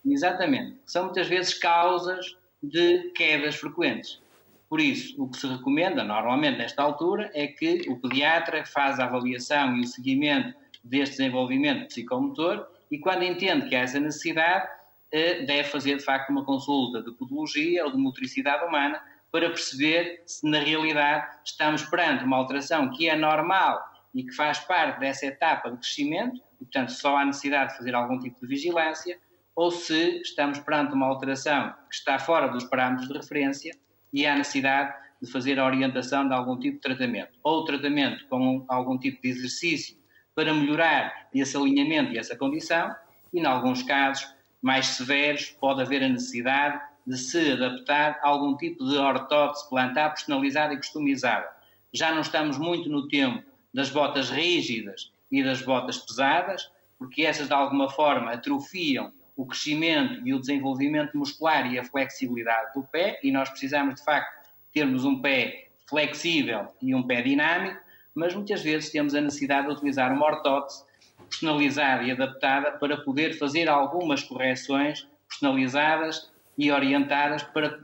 Exatamente. 0.05 0.77
São 0.85 1.05
muitas 1.05 1.27
vezes 1.27 1.55
causas 1.55 2.37
de 2.63 3.11
quedas 3.15 3.55
frequentes. 3.55 4.21
Por 4.69 4.81
isso, 4.81 5.23
o 5.23 5.31
que 5.31 5.39
se 5.39 5.47
recomenda 5.47 6.05
normalmente 6.05 6.59
nesta 6.59 6.83
altura 6.83 7.31
é 7.35 7.47
que 7.47 7.87
o 7.89 7.99
pediatra 7.99 8.67
faz 8.67 9.01
a 9.01 9.05
avaliação 9.05 9.77
e 9.77 9.81
o 9.81 9.87
seguimento 9.87 10.55
deste 10.85 11.17
desenvolvimento 11.17 11.89
psicomotor 11.89 12.67
e 12.91 12.99
quando 12.99 13.23
entende 13.23 13.69
que 13.69 13.75
há 13.75 13.81
essa 13.81 13.99
necessidade, 13.99 14.69
eh, 15.11 15.43
deve 15.47 15.65
fazer 15.65 15.97
de 15.97 16.05
facto 16.05 16.31
uma 16.31 16.45
consulta 16.45 17.03
de 17.03 17.13
podologia 17.13 17.85
ou 17.85 17.91
de 17.91 17.97
motricidade 17.97 18.65
humana 18.65 19.03
para 19.31 19.49
perceber 19.49 20.23
se 20.27 20.49
na 20.49 20.59
realidade 20.59 21.27
estamos 21.45 21.83
perante 21.85 22.25
uma 22.25 22.37
alteração 22.37 22.91
que 22.91 23.09
é 23.09 23.17
normal 23.17 23.83
e 24.15 24.23
que 24.23 24.33
faz 24.33 24.59
parte 24.59 25.01
dessa 25.01 25.27
etapa 25.27 25.71
de 25.71 25.79
crescimento, 25.79 26.43
e 26.61 26.65
portanto 26.65 26.93
só 26.93 27.17
há 27.17 27.25
necessidade 27.25 27.73
de 27.73 27.79
fazer 27.79 27.95
algum 27.95 28.19
tipo 28.19 28.41
de 28.41 28.47
vigilância, 28.47 29.19
ou 29.55 29.71
se 29.71 30.21
estamos 30.21 30.59
perante 30.61 30.95
uma 30.95 31.07
alteração 31.07 31.75
que 31.89 31.95
está 31.95 32.19
fora 32.19 32.49
dos 32.49 32.65
parâmetros 32.65 33.09
de 33.09 33.15
referência 33.15 33.75
e 34.13 34.27
há 34.27 34.37
necessidade 34.37 34.95
de 35.21 35.31
fazer 35.31 35.59
a 35.59 35.67
orientação 35.67 36.27
de 36.29 36.35
algum 36.35 36.59
tipo 36.59 36.77
de 36.77 36.83
tratamento, 36.83 37.39
ou 37.43 37.65
tratamento 37.65 38.27
com 38.29 38.65
algum 38.69 38.97
tipo 38.99 39.21
de 39.23 39.29
exercício 39.29 39.97
para 40.35 40.55
melhorar 40.55 41.29
esse 41.35 41.57
alinhamento 41.57 42.13
e 42.13 42.19
essa 42.19 42.37
condição, 42.37 42.95
e, 43.33 43.41
em 43.41 43.45
alguns 43.45 43.83
casos 43.83 44.33
mais 44.63 44.87
severos, 44.87 45.51
pode 45.61 45.83
haver 45.83 46.03
a 46.03 46.09
necessidade 46.09 46.81
de 47.07 47.17
se 47.17 47.53
adaptar 47.53 48.21
a 48.23 48.29
algum 48.29 48.57
tipo 48.57 48.85
de 48.85 48.97
ortótese 48.97 49.69
plantar 49.69 50.11
personalizada 50.11 50.75
e 50.75 50.77
customizada. 50.77 51.49
Já 51.93 52.13
não 52.13 52.21
estamos 52.21 52.59
muito 52.59 52.89
no 52.89 53.09
tempo 53.09 53.43
das 53.73 53.91
botas 53.91 54.31
rígidas 54.31 55.13
e 55.31 55.43
das 55.43 55.63
botas 55.63 55.99
pesadas, 55.99 56.71
porque 56.99 57.23
essas 57.23 57.49
de 57.49 57.55
alguma 57.55 57.89
forma 57.89 58.33
atrofiam 58.33 59.13
o 59.39 59.47
crescimento 59.47 60.21
e 60.27 60.35
o 60.35 60.41
desenvolvimento 60.41 61.17
muscular 61.17 61.73
e 61.73 61.79
a 61.79 61.85
flexibilidade 61.85 62.75
do 62.75 62.83
pé, 62.83 63.21
e 63.23 63.31
nós 63.31 63.49
precisamos 63.49 63.95
de 63.95 64.05
facto 64.05 64.51
termos 64.75 65.05
um 65.05 65.23
pé 65.23 65.69
flexível 65.89 66.67
e 66.83 66.93
um 66.93 67.05
pé 67.05 67.23
dinâmico, 67.23 67.81
mas 68.13 68.35
muitas 68.35 68.61
vezes 68.63 68.91
temos 68.91 69.15
a 69.15 69.21
necessidade 69.21 69.69
de 69.69 69.75
utilizar 69.75 70.13
uma 70.13 70.27
ortótese 70.27 70.83
personalizada 71.31 72.03
e 72.03 72.11
adaptada 72.11 72.73
para 72.73 72.97
poder 72.97 73.39
fazer 73.39 73.69
algumas 73.69 74.25
correções 74.25 75.07
personalizadas 75.29 76.33
e 76.57 76.73
orientadas 76.73 77.45
para 77.45 77.79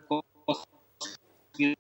conseguir 1.55 1.77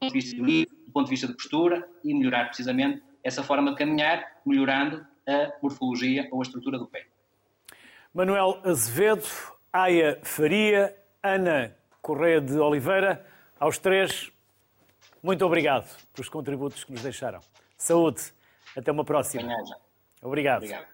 do 0.00 0.92
ponto 0.92 1.04
de 1.04 1.10
vista 1.10 1.26
de 1.26 1.34
postura 1.34 1.86
e 2.02 2.14
melhorar 2.14 2.46
precisamente 2.46 3.02
essa 3.22 3.42
forma 3.42 3.72
de 3.72 3.76
caminhar, 3.76 4.40
melhorando 4.46 5.06
a 5.26 5.52
morfologia 5.62 6.28
ou 6.30 6.40
a 6.40 6.42
estrutura 6.42 6.78
do 6.78 6.86
pé. 6.86 7.06
Manuel 8.12 8.60
Azevedo, 8.64 9.26
Aya 9.72 10.20
Faria, 10.22 10.96
Ana 11.22 11.76
Correia 12.00 12.40
de 12.40 12.58
Oliveira, 12.58 13.24
aos 13.58 13.78
três, 13.78 14.32
muito 15.22 15.44
obrigado 15.46 15.88
pelos 16.12 16.28
contributos 16.28 16.84
que 16.84 16.92
nos 16.92 17.02
deixaram. 17.02 17.40
Saúde, 17.76 18.22
até 18.76 18.90
uma 18.90 19.04
próxima. 19.04 19.44
Obrigado. 20.20 20.58
obrigado. 20.58 20.86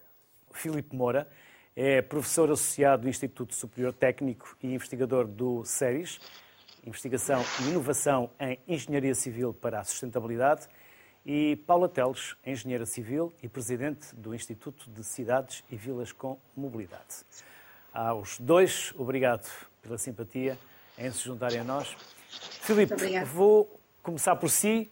Filipe 0.53 0.95
Moura 0.95 1.29
é 1.75 2.03
professor 2.03 2.51
associado 2.51 3.03
do 3.03 3.09
Instituto 3.09 3.55
Superior 3.55 3.93
Técnico 3.93 4.57
e 4.63 4.75
investigador 4.75 5.27
do 5.27 5.65
SERIS, 5.65 6.21
Investigação 6.85 7.43
e 7.63 7.71
Inovação 7.71 8.31
em 8.39 8.59
Engenharia 8.67 9.15
Civil 9.15 9.55
para 9.55 9.81
a 9.81 9.85
Sustentabilidade, 9.85 10.69
e 11.31 11.57
Paula 11.57 11.91
Teles, 11.91 12.35
engenheira 12.47 12.87
civil 12.87 13.35
e 13.43 13.49
presidente 13.51 14.17
do 14.17 14.35
Instituto 14.35 14.89
de 14.89 15.05
Cidades 15.05 15.63
e 15.71 15.77
Vilas 15.77 16.11
com 16.11 16.39
Mobilidade. 16.57 17.23
Aos 17.93 18.39
dois, 18.39 18.95
obrigado 18.97 19.47
pela 19.83 19.99
simpatia 19.99 20.57
em 20.97 21.11
se 21.11 21.25
juntarem 21.25 21.61
a 21.61 21.65
nós. 21.65 21.95
Filipe, 22.63 22.95
vou 23.27 23.79
começar 24.03 24.37
por 24.37 24.49
si, 24.49 24.91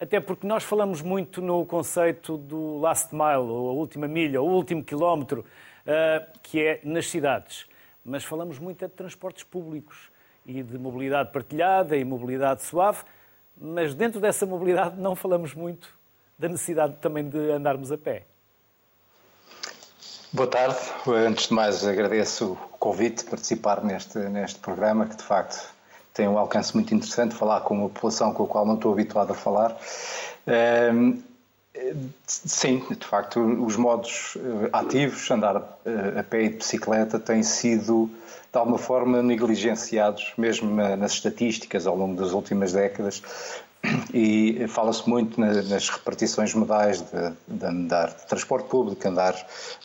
até 0.00 0.18
porque 0.18 0.44
nós 0.44 0.64
falamos 0.64 1.02
muito 1.02 1.40
no 1.40 1.64
conceito 1.64 2.36
do 2.36 2.78
last 2.78 3.14
mile, 3.14 3.48
ou 3.48 3.70
a 3.70 3.72
última 3.72 4.08
milha, 4.08 4.42
ou 4.42 4.50
o 4.50 4.52
último 4.52 4.82
quilómetro, 4.82 5.46
eh, 5.86 6.26
que 6.42 6.60
é 6.60 6.80
nas 6.82 7.08
cidades. 7.08 7.68
Mas 8.04 8.24
falamos 8.24 8.58
muito 8.58 8.84
de 8.84 8.92
transportes 8.92 9.44
públicos 9.44 10.10
e 10.44 10.64
de 10.64 10.76
mobilidade 10.76 11.30
partilhada 11.30 11.96
e 11.96 12.04
mobilidade 12.04 12.62
suave, 12.64 13.04
mas 13.60 13.94
dentro 13.94 14.20
dessa 14.20 14.46
mobilidade 14.46 14.98
não 14.98 15.14
falamos 15.14 15.54
muito 15.54 15.94
da 16.38 16.48
necessidade 16.48 16.96
também 17.00 17.28
de 17.28 17.50
andarmos 17.50 17.92
a 17.92 17.98
pé. 17.98 18.24
Boa 20.32 20.48
tarde. 20.48 20.78
Antes 21.06 21.48
de 21.48 21.54
mais, 21.54 21.84
agradeço 21.84 22.52
o 22.52 22.56
convite 22.78 23.24
de 23.24 23.30
participar 23.30 23.84
neste, 23.84 24.18
neste 24.18 24.58
programa, 24.60 25.04
que 25.04 25.16
de 25.16 25.24
facto 25.24 25.74
tem 26.14 26.28
um 26.28 26.38
alcance 26.38 26.74
muito 26.74 26.94
interessante, 26.94 27.34
falar 27.34 27.60
com 27.60 27.74
uma 27.74 27.88
população 27.88 28.32
com 28.32 28.44
a 28.44 28.46
qual 28.46 28.64
não 28.64 28.76
estou 28.76 28.92
habituado 28.92 29.32
a 29.32 29.34
falar. 29.34 29.76
Sim, 32.26 32.84
de 32.90 33.06
facto, 33.06 33.40
os 33.40 33.76
modos 33.76 34.36
eh, 34.36 34.70
ativos, 34.72 35.30
andar 35.30 35.78
eh, 35.84 36.20
a 36.20 36.22
pé 36.24 36.42
e 36.44 36.48
de 36.48 36.56
bicicleta, 36.56 37.18
têm 37.18 37.42
sido 37.44 38.10
de 38.52 38.58
alguma 38.58 38.78
forma 38.78 39.22
negligenciados, 39.22 40.32
mesmo 40.36 40.74
nas 40.74 41.12
estatísticas 41.12 41.86
ao 41.86 41.96
longo 41.96 42.20
das 42.20 42.32
últimas 42.32 42.72
décadas. 42.72 43.22
E 44.12 44.66
fala-se 44.68 45.08
muito 45.08 45.40
nas 45.40 45.88
repartições 45.88 46.52
modais 46.54 47.00
de, 47.00 47.32
de, 47.48 47.64
andar 47.64 48.08
de 48.08 48.26
transporte 48.26 48.68
público, 48.68 49.08
andar 49.08 49.34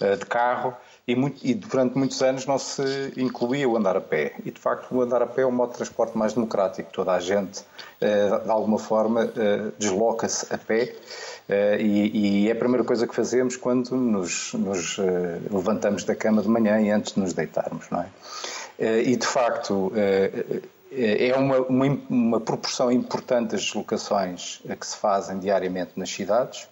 eh, 0.01 0.15
de 0.15 0.25
carro, 0.25 0.75
e, 1.07 1.15
muito, 1.15 1.45
e, 1.45 1.53
durante 1.53 1.97
muitos 1.97 2.21
anos 2.21 2.45
não 2.45 2.57
se 2.57 3.13
incluía 3.17 3.67
o 3.67 3.77
andar 3.77 3.95
a 3.95 4.01
pé. 4.01 4.35
E 4.43 4.51
de 4.51 4.59
facto, 4.59 4.93
o 4.95 5.01
andar 5.01 5.21
a 5.21 5.27
pé 5.27 5.41
é 5.41 5.45
o 5.45 5.51
modo 5.51 5.71
de 5.71 5.77
transporte 5.77 6.17
mais 6.17 6.33
democrático. 6.33 6.91
Toda 6.91 7.13
a 7.13 7.19
gente, 7.19 7.63
de 7.99 8.49
alguma 8.49 8.79
forma, 8.79 9.31
desloca-se 9.77 10.53
a 10.53 10.57
pé 10.57 10.95
Uh, 11.47 11.79
e, 11.79 12.45
e, 12.45 12.49
é 12.49 12.53
a 12.53 12.55
primeira 12.55 12.83
coisa 12.83 13.05
que 13.05 13.13
fazemos 13.13 13.55
quando 13.55 13.95
nos, 13.95 14.53
nos 14.53 14.97
levantamos 15.51 16.03
da 16.03 16.15
cama 16.15 16.41
de 16.41 16.47
manhã 16.47 16.81
e 16.81 16.89
antes 16.89 17.13
de 17.13 17.19
nos 17.19 17.33
deitarmos, 17.33 17.87
não 17.91 18.01
é? 18.01 18.07
E 19.03 19.15
de 19.15 19.27
facto 19.27 19.91
é 20.91 21.33
uma, 21.37 21.59
uma, 21.59 21.99
uma, 22.09 22.41
proporção 22.41 22.91
importante 22.91 23.51
das 23.51 23.61
deslocações 23.61 24.61
que 24.79 24.87
se 24.87 24.97
fazem 24.97 25.39
diariamente 25.39 25.91
nas 25.95 26.09
cidades. 26.09 26.67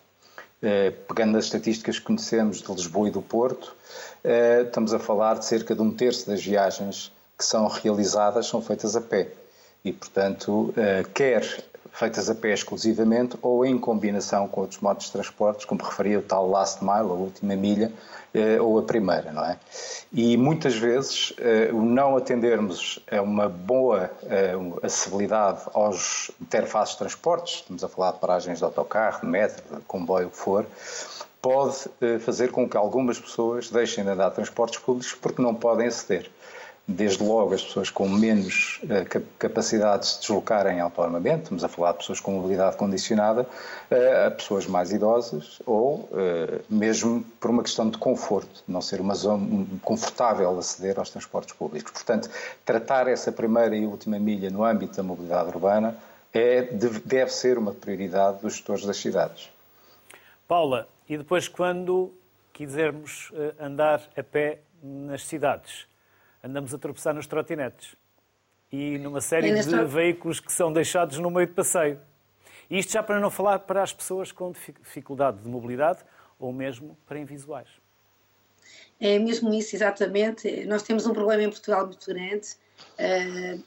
Pegando 1.08 1.34
nas 1.34 1.46
estatísticas 1.46 2.00
que 2.00 2.06
conhecemos 2.06 2.62
de 2.62 2.72
Lisboa 2.72 3.10
e 3.10 3.12
do 3.12 3.22
Porto, 3.22 3.76
estamos 4.66 4.94
a 4.94 5.00
falar 5.00 5.38
de 5.38 5.46
cerca 5.46 5.76
de 5.76 5.82
um 5.82 5.92
terço 5.92 6.30
das 6.30 6.42
viagens 6.42 7.12
que 7.38 7.44
são 7.44 7.68
realizadas 7.68 8.48
são 8.48 8.62
feitas 8.62 8.96
a 8.96 9.02
pé. 9.02 9.28
E, 9.84 9.92
portanto, 9.92 10.74
quer 11.14 11.44
feitas 11.94 12.28
a 12.28 12.36
pé 12.36 12.54
exclusivamente 12.54 13.38
ou 13.42 13.64
em 13.64 13.78
combinação 13.78 14.48
com 14.48 14.62
outros 14.62 14.80
modos 14.82 15.06
de 15.06 15.12
transportes, 15.12 15.64
como 15.64 15.84
referia 15.84 16.18
o 16.18 16.22
tal 16.24 16.50
last 16.50 16.84
mile, 16.84 17.10
a 17.10 17.14
última 17.14 17.56
milha, 17.56 17.94
eh, 18.34 18.60
ou 18.60 18.80
a 18.80 18.82
primeira, 18.82 19.32
não 19.32 19.46
é? 19.46 19.60
E 20.12 20.36
muitas 20.36 20.76
vezes 20.76 21.34
eh, 21.38 21.70
o 21.72 21.84
não 21.84 22.18
atendermos 22.18 23.00
a 23.12 23.22
uma 23.22 23.48
boa 23.48 24.10
eh, 24.24 24.56
acessibilidade 24.82 25.62
aos 25.72 26.32
interfaces 26.42 26.94
de 26.94 27.00
transportes, 27.00 27.56
estamos 27.58 27.84
a 27.84 27.88
falar 27.88 28.14
de 28.14 28.20
paragens 28.20 28.58
de 28.58 28.64
autocarro, 28.64 29.22
de 29.22 29.28
metro, 29.28 29.76
de 29.76 29.82
comboio, 29.84 30.28
o 30.28 30.30
que 30.32 30.38
for, 30.38 30.66
pode 31.40 31.76
fazer 32.22 32.52
com 32.52 32.68
que 32.70 32.78
algumas 32.78 33.20
pessoas 33.20 33.70
deixem 33.70 34.02
de 34.02 34.10
andar 34.10 34.32
transportes 34.32 34.80
públicos 34.80 35.14
porque 35.14 35.42
não 35.42 35.54
podem 35.54 35.88
aceder 35.88 36.32
desde 36.88 37.24
logo 37.24 37.54
as 37.54 37.64
pessoas 37.64 37.90
com 37.90 38.08
menos 38.10 38.82
uh, 38.84 39.26
capacidade 39.40 40.04
de 40.04 40.10
se 40.10 40.20
deslocarem 40.20 40.82
autonomamente, 40.82 41.44
estamos 41.44 41.64
a 41.64 41.70
falar 41.70 41.94
de 41.94 42.00
pessoas 42.00 42.20
com 42.20 42.32
mobilidade 42.32 42.76
condicionada, 42.76 43.44
uh, 43.44 44.28
a 44.28 44.32
pessoas 44.32 44.68
mais 44.68 44.92
idosas 44.92 45.62
ou 45.66 46.10
uh, 46.12 46.64
mesmo 46.70 47.24
por 47.40 47.50
uma 47.50 47.64
questão 47.64 47.90
de 47.90 47.98
conforto, 47.98 48.64
não 48.68 48.82
ser 48.82 49.00
uma 49.00 49.16
zona 49.16 49.66
confortável 49.82 50.58
aceder 50.60 51.00
aos 51.00 51.10
transportes 51.10 51.56
públicos. 51.56 51.92
Portanto, 51.92 52.30
tratar 52.66 53.08
essa 53.08 53.32
primeira 53.32 53.76
e 53.76 53.86
última 53.86 54.20
milha 54.20 54.50
no 54.50 54.64
âmbito 54.64 54.98
da 54.98 55.04
mobilidade 55.04 55.50
urbana 55.50 55.96
é, 56.34 56.64
deve 56.64 57.32
ser 57.32 57.58
uma 57.58 57.74
prioridade 57.74 58.42
dos 58.42 58.54
gestores 58.54 58.86
das 58.86 58.98
cidades. 58.98 59.50
Paula, 60.48 60.88
e 61.08 61.18
depois 61.18 61.48
quando 61.48 62.12
quisermos 62.52 63.32
andar 63.60 64.02
a 64.18 64.24
pé 64.24 64.60
nas 64.82 65.26
cidades, 65.26 65.88
andamos 66.44 66.74
a 66.74 66.78
tropeçar 66.78 67.14
nos 67.14 67.26
trotinetes 67.26 67.96
e 68.72 68.98
numa 68.98 69.22
série 69.22 69.54
de 69.54 69.70
tro... 69.70 69.88
veículos 69.88 70.40
que 70.40 70.52
são 70.52 70.74
deixados 70.74 71.18
no 71.20 71.30
meio 71.30 71.48
de 71.48 71.54
passeio. 71.54 72.00
E 72.70 72.80
isto 72.80 72.92
já 72.92 73.04
para 73.04 73.20
não 73.20 73.30
falar 73.30 73.60
para 73.60 73.84
as 73.84 73.94
pessoas 73.94 74.32
com 74.32 74.52
dificuldade 74.52 75.42
de 75.42 75.48
mobilidade 75.48 76.00
ou 76.40 76.52
mesmo 76.52 76.98
para 77.06 77.20
invisuais. 77.20 77.70
É 79.00 79.20
mesmo 79.20 79.54
isso, 79.54 79.76
exatamente. 79.76 80.66
Nós 80.66 80.82
temos 80.84 81.06
um 81.06 81.14
problema 81.14 81.44
em 81.44 81.50
Portugal 81.50 81.86
muito 81.86 82.06
grande. 82.06 82.48
Uh, 82.94 83.64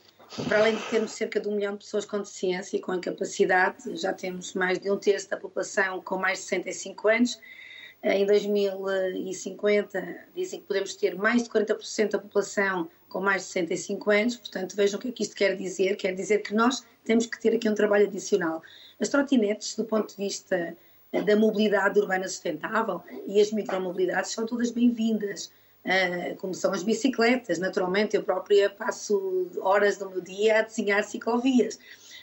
para 0.49 0.59
além 0.59 0.74
de 0.74 0.83
termos 0.85 1.12
cerca 1.12 1.39
de 1.39 1.49
um 1.49 1.55
milhão 1.55 1.74
de 1.74 1.85
pessoas 1.85 2.05
com 2.05 2.18
deficiência 2.18 2.77
e 2.77 2.81
com 2.81 2.95
incapacidade, 2.95 3.97
já 3.97 4.12
temos 4.12 4.55
mais 4.55 4.79
de 4.79 4.91
um 4.91 4.97
terço 4.97 5.31
da 5.31 5.37
população 5.37 6.01
com 6.03 6.18
mais 6.18 6.39
de 6.39 6.45
65 6.47 7.09
anos 7.09 7.41
em 8.03 8.25
2050 8.27 10.19
dizem 10.35 10.61
que 10.61 10.67
podemos 10.67 10.95
ter 10.95 11.17
mais 11.17 11.43
de 11.43 11.51
40% 11.51 12.11
da 12.11 12.19
população 12.19 12.89
com 13.09 13.21
mais 13.21 13.43
de 13.43 13.49
65 13.49 14.11
anos, 14.11 14.37
portanto 14.37 14.77
vejam 14.77 14.99
o 14.99 15.03
que 15.03 15.09
é 15.09 15.13
que 15.13 15.23
isto 15.23 15.35
quer 15.35 15.57
dizer, 15.57 15.97
quer 15.97 16.15
dizer 16.15 16.39
que 16.39 16.55
nós 16.55 16.85
temos 17.05 17.27
que 17.27 17.41
ter 17.41 17.55
aqui 17.55 17.69
um 17.69 17.75
trabalho 17.75 18.07
adicional. 18.07 18.63
As 19.01 19.09
trotinetes, 19.09 19.75
do 19.77 19.85
ponto 19.85 20.11
de 20.11 20.17
vista 20.17 20.77
eh, 21.13 21.23
da 21.23 21.37
mobilidade 21.37 21.99
urbana 21.99 22.29
sustentável 22.29 23.03
e 23.27 23.41
as 23.41 23.53
micromobilidades 23.53 24.33
são 24.33 24.45
todas 24.45 24.71
bem-vindas, 24.71 25.51
eh, 25.85 26.35
como 26.35 26.53
são 26.55 26.73
as 26.73 26.83
bicicletas, 26.83 27.59
naturalmente 27.59 28.17
eu 28.17 28.23
própria 28.23 28.69
passo 28.69 29.49
horas 29.61 29.99
do 29.99 30.11
meu 30.11 30.21
dia 30.21 30.59
a 30.59 30.63
desenhar 30.63 31.05
ciclovias. 31.05 31.79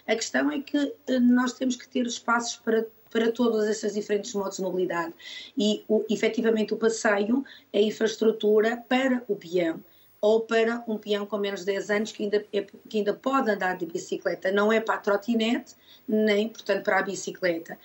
A 0.06 0.16
questão 0.16 0.52
é 0.52 0.60
que 0.60 0.94
eh, 1.08 1.20
nós 1.20 1.54
temos 1.54 1.76
que 1.76 1.88
ter 1.88 2.06
espaços 2.06 2.58
para 2.58 2.86
para 3.14 3.32
todos 3.32 3.68
esses 3.68 3.94
diferentes 3.94 4.34
modos 4.34 4.58
de 4.58 4.64
mobilidade. 4.64 5.14
E 5.56 5.86
o, 5.88 6.04
efetivamente 6.10 6.74
o 6.74 6.78
passeio 6.78 7.46
é 7.72 7.80
infraestrutura 7.80 8.84
para 8.90 9.24
o 9.28 9.36
peão 9.36 9.80
ou 10.20 10.42
para 10.42 10.84
um 10.88 10.98
peão 10.98 11.26
com 11.26 11.38
menos 11.38 11.60
de 11.60 11.68
10 11.68 11.90
anos 11.92 12.12
que 12.12 12.24
ainda, 12.24 12.44
é, 12.52 12.62
que 12.90 12.98
ainda 12.98 13.14
pode 13.14 13.52
andar 13.52 13.78
de 13.78 13.86
bicicleta. 13.86 14.52
Não 14.52 14.72
é 14.74 14.80
para 14.80 14.96
a 14.96 14.98
trotinete, 14.98 15.76
nem, 16.08 16.50
portanto, 16.50 16.84
para 16.84 17.00
a 17.00 17.04
bicicleta. 17.04 17.78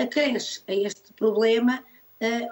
Acresce 0.00 0.62
a 0.66 0.72
este 0.72 1.12
problema 1.12 1.84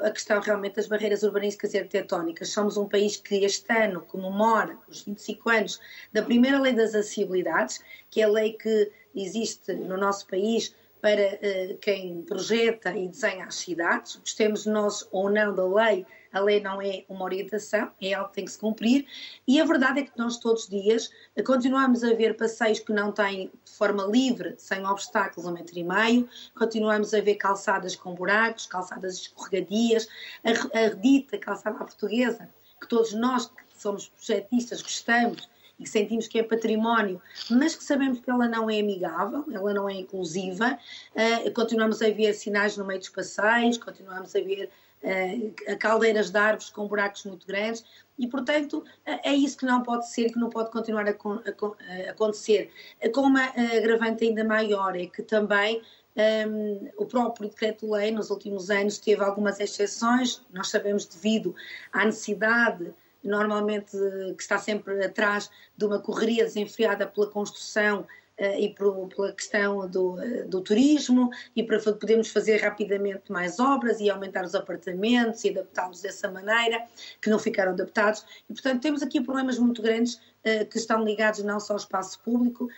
a 0.02 0.10
questão 0.10 0.40
realmente 0.40 0.74
das 0.74 0.86
barreiras 0.86 1.22
urbanísticas 1.22 1.72
e 1.72 1.78
arquitetónicas. 1.78 2.50
Somos 2.50 2.76
um 2.76 2.88
país 2.88 3.16
que 3.16 3.36
este 3.44 3.72
ano 3.72 4.02
comemora 4.02 4.76
os 4.88 5.02
25 5.02 5.48
anos 5.48 5.80
da 6.12 6.22
primeira 6.22 6.60
lei 6.60 6.72
das 6.72 6.94
acessibilidades, 6.94 7.82
que 8.10 8.20
é 8.20 8.24
a 8.24 8.28
lei 8.28 8.52
que 8.52 8.90
existe 9.14 9.72
no 9.72 9.96
nosso 9.96 10.26
país 10.26 10.74
para 11.03 11.34
uh, 11.34 11.78
quem 11.78 12.22
projeta 12.22 12.96
e 12.96 13.09
desenha 13.09 13.46
as 13.46 13.57
cidades, 13.57 14.14
gostemos 14.14 14.64
nós 14.66 15.07
ou 15.11 15.28
não 15.28 15.53
da 15.53 15.66
lei, 15.66 16.07
a 16.32 16.38
lei 16.38 16.61
não 16.61 16.80
é 16.80 17.05
uma 17.09 17.24
orientação, 17.24 17.90
é 18.00 18.14
algo 18.14 18.28
que 18.28 18.36
tem 18.36 18.44
que 18.44 18.53
se 18.53 18.59
cumprir, 18.59 19.05
e 19.46 19.61
a 19.61 19.64
verdade 19.64 19.98
é 19.98 20.03
que 20.05 20.16
nós 20.16 20.38
todos 20.38 20.62
os 20.62 20.68
dias 20.68 21.11
continuamos 21.44 22.05
a 22.05 22.14
ver 22.14 22.36
passeios 22.36 22.78
que 22.78 22.92
não 22.92 23.11
têm 23.11 23.50
de 23.64 23.72
forma 23.72 24.05
livre, 24.05 24.55
sem 24.57 24.86
obstáculos, 24.86 25.44
um 25.44 25.53
metro 25.53 25.76
e 25.76 25.82
meio, 25.82 26.28
continuamos 26.57 27.12
a 27.12 27.20
ver 27.20 27.34
calçadas 27.34 27.96
com 27.96 28.14
buracos, 28.14 28.66
calçadas 28.66 29.16
escorregadias, 29.16 30.07
a, 30.44 30.50
a 30.53 31.38
calçada 31.38 31.78
portuguesa, 31.78 32.48
que 32.80 32.86
todos 32.86 33.12
nós 33.12 33.46
que 33.46 33.62
somos 33.76 34.09
projetistas 34.09 34.80
gostamos 34.80 35.50
e 35.83 35.87
sentimos 35.87 36.28
que 36.28 36.39
é 36.39 36.43
património, 36.43 37.20
mas 37.51 37.74
que 37.74 37.85
sabemos 37.85 38.20
que 38.20 38.30
ela 38.30 38.49
não 38.49 38.70
é 38.70 38.80
amigável, 38.80 39.45
ela 39.53 39.74
não 39.74 39.89
é 39.89 39.95
inclusiva, 39.95 40.78
uh, 41.14 41.53
continuamos 41.53 42.01
a 42.03 42.11
ver 42.11 42.33
sinais 42.35 42.76
no 42.76 42.85
meio 42.85 43.01
dos 43.01 43.09
passeios, 43.09 43.78
continuamos 43.78 44.35
a 44.35 44.41
ver 44.41 44.70
uh, 45.03 45.78
caldeiras 45.78 46.30
de 46.30 46.39
árvores 46.39 46.70
com 46.70 46.87
buracos 46.87 47.24
muito 47.24 47.47
grandes 47.47 47.85
e, 48.18 48.26
portanto, 48.26 48.78
uh, 48.78 49.20
é 49.24 49.33
isso 49.35 49.57
que 49.57 49.66
não 49.66 49.83
pode 49.83 50.09
ser, 50.09 50.30
que 50.30 50.39
não 50.39 50.49
pode 50.49 50.70
continuar 50.70 51.09
a, 51.09 51.11
a, 51.11 52.07
a 52.07 52.11
acontecer. 52.11 52.70
Com 53.12 53.22
uma 53.22 53.45
agravante 53.76 54.24
ainda 54.24 54.45
maior 54.45 54.97
é 54.97 55.07
que 55.07 55.22
também 55.22 55.83
um, 56.14 56.91
o 56.99 57.07
próprio 57.07 57.49
decreto-lei, 57.49 58.11
nos 58.11 58.30
últimos 58.30 58.70
anos, 58.70 58.99
teve 58.99 59.22
algumas 59.22 59.61
exceções, 59.61 60.43
nós 60.53 60.68
sabemos 60.68 61.07
devido 61.07 61.55
à 61.93 62.05
necessidade 62.05 62.93
normalmente 63.23 63.97
que 64.37 64.43
está 64.43 64.59
sempre 64.59 65.05
atrás 65.05 65.51
de 65.77 65.85
uma 65.85 65.99
correria 65.99 66.45
desenfreada 66.45 67.07
pela 67.07 67.27
construção 67.29 68.01
uh, 68.39 68.59
e 68.59 68.75
por, 68.75 69.09
pela 69.09 69.33
questão 69.33 69.89
do, 69.89 70.14
uh, 70.14 70.49
do, 70.49 70.61
turismo 70.61 71.31
e 71.55 71.62
para 71.62 71.79
podermos 71.79 72.29
fazer 72.31 72.59
rapidamente 72.59 73.31
mais 73.31 73.59
obras 73.59 74.01
e 74.01 74.11
aumentar 74.11 74.45
os 74.45 74.55
apartamentos 74.55 75.45
e 75.45 75.51
adaptá-los 75.51 76.03
dessa 76.03 76.31
maneira, 76.31 76.87
que 77.20 77.31
não 77.31 77.39
ficaram 77.39 77.73
adaptados. 77.73 78.25
E, 78.49 78.53
portanto, 78.53 78.83
temos 78.83 79.03
aqui 79.03 79.20
problemas 79.20 79.59
muito 79.59 79.83
grandes 79.83 80.14
uh, 80.14 80.66
que 80.70 80.79
estão 80.79 81.05
ligados 81.05 81.43
não 81.43 81.61
só 81.61 81.75
ao 81.75 81.79
espaço 81.79 82.20
público, 82.20 82.68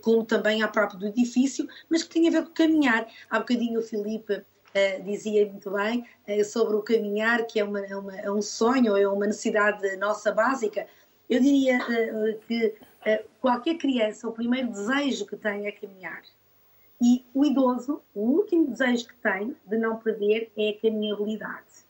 como 0.00 0.24
também 0.24 0.62
ao 0.62 0.70
próprio 0.70 0.98
do 0.98 1.06
edifício, 1.06 1.66
mas 1.88 2.02
que 2.02 2.14
têm 2.14 2.28
a 2.28 2.30
ver 2.30 2.44
com 2.44 2.52
caminhar. 2.52 3.06
Há 3.30 3.38
bocadinho 3.38 3.80
o 3.80 3.82
Filipe 3.82 4.44
uh, 4.74 5.02
dizia 5.02 5.46
muito 5.46 5.70
bem, 5.70 6.06
uh, 6.28 6.44
sobre 6.44 6.76
o 6.76 6.82
caminhar, 6.82 7.46
que 7.46 7.60
é, 7.60 7.64
uma, 7.64 7.84
é, 7.84 7.96
uma, 7.96 8.16
é, 8.16 8.30
um 8.30 8.42
sonho, 8.42 8.96
é 8.96 9.08
uma 9.08 9.26
necessidade 9.26 9.96
nossa 9.96 10.32
básica. 10.32 10.86
Eu 11.28 11.40
diria 11.40 11.78
uh, 11.78 12.38
que 12.46 12.74
qualquer 13.40 13.76
criança, 13.76 14.28
o 14.28 14.32
primeiro 14.32 14.68
desejo 14.68 15.26
que 15.26 15.36
tem 15.36 15.66
é 15.66 15.72
caminhar. 15.72 16.22
E 17.02 17.24
o 17.34 17.44
idoso, 17.44 18.00
o 18.14 18.20
último 18.20 18.68
desejo 18.68 19.08
que 19.08 19.14
tem 19.16 19.54
de 19.66 19.76
não 19.76 19.96
perder 19.96 20.50
é 20.56 20.70
a 20.70 20.80
caminhabilidade. 20.80 21.84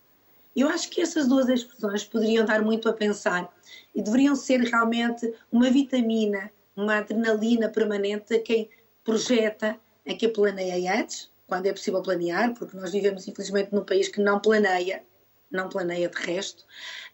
Eu 0.57 0.69
acho 0.69 0.89
que 0.89 1.01
essas 1.01 1.27
duas 1.27 1.49
expressões 1.49 2.05
poderiam 2.05 2.45
dar 2.45 2.63
muito 2.63 2.89
a 2.89 2.93
pensar 2.93 3.53
e 3.95 4.01
deveriam 4.01 4.37
ser 4.37 4.61
realmente 4.61 5.33
uma 5.51 5.69
vitamina, 5.69 6.51
uma 6.77 6.99
adrenalina 6.99 7.69
permanente 7.69 8.35
a 8.35 8.41
quem 8.41 8.71
projeta, 9.03 9.79
a 10.07 10.15
quem 10.15 10.33
planeia 10.33 11.01
antes, 11.01 11.31
quando 11.47 11.67
é 11.67 11.73
possível 11.73 12.03
planear, 12.03 12.55
porque 12.55 12.77
nós 12.77 12.93
vivemos 12.93 13.29
infelizmente 13.29 13.73
num 13.73 13.85
país 13.85 14.09
que 14.09 14.21
não 14.21 14.41
planeia, 14.41 15.05
não 15.51 15.69
planeia 15.69 16.09
de 16.09 16.17
resto, 16.19 16.65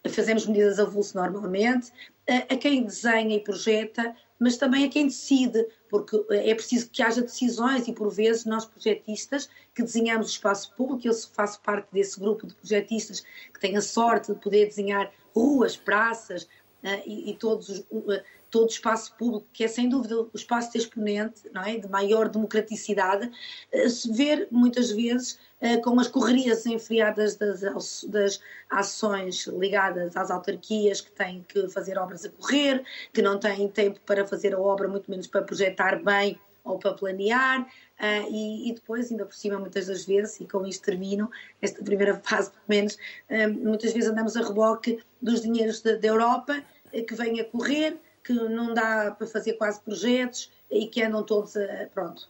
fazemos 0.09 0.47
medidas 0.47 0.79
avulso 0.79 1.17
normalmente, 1.17 1.93
a, 2.29 2.55
a 2.55 2.57
quem 2.57 2.85
desenha 2.85 3.37
e 3.37 3.41
projeta, 3.41 4.15
mas 4.39 4.57
também 4.57 4.85
a 4.85 4.89
quem 4.89 5.07
decide, 5.07 5.67
porque 5.89 6.17
é 6.31 6.55
preciso 6.55 6.89
que 6.91 7.03
haja 7.03 7.21
decisões 7.21 7.87
e 7.87 7.93
por 7.93 8.11
vezes 8.11 8.47
nós 8.47 8.65
projetistas 8.65 9.51
que 9.75 9.83
desenhamos 9.83 10.29
o 10.29 10.31
espaço 10.31 10.75
público, 10.75 11.07
eu 11.07 11.13
faço 11.13 11.61
parte 11.61 11.89
desse 11.93 12.19
grupo 12.19 12.47
de 12.47 12.55
projetistas 12.55 13.21
que 13.53 13.61
tem 13.61 13.77
a 13.77 13.83
sorte 13.83 14.33
de 14.33 14.41
poder 14.41 14.67
desenhar 14.67 15.13
ruas, 15.35 15.77
praças 15.77 16.45
uh, 16.45 17.03
e, 17.05 17.31
e, 17.31 17.37
todos 17.37 17.69
os, 17.69 17.79
uh, 17.91 18.23
todo 18.51 18.65
o 18.65 18.73
espaço 18.73 19.15
público, 19.17 19.47
que 19.53 19.65
é 19.65 19.69
sem 19.69 19.89
dúvida 19.89 20.21
o 20.21 20.31
espaço 20.35 20.73
de 20.73 20.79
exponente, 20.79 21.43
não 21.53 21.63
é? 21.63 21.79
de 21.79 21.89
maior 21.89 22.29
democraticidade, 22.29 23.31
eh, 23.73 23.89
se 23.89 24.13
ver 24.13 24.49
muitas 24.51 24.91
vezes 24.91 25.39
eh, 25.61 25.77
com 25.79 25.99
as 26.01 26.09
correrias 26.09 26.67
enfriadas 26.67 27.37
das, 27.37 28.05
das 28.05 28.41
ações 28.69 29.47
ligadas 29.47 30.17
às 30.17 30.31
autarquias 30.31 31.01
que 31.01 31.13
têm 31.13 31.45
que 31.49 31.69
fazer 31.69 31.99
obras 31.99 32.25
a 32.25 32.31
correr, 32.31 32.83
que 33.13 33.23
não 33.23 33.39
têm 33.39 33.69
tempo 33.69 34.01
para 34.07 34.27
fazer 34.27 34.55
a 34.55 34.59
obra, 34.59 34.89
muito 34.89 35.11
menos 35.11 35.27
para 35.27 35.43
projetar 35.43 36.03
bem 36.03 36.39
ou 36.65 36.79
para 36.79 36.95
planear, 36.95 37.63
uh, 37.63 38.31
e, 38.31 38.71
e, 38.71 38.75
depois, 38.75 39.11
ainda 39.11 39.25
por 39.25 39.35
cima, 39.35 39.59
muitas 39.59 39.87
das 39.87 40.05
vezes, 40.05 40.41
e 40.41 40.47
com 40.47 40.67
isto 40.67 40.85
termino, 40.85 41.31
esta 41.61 41.83
primeira 41.83 42.21
fase, 42.23 42.51
pelo 42.51 42.65
menos, 42.69 42.95
uh, 42.95 43.53
muitas 43.53 43.93
vezes 43.93 44.11
andamos 44.11 44.37
a 44.37 44.43
reboque 44.43 45.03
dos 45.21 45.41
dinheiros 45.41 45.81
da, 45.81 45.99
Europa, 46.03 46.63
uh, 46.93 47.05
que 47.05 47.15
vêm 47.15 47.41
a 47.41 47.45
correr, 47.45 47.99
que 48.31 48.49
não 48.49 48.73
dá 48.73 49.11
para 49.11 49.27
fazer 49.27 49.55
quase 49.55 49.81
projetos 49.81 50.53
e 50.71 50.87
que 50.87 51.03
andam 51.03 51.25
todos 51.25 51.55
pronto, 51.93 52.29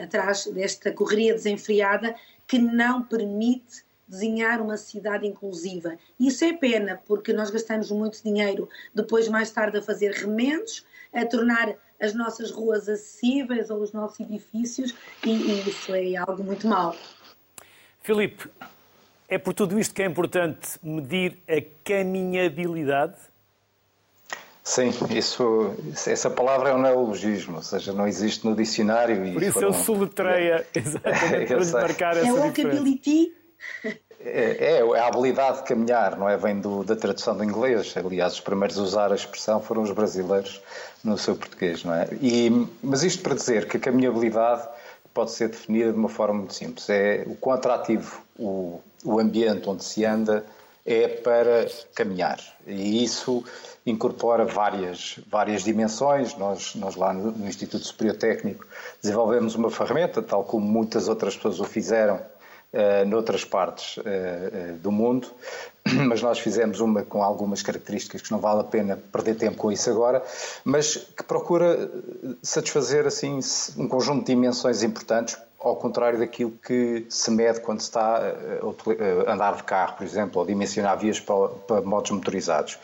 atrás 0.00 0.46
desta 0.46 0.92
correria 0.92 1.34
desenfreada 1.34 2.14
que 2.46 2.56
não 2.56 3.02
permite 3.02 3.84
desenhar 4.06 4.60
uma 4.60 4.76
cidade 4.76 5.26
inclusiva. 5.26 5.96
Isso 6.18 6.44
é 6.44 6.52
pena, 6.52 7.00
porque 7.04 7.32
nós 7.32 7.50
gastamos 7.50 7.90
muito 7.90 8.22
dinheiro 8.22 8.68
depois, 8.94 9.26
mais 9.28 9.50
tarde, 9.50 9.78
a 9.78 9.82
fazer 9.82 10.12
remendos, 10.12 10.86
a 11.12 11.26
tornar 11.26 11.74
as 12.00 12.14
nossas 12.14 12.52
ruas 12.52 12.88
acessíveis 12.88 13.70
ou 13.70 13.80
os 13.82 13.92
nossos 13.92 14.20
edifícios, 14.20 14.94
e, 15.24 15.30
e 15.30 15.68
isso 15.68 15.92
é 15.92 16.16
algo 16.16 16.44
muito 16.44 16.66
mau. 16.68 16.94
Filipe, 18.02 18.48
é 19.28 19.36
por 19.36 19.52
tudo 19.52 19.78
isto 19.78 19.94
que 19.94 20.02
é 20.02 20.06
importante 20.06 20.78
medir 20.82 21.38
a 21.48 21.60
caminhabilidade 21.84 23.29
Sim, 24.62 24.92
isso, 25.10 25.74
essa 26.06 26.30
palavra 26.30 26.70
é 26.70 26.74
um 26.74 26.80
neologismo, 26.80 27.56
ou 27.56 27.62
seja, 27.62 27.92
não 27.92 28.06
existe 28.06 28.46
no 28.46 28.54
dicionário. 28.54 29.32
Por 29.32 29.42
isso 29.42 29.52
foram... 29.52 29.68
eu 29.68 29.74
soletreia, 29.74 30.66
exatamente, 30.74 31.46
para 31.46 31.82
marcar 31.82 32.16
essa 32.16 32.28
é 32.28 32.32
walkability? 32.32 33.32
É, 34.22 34.76
é, 34.76 34.98
a 35.00 35.06
habilidade 35.06 35.58
de 35.58 35.64
caminhar, 35.64 36.16
não 36.18 36.28
é? 36.28 36.36
Vem 36.36 36.60
do, 36.60 36.84
da 36.84 36.94
tradução 36.94 37.34
do 37.34 37.42
inglês. 37.42 37.94
Aliás, 37.96 38.34
os 38.34 38.40
primeiros 38.40 38.78
a 38.78 38.82
usar 38.82 39.12
a 39.12 39.14
expressão 39.14 39.60
foram 39.60 39.82
os 39.82 39.90
brasileiros 39.90 40.60
no 41.02 41.16
seu 41.16 41.34
português, 41.34 41.82
não 41.82 41.94
é? 41.94 42.06
E, 42.20 42.68
mas 42.82 43.02
isto 43.02 43.22
para 43.22 43.34
dizer 43.34 43.66
que 43.66 43.78
a 43.78 43.80
caminhabilidade 43.80 44.68
pode 45.14 45.30
ser 45.32 45.48
definida 45.48 45.90
de 45.90 45.98
uma 45.98 46.10
forma 46.10 46.34
muito 46.34 46.52
simples. 46.52 46.88
É 46.90 47.24
o 47.26 47.34
quão 47.34 47.56
atrativo 47.56 48.20
o, 48.38 48.80
o 49.04 49.18
ambiente 49.18 49.66
onde 49.68 49.82
se 49.84 50.04
anda 50.04 50.44
é 50.84 51.08
para 51.08 51.66
caminhar. 51.94 52.38
E 52.66 53.04
isso 53.04 53.44
incorpora 53.84 54.44
várias, 54.44 55.18
várias 55.26 55.62
dimensões. 55.62 56.36
Nós, 56.36 56.74
nós 56.74 56.96
lá 56.96 57.12
no, 57.12 57.46
Instituto 57.46 57.84
Superior 57.84 58.16
Técnico 58.16 58.66
desenvolvemos 59.02 59.54
uma 59.54 59.70
ferramenta, 59.70 60.22
tal 60.22 60.44
como 60.44 60.66
muitas 60.66 61.08
outras 61.08 61.36
pessoas 61.36 61.60
o 61.60 61.64
fizeram 61.64 62.20
uh, 62.72 63.06
noutras 63.06 63.44
partes 63.44 63.96
uh, 63.98 64.74
do 64.82 64.90
mundo, 64.90 65.28
mas 66.06 66.22
nós 66.22 66.38
fizemos 66.38 66.80
uma 66.80 67.02
com 67.02 67.22
algumas 67.22 67.62
características 67.62 68.22
que 68.22 68.30
não 68.30 68.38
vale 68.38 68.60
a 68.60 68.64
pena 68.64 68.98
perder 69.12 69.36
tempo 69.36 69.56
com 69.56 69.72
isso 69.72 69.90
agora, 69.90 70.22
mas 70.64 70.96
que 70.96 71.22
procura 71.22 71.90
satisfazer 72.42 73.06
assim 73.06 73.38
um 73.76 73.88
conjunto 73.88 74.20
de 74.20 74.26
dimensões 74.26 74.82
importantes 74.82 75.36
ao 75.58 75.76
contrário 75.76 76.18
daquilo 76.18 76.52
que 76.52 77.04
se 77.10 77.30
mede 77.30 77.60
quando 77.60 77.80
se 77.80 77.86
está 77.86 78.16
a 79.26 79.32
andar 79.32 79.56
de 79.56 79.62
carro, 79.62 79.96
por 79.98 80.06
exemplo, 80.06 80.40
ou 80.40 80.46
dimensionar 80.46 80.98
vias 80.98 81.20
para, 81.20 81.48
para 81.48 81.82
modos 81.82 82.10
motorizados. 82.10 82.78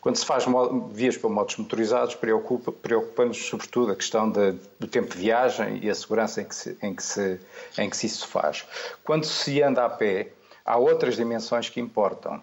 Quando 0.00 0.16
se 0.16 0.24
faz 0.24 0.46
vias 0.92 1.16
para 1.18 1.28
motos 1.28 1.56
motorizados, 1.56 2.14
preocupa, 2.14 2.72
preocupa-nos 2.72 3.36
sobretudo 3.36 3.92
a 3.92 3.96
questão 3.96 4.30
de, 4.30 4.52
do 4.78 4.86
tempo 4.86 5.14
de 5.14 5.18
viagem 5.18 5.80
e 5.82 5.90
a 5.90 5.94
segurança 5.94 6.40
em 6.40 6.44
que, 6.46 6.54
se, 6.54 6.78
em, 6.82 6.94
que 6.94 7.02
se, 7.02 7.38
em 7.76 7.90
que 7.90 7.96
se 7.96 8.26
faz. 8.26 8.64
Quando 9.04 9.24
se 9.24 9.62
anda 9.62 9.84
a 9.84 9.90
pé, 9.90 10.28
há 10.64 10.78
outras 10.78 11.16
dimensões 11.16 11.68
que 11.68 11.80
importam. 11.80 12.42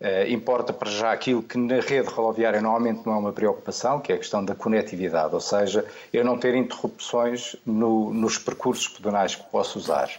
Uh, 0.00 0.28
importa 0.28 0.72
para 0.72 0.90
já 0.90 1.12
aquilo 1.12 1.42
que 1.42 1.56
na 1.56 1.80
rede 1.80 2.08
rodoviária 2.08 2.60
normalmente 2.60 3.06
não 3.06 3.14
é 3.14 3.16
uma 3.16 3.32
preocupação, 3.32 4.00
que 4.00 4.12
é 4.12 4.16
a 4.16 4.18
questão 4.18 4.44
da 4.44 4.54
conectividade, 4.54 5.32
ou 5.32 5.40
seja, 5.40 5.86
eu 6.12 6.24
não 6.24 6.36
ter 6.36 6.54
interrupções 6.54 7.56
no, 7.64 8.12
nos 8.12 8.36
percursos 8.36 8.88
pedonais 8.88 9.36
que 9.36 9.44
posso 9.44 9.78
usar. 9.78 10.10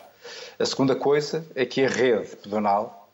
A 0.57 0.65
segunda 0.65 0.95
coisa 0.95 1.45
é 1.53 1.65
que 1.65 1.85
a 1.85 1.89
rede 1.89 2.35
pedonal 2.37 3.04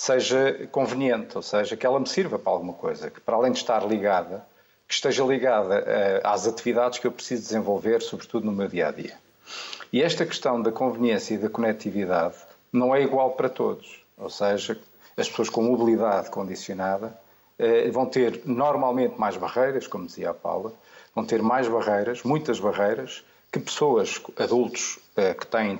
seja 0.00 0.66
conveniente, 0.72 1.36
ou 1.36 1.42
seja, 1.42 1.76
que 1.76 1.84
ela 1.84 2.00
me 2.00 2.08
sirva 2.08 2.38
para 2.38 2.50
alguma 2.50 2.72
coisa, 2.72 3.10
que 3.10 3.20
para 3.20 3.36
além 3.36 3.52
de 3.52 3.58
estar 3.58 3.86
ligada, 3.86 4.46
que 4.88 4.94
esteja 4.94 5.22
ligada 5.22 5.78
uh, 5.78 6.26
às 6.26 6.46
atividades 6.46 6.98
que 6.98 7.06
eu 7.06 7.12
preciso 7.12 7.42
desenvolver, 7.42 8.00
sobretudo 8.00 8.46
no 8.46 8.52
meu 8.52 8.66
dia 8.66 8.88
a 8.88 8.92
dia. 8.92 9.14
E 9.92 10.02
esta 10.02 10.24
questão 10.24 10.62
da 10.62 10.72
conveniência 10.72 11.34
e 11.34 11.38
da 11.38 11.50
conectividade 11.50 12.36
não 12.72 12.94
é 12.94 13.02
igual 13.02 13.32
para 13.32 13.50
todos, 13.50 14.02
ou 14.16 14.30
seja, 14.30 14.80
as 15.18 15.28
pessoas 15.28 15.50
com 15.50 15.60
mobilidade 15.60 16.30
condicionada 16.30 17.14
uh, 17.58 17.92
vão 17.92 18.06
ter 18.06 18.40
normalmente 18.46 19.20
mais 19.20 19.36
barreiras, 19.36 19.86
como 19.86 20.06
dizia 20.06 20.30
a 20.30 20.34
Paula, 20.34 20.72
vão 21.14 21.26
ter 21.26 21.42
mais 21.42 21.68
barreiras, 21.68 22.22
muitas 22.22 22.58
barreiras, 22.58 23.22
que 23.52 23.60
pessoas, 23.60 24.18
adultos, 24.38 24.98
que 25.38 25.46
têm 25.46 25.78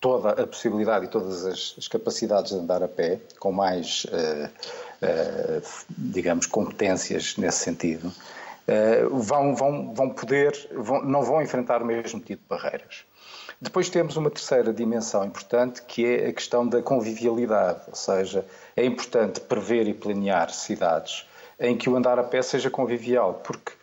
toda 0.00 0.30
a 0.30 0.46
possibilidade 0.46 1.04
e 1.04 1.08
todas 1.08 1.44
as, 1.44 1.74
as, 1.78 1.86
capacidades 1.86 2.52
de 2.52 2.58
andar 2.58 2.82
a 2.82 2.88
pé, 2.88 3.20
com 3.38 3.52
mais, 3.52 4.06
uh, 4.06 4.48
uh, 5.02 5.62
digamos, 5.88 6.46
competências 6.46 7.36
nesse 7.36 7.58
sentido, 7.58 8.08
uh, 8.08 9.16
vão, 9.18 9.54
vão, 9.54 9.94
vão 9.94 10.10
poder, 10.10 10.56
vão, 10.74 11.02
não 11.04 11.22
vão 11.22 11.42
enfrentar 11.42 11.82
o 11.82 11.84
mesmo 11.84 12.18
tipo 12.18 12.42
de 12.42 12.48
barreiras. 12.48 13.04
Depois 13.60 13.90
temos 13.90 14.16
uma 14.16 14.30
terceira 14.30 14.72
dimensão 14.72 15.22
importante, 15.22 15.82
que 15.82 16.06
é 16.06 16.28
a 16.28 16.32
questão 16.32 16.66
da 16.66 16.80
convivialidade, 16.80 17.80
ou 17.88 17.94
seja, 17.94 18.42
é 18.74 18.86
importante 18.86 19.38
prever 19.40 19.86
e 19.86 19.92
planear 19.92 20.50
cidades 20.50 21.26
em 21.58 21.76
que 21.76 21.90
o 21.90 21.94
andar 21.94 22.18
a 22.18 22.22
pé 22.22 22.40
seja 22.40 22.70
convivial, 22.70 23.34
porque 23.44 23.72
eh, 23.72 23.79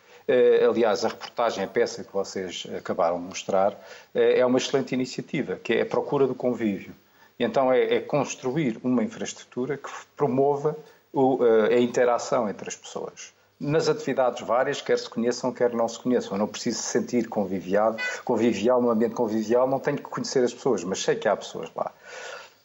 aliás, 0.67 1.05
a 1.05 1.07
reportagem, 1.07 1.63
a 1.63 1.67
peça 1.67 2.03
que 2.03 2.11
vocês 2.11 2.67
acabaram 2.77 3.17
de 3.19 3.25
mostrar, 3.25 3.73
eh, 4.13 4.39
é 4.39 4.45
uma 4.45 4.57
excelente 4.57 4.93
iniciativa, 4.93 5.55
que 5.55 5.73
é 5.73 5.81
a 5.81 5.85
procura 5.85 6.27
do 6.27 6.35
convívio. 6.35 6.93
Então 7.39 7.71
é, 7.71 7.95
é 7.95 7.99
construir 8.01 8.79
uma 8.83 9.03
infraestrutura 9.03 9.77
que 9.77 9.89
promova 10.15 10.77
o, 11.13 11.39
eh, 11.45 11.75
a 11.75 11.79
interação 11.79 12.49
entre 12.49 12.67
as 12.67 12.75
pessoas. 12.75 13.33
Nas 13.59 13.87
atividades 13.89 14.41
várias, 14.45 14.81
quer 14.81 14.99
se 14.99 15.09
conheçam, 15.09 15.51
quer 15.51 15.73
não 15.73 15.87
se 15.87 15.97
conheçam. 15.97 16.33
Eu 16.33 16.39
não 16.39 16.47
preciso 16.47 16.77
se 16.77 16.89
sentir 16.89 17.27
convivial, 17.27 17.95
convivial, 18.23 18.81
num 18.81 18.91
ambiente 18.91 19.15
convivial, 19.15 19.67
não 19.67 19.79
tenho 19.79 19.97
que 19.97 20.03
conhecer 20.03 20.43
as 20.43 20.53
pessoas, 20.53 20.83
mas 20.83 21.01
sei 21.01 21.15
que 21.15 21.27
há 21.27 21.35
pessoas 21.35 21.71
lá. 21.75 21.91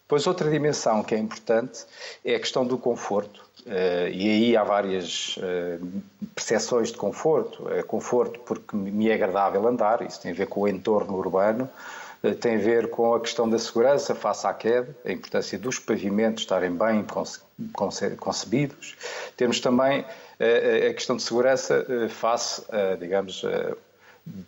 Depois, 0.02 0.26
outra 0.26 0.50
dimensão 0.50 1.02
que 1.02 1.14
é 1.14 1.18
importante 1.18 1.86
é 2.22 2.34
a 2.34 2.38
questão 2.38 2.66
do 2.66 2.76
conforto. 2.76 3.42
Uh, 3.64 4.08
e 4.10 4.28
aí 4.28 4.56
há 4.56 4.64
várias 4.64 5.36
uh, 5.36 6.02
percepções 6.34 6.90
de 6.90 6.96
conforto. 6.96 7.68
É 7.70 7.82
conforto 7.82 8.40
porque 8.40 8.74
me 8.74 9.08
é 9.08 9.14
agradável 9.14 9.66
andar, 9.68 10.02
isso 10.02 10.20
tem 10.20 10.32
a 10.32 10.34
ver 10.34 10.46
com 10.46 10.62
o 10.62 10.68
entorno 10.68 11.16
urbano, 11.16 11.70
uh, 12.24 12.34
tem 12.34 12.56
a 12.56 12.58
ver 12.58 12.90
com 12.90 13.14
a 13.14 13.20
questão 13.20 13.48
da 13.48 13.58
segurança 13.60 14.16
face 14.16 14.46
à 14.46 14.52
queda, 14.52 14.96
a 15.04 15.12
importância 15.12 15.56
dos 15.58 15.78
pavimentos 15.78 16.42
estarem 16.42 16.72
bem 16.72 17.04
conce 17.04 17.40
conce 17.72 18.10
concebidos. 18.16 18.96
Temos 19.36 19.60
também 19.60 20.04
a 20.40 20.92
questão 20.94 21.14
de 21.14 21.22
segurança 21.22 21.86
face, 22.08 22.64
digamos, 22.98 23.44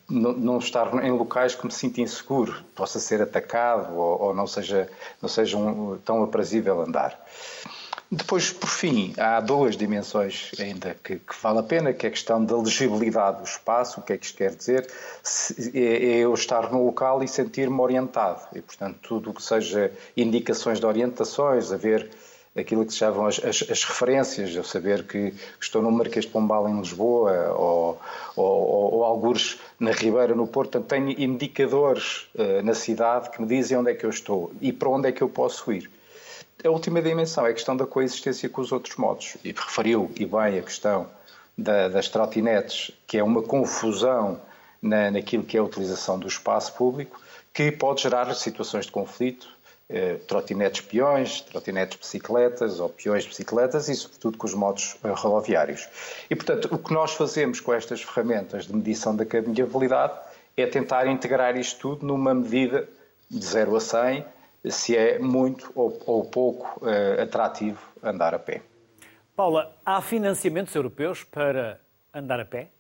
não 0.09 0.59
estar 0.59 0.93
em 1.05 1.13
locais 1.13 1.55
que 1.55 1.65
me 1.65 1.73
sinta 1.73 2.01
inseguro, 2.01 2.65
possa 2.75 2.99
ser 2.99 3.23
atacado 3.23 3.97
ou, 3.97 4.23
ou 4.23 4.35
não 4.35 4.49
seja, 4.49 4.89
não 5.23 5.29
seja 5.29 5.57
um, 5.57 5.97
tão 5.99 6.25
aprazível 6.25 6.81
andar. 6.81 7.25
Depois, 8.15 8.53
por 8.53 8.69
fim, 8.69 9.13
há 9.19 9.41
duas 9.41 9.77
dimensões 9.77 10.53
ainda 10.61 10.97
que, 11.03 11.17
que, 11.17 11.35
vale 11.43 11.59
a 11.59 11.63
pena, 11.65 11.93
que 11.93 12.07
é 12.07 12.09
a 12.09 12.13
questão 12.13 12.45
da 12.45 12.57
legibilidade 12.57 13.39
do 13.39 13.45
espaço, 13.45 13.99
o 13.99 14.03
que 14.05 14.13
é 14.13 14.17
que 14.17 14.25
isto 14.25 14.39
quer 14.39 14.55
dizer? 14.55 14.89
É, 15.75 15.81
é 15.81 16.17
eu 16.19 16.33
estar 16.33 16.71
no 16.71 16.85
local 16.85 17.25
e 17.25 17.29
sentir-me 17.29 17.81
orientado, 17.81 18.41
e 18.55 18.63
portanto 18.63 18.99
tudo 19.03 19.31
o 19.31 19.35
que 19.35 19.43
seja 19.43 19.91
indicações 20.17 20.79
de 20.79 20.87
orientações, 20.87 21.73
haver 21.73 22.09
aquilo 22.57 22.87
que 22.87 22.93
se 22.93 22.99
chamam 22.99 23.27
as, 23.27 23.45
as, 23.45 23.69
as, 23.69 23.83
referências, 23.83 24.55
eu 24.55 24.63
saber 24.63 25.09
que 25.09 25.35
estou 25.61 25.83
no 25.83 25.91
Marquês 25.91 26.25
de 26.25 26.31
Pombal 26.31 26.69
em 26.69 26.79
Lisboa 26.79 27.53
ou, 27.59 28.01
ou, 28.37 28.95
ou 28.95 29.05
algures 29.05 29.59
na 29.81 29.91
Ribeira, 29.91 30.37
no 30.37 30.47
Porto, 30.47 30.79
portanto 30.79 30.89
tenho 30.89 31.11
indicadores 31.21 32.29
uh, 32.37 32.63
na 32.63 32.75
cidade 32.75 33.31
que 33.31 33.43
me 33.43 33.49
dizem 33.49 33.77
onde 33.77 33.91
é 33.91 33.95
que 33.95 34.07
eu 34.07 34.11
estou 34.11 34.53
e 34.61 34.73
para 34.73 34.89
onde 34.89 35.09
é 35.09 35.13
que 35.13 35.23
eu 35.23 35.29
posso 35.29 35.73
ir. 35.73 35.91
A 36.65 36.71
última 36.71 37.03
dimensão 37.03 37.47
é 37.47 37.51
a 37.51 37.53
questão 37.53 37.77
da 37.77 37.87
coexistência 37.87 38.49
com 38.49 38.63
os 38.63 38.73
outros 38.73 38.97
modos. 38.97 39.37
E 39.45 39.53
referiu, 39.53 40.11
e 40.17 40.25
bem, 40.25 40.59
a 40.59 40.63
questão 40.63 41.07
da, 41.59 41.89
das 41.89 42.09
trotinetes, 42.09 42.91
que 43.07 43.19
é 43.19 43.23
uma 43.23 43.43
confusão 43.43 44.41
na, 44.81 45.11
naquilo 45.11 45.43
que 45.45 45.59
é 45.59 45.61
a 45.61 45.63
utilização 45.63 46.19
do 46.19 46.27
espaço 46.27 46.73
público, 46.73 47.21
que 47.53 47.71
pode 47.71 48.01
gerar 48.01 48.33
situações 48.35 48.87
de 48.87 48.93
conflito, 48.93 49.47
eh, 49.91 50.15
trotinetes 50.27 50.81
peões, 50.81 51.43
trotinetes 51.43 51.99
bicicletas 51.99 52.81
ou 52.81 52.89
peões 52.89 53.27
bicicletas 53.27 53.91
e, 53.91 53.95
sobretudo, 53.95 54.39
com 54.39 54.47
os 54.47 54.55
modos 54.55 54.97
eh, 55.05 55.09
rodoviários. 55.15 55.87
E, 56.31 56.35
portanto, 56.35 56.69
o 56.73 56.79
que 56.79 56.95
nós 56.95 57.13
fazemos 57.13 57.61
com 57.61 57.75
estas 57.75 58.01
ferramentas 58.01 58.67
de 58.67 58.75
medição 58.75 59.15
da 59.15 59.27
caminhabilidade 59.27 60.19
é 60.57 60.65
tentar 60.67 61.07
integrar 61.09 61.59
isto 61.59 61.79
tudo 61.79 62.07
numa 62.07 62.33
medida 62.33 62.89
de 63.31 63.45
0 63.45 63.77
a 63.77 63.81
100 63.81 64.34
se 64.69 64.97
é 64.97 65.19
muito 65.19 65.71
ou, 65.75 65.99
ou 66.07 66.25
pouco 66.25 66.85
uh, 66.85 67.23
atrativo 67.23 67.81
andar 68.03 68.35
a 68.35 68.39
pé. 68.39 68.63
Paula, 69.37 69.77
há 69.85 70.01
financiamentos 70.01 70.75
europeus 70.75 71.25
para 71.25 71.81
andar 72.13 72.41
a 72.41 72.45
pé? 72.45 72.71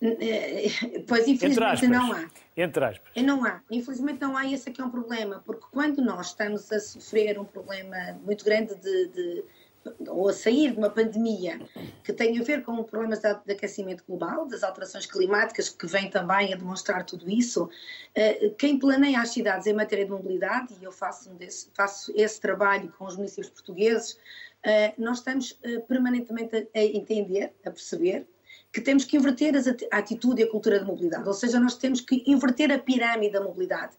Eh, 0.00 0.68
pois, 1.06 1.28
infelizmente 1.28 1.86
não 1.86 2.12
há. 2.12 2.28
Entre 2.56 2.84
aspas. 2.84 3.10
Eh, 3.14 3.22
não 3.22 3.44
há. 3.44 3.60
Infelizmente 3.70 4.20
não 4.20 4.36
há, 4.36 4.46
esse 4.46 4.68
aqui 4.68 4.80
é 4.80 4.84
um 4.84 4.90
problema, 4.90 5.42
porque 5.46 5.64
quando 5.70 6.02
nós 6.02 6.28
estamos 6.28 6.70
a 6.72 6.80
sofrer 6.80 7.38
um 7.38 7.44
problema 7.44 7.96
muito 8.24 8.44
grande 8.44 8.74
de, 8.74 9.08
de 9.08 9.44
ou 10.08 10.28
a 10.28 10.32
sair 10.32 10.72
de 10.72 10.78
uma 10.78 10.90
pandemia 10.90 11.60
que 12.04 12.12
tem 12.12 12.38
a 12.38 12.42
ver 12.42 12.62
com 12.62 12.82
problemas 12.82 13.20
de 13.20 13.52
aquecimento 13.52 14.04
global, 14.06 14.46
das 14.46 14.62
alterações 14.62 15.06
climáticas, 15.06 15.68
que 15.68 15.86
vem 15.86 16.10
também 16.10 16.52
a 16.52 16.56
demonstrar 16.56 17.04
tudo 17.04 17.28
isso, 17.30 17.68
eh, 18.14 18.52
quem 18.58 18.78
planeia 18.78 19.20
as 19.20 19.30
cidades 19.30 19.66
em 19.66 19.72
matéria 19.72 20.04
de 20.04 20.10
mobilidade, 20.10 20.74
e 20.80 20.84
eu 20.84 20.92
faço, 20.92 21.30
desse, 21.34 21.68
faço 21.74 22.12
esse 22.14 22.40
trabalho 22.40 22.92
com 22.98 23.04
os 23.04 23.16
municípios 23.16 23.50
portugueses, 23.50 24.18
eh, 24.62 24.94
nós 24.98 25.18
estamos 25.18 25.58
eh, 25.62 25.78
permanentemente 25.80 26.68
a 26.74 26.80
entender, 26.80 27.52
a 27.64 27.70
perceber, 27.70 28.26
que 28.72 28.80
temos 28.80 29.04
que 29.04 29.16
inverter 29.16 29.54
a 29.90 29.98
atitude 29.98 30.40
e 30.40 30.44
a 30.44 30.50
cultura 30.50 30.78
de 30.78 30.86
mobilidade, 30.86 31.28
ou 31.28 31.34
seja, 31.34 31.60
nós 31.60 31.76
temos 31.76 32.00
que 32.00 32.22
inverter 32.26 32.72
a 32.72 32.78
pirâmide 32.78 33.32
da 33.32 33.40
mobilidade. 33.40 33.92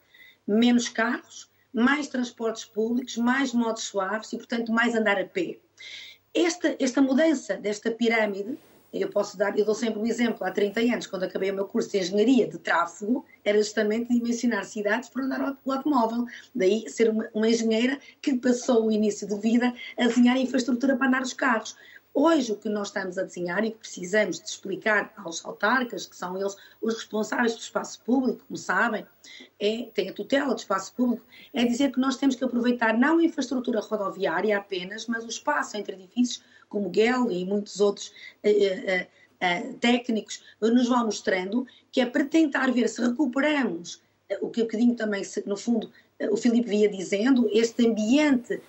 Menos 0.47 0.89
carros, 0.89 1.49
mais 1.74 2.07
transportes 2.07 2.63
públicos, 2.65 3.17
mais 3.17 3.53
modos 3.53 3.84
suaves 3.84 4.32
e, 4.32 4.38
portanto, 4.38 4.71
mais 4.71 4.95
andar 4.95 5.19
a 5.19 5.26
pé. 5.26 5.57
Esta, 6.34 6.76
esta 6.80 7.01
mudança 7.01 7.55
desta 7.57 7.91
pirâmide, 7.91 8.57
eu 8.93 9.09
posso 9.09 9.36
dar, 9.36 9.57
eu 9.57 9.65
dou 9.65 9.74
sempre 9.74 9.99
um 9.99 10.05
exemplo, 10.05 10.45
há 10.45 10.51
30 10.51 10.80
anos, 10.82 11.07
quando 11.07 11.24
acabei 11.24 11.49
o 11.49 11.55
meu 11.55 11.65
curso 11.65 11.89
de 11.89 11.97
Engenharia 11.97 12.47
de 12.47 12.59
Tráfego, 12.59 13.26
era 13.43 13.57
justamente 13.57 14.13
dimensionar 14.13 14.63
cidades 14.65 15.09
para 15.09 15.24
andar 15.24 15.57
o 15.65 15.71
automóvel. 15.71 16.26
Daí 16.53 16.88
ser 16.88 17.09
uma, 17.09 17.28
uma 17.34 17.49
engenheira 17.49 17.99
que 18.21 18.36
passou 18.36 18.86
o 18.86 18.91
início 18.91 19.28
de 19.28 19.36
vida 19.39 19.74
a 19.97 20.07
desenhar 20.07 20.36
a 20.36 20.39
infraestrutura 20.39 20.95
para 20.95 21.07
andar 21.07 21.24
os 21.24 21.34
carros. 21.34 21.76
Hoje, 22.16 22.51
o 22.51 22.55
que 22.55 22.70
nós 22.70 22.89
estamos 22.89 23.18
a 23.18 23.24
desenhar 23.24 23.64
e 23.66 23.72
que 23.72 23.80
precisamos 23.80 24.39
de 24.39 24.47
explicar 24.47 25.11
aos 25.18 25.43
autarcas, 25.43 26.05
que 26.05 26.16
são 26.16 26.38
eles 26.38 26.55
os 26.80 26.93
responsáveis 26.93 27.55
do 27.55 27.61
espaço 27.61 27.99
público, 28.03 28.43
como 28.47 28.55
sabem, 28.55 29.05
é, 29.59 29.89
têm 29.95 30.09
a 30.09 30.14
tutela 30.14 30.53
do 30.53 30.59
espaço 30.59 30.93
público, 30.93 31.26
é 31.51 31.66
dizer 31.66 31.91
que 31.91 31.99
nós 31.99 32.16
temos 32.18 32.36
que 32.36 32.43
aproveitar 32.43 32.95
não 32.95 33.18
a 33.18 33.24
infraestrutura 33.24 33.80
rodoviária 33.80 34.55
apenas, 34.55 35.07
mas 35.07 35.26
o 35.26 35.30
espaço 35.30 35.76
entre 35.76 35.95
edifícios, 35.95 36.43
como 36.70 36.93
GEL 36.93 37.32
e 37.32 37.45
muitos 37.45 37.80
outros 37.80 38.14
eh, 38.43 38.51
eh, 38.51 39.07
eh, 39.39 39.74
técnicos, 39.80 40.43
nos 40.61 40.88
vão 40.88 41.05
mostrando 41.05 41.66
que 41.91 41.99
é 41.99 42.05
para 42.05 42.26
tentar 42.26 42.72
ver 42.72 42.88
se 42.89 43.01
recuperamos 43.01 44.01
eh, 44.30 44.38
o 44.41 44.49
que 44.49 44.61
um 44.61 44.66
bocadinho 44.66 44.95
também, 44.95 45.24
no 45.45 45.57
fundo, 45.57 45.91
eh, 46.20 46.30
o 46.30 46.38
Filipe 46.38 46.70
via 46.70 46.89
dizendo, 46.89 47.49
este 47.51 47.88
ambiente 47.88 48.53
eh, 48.53 48.61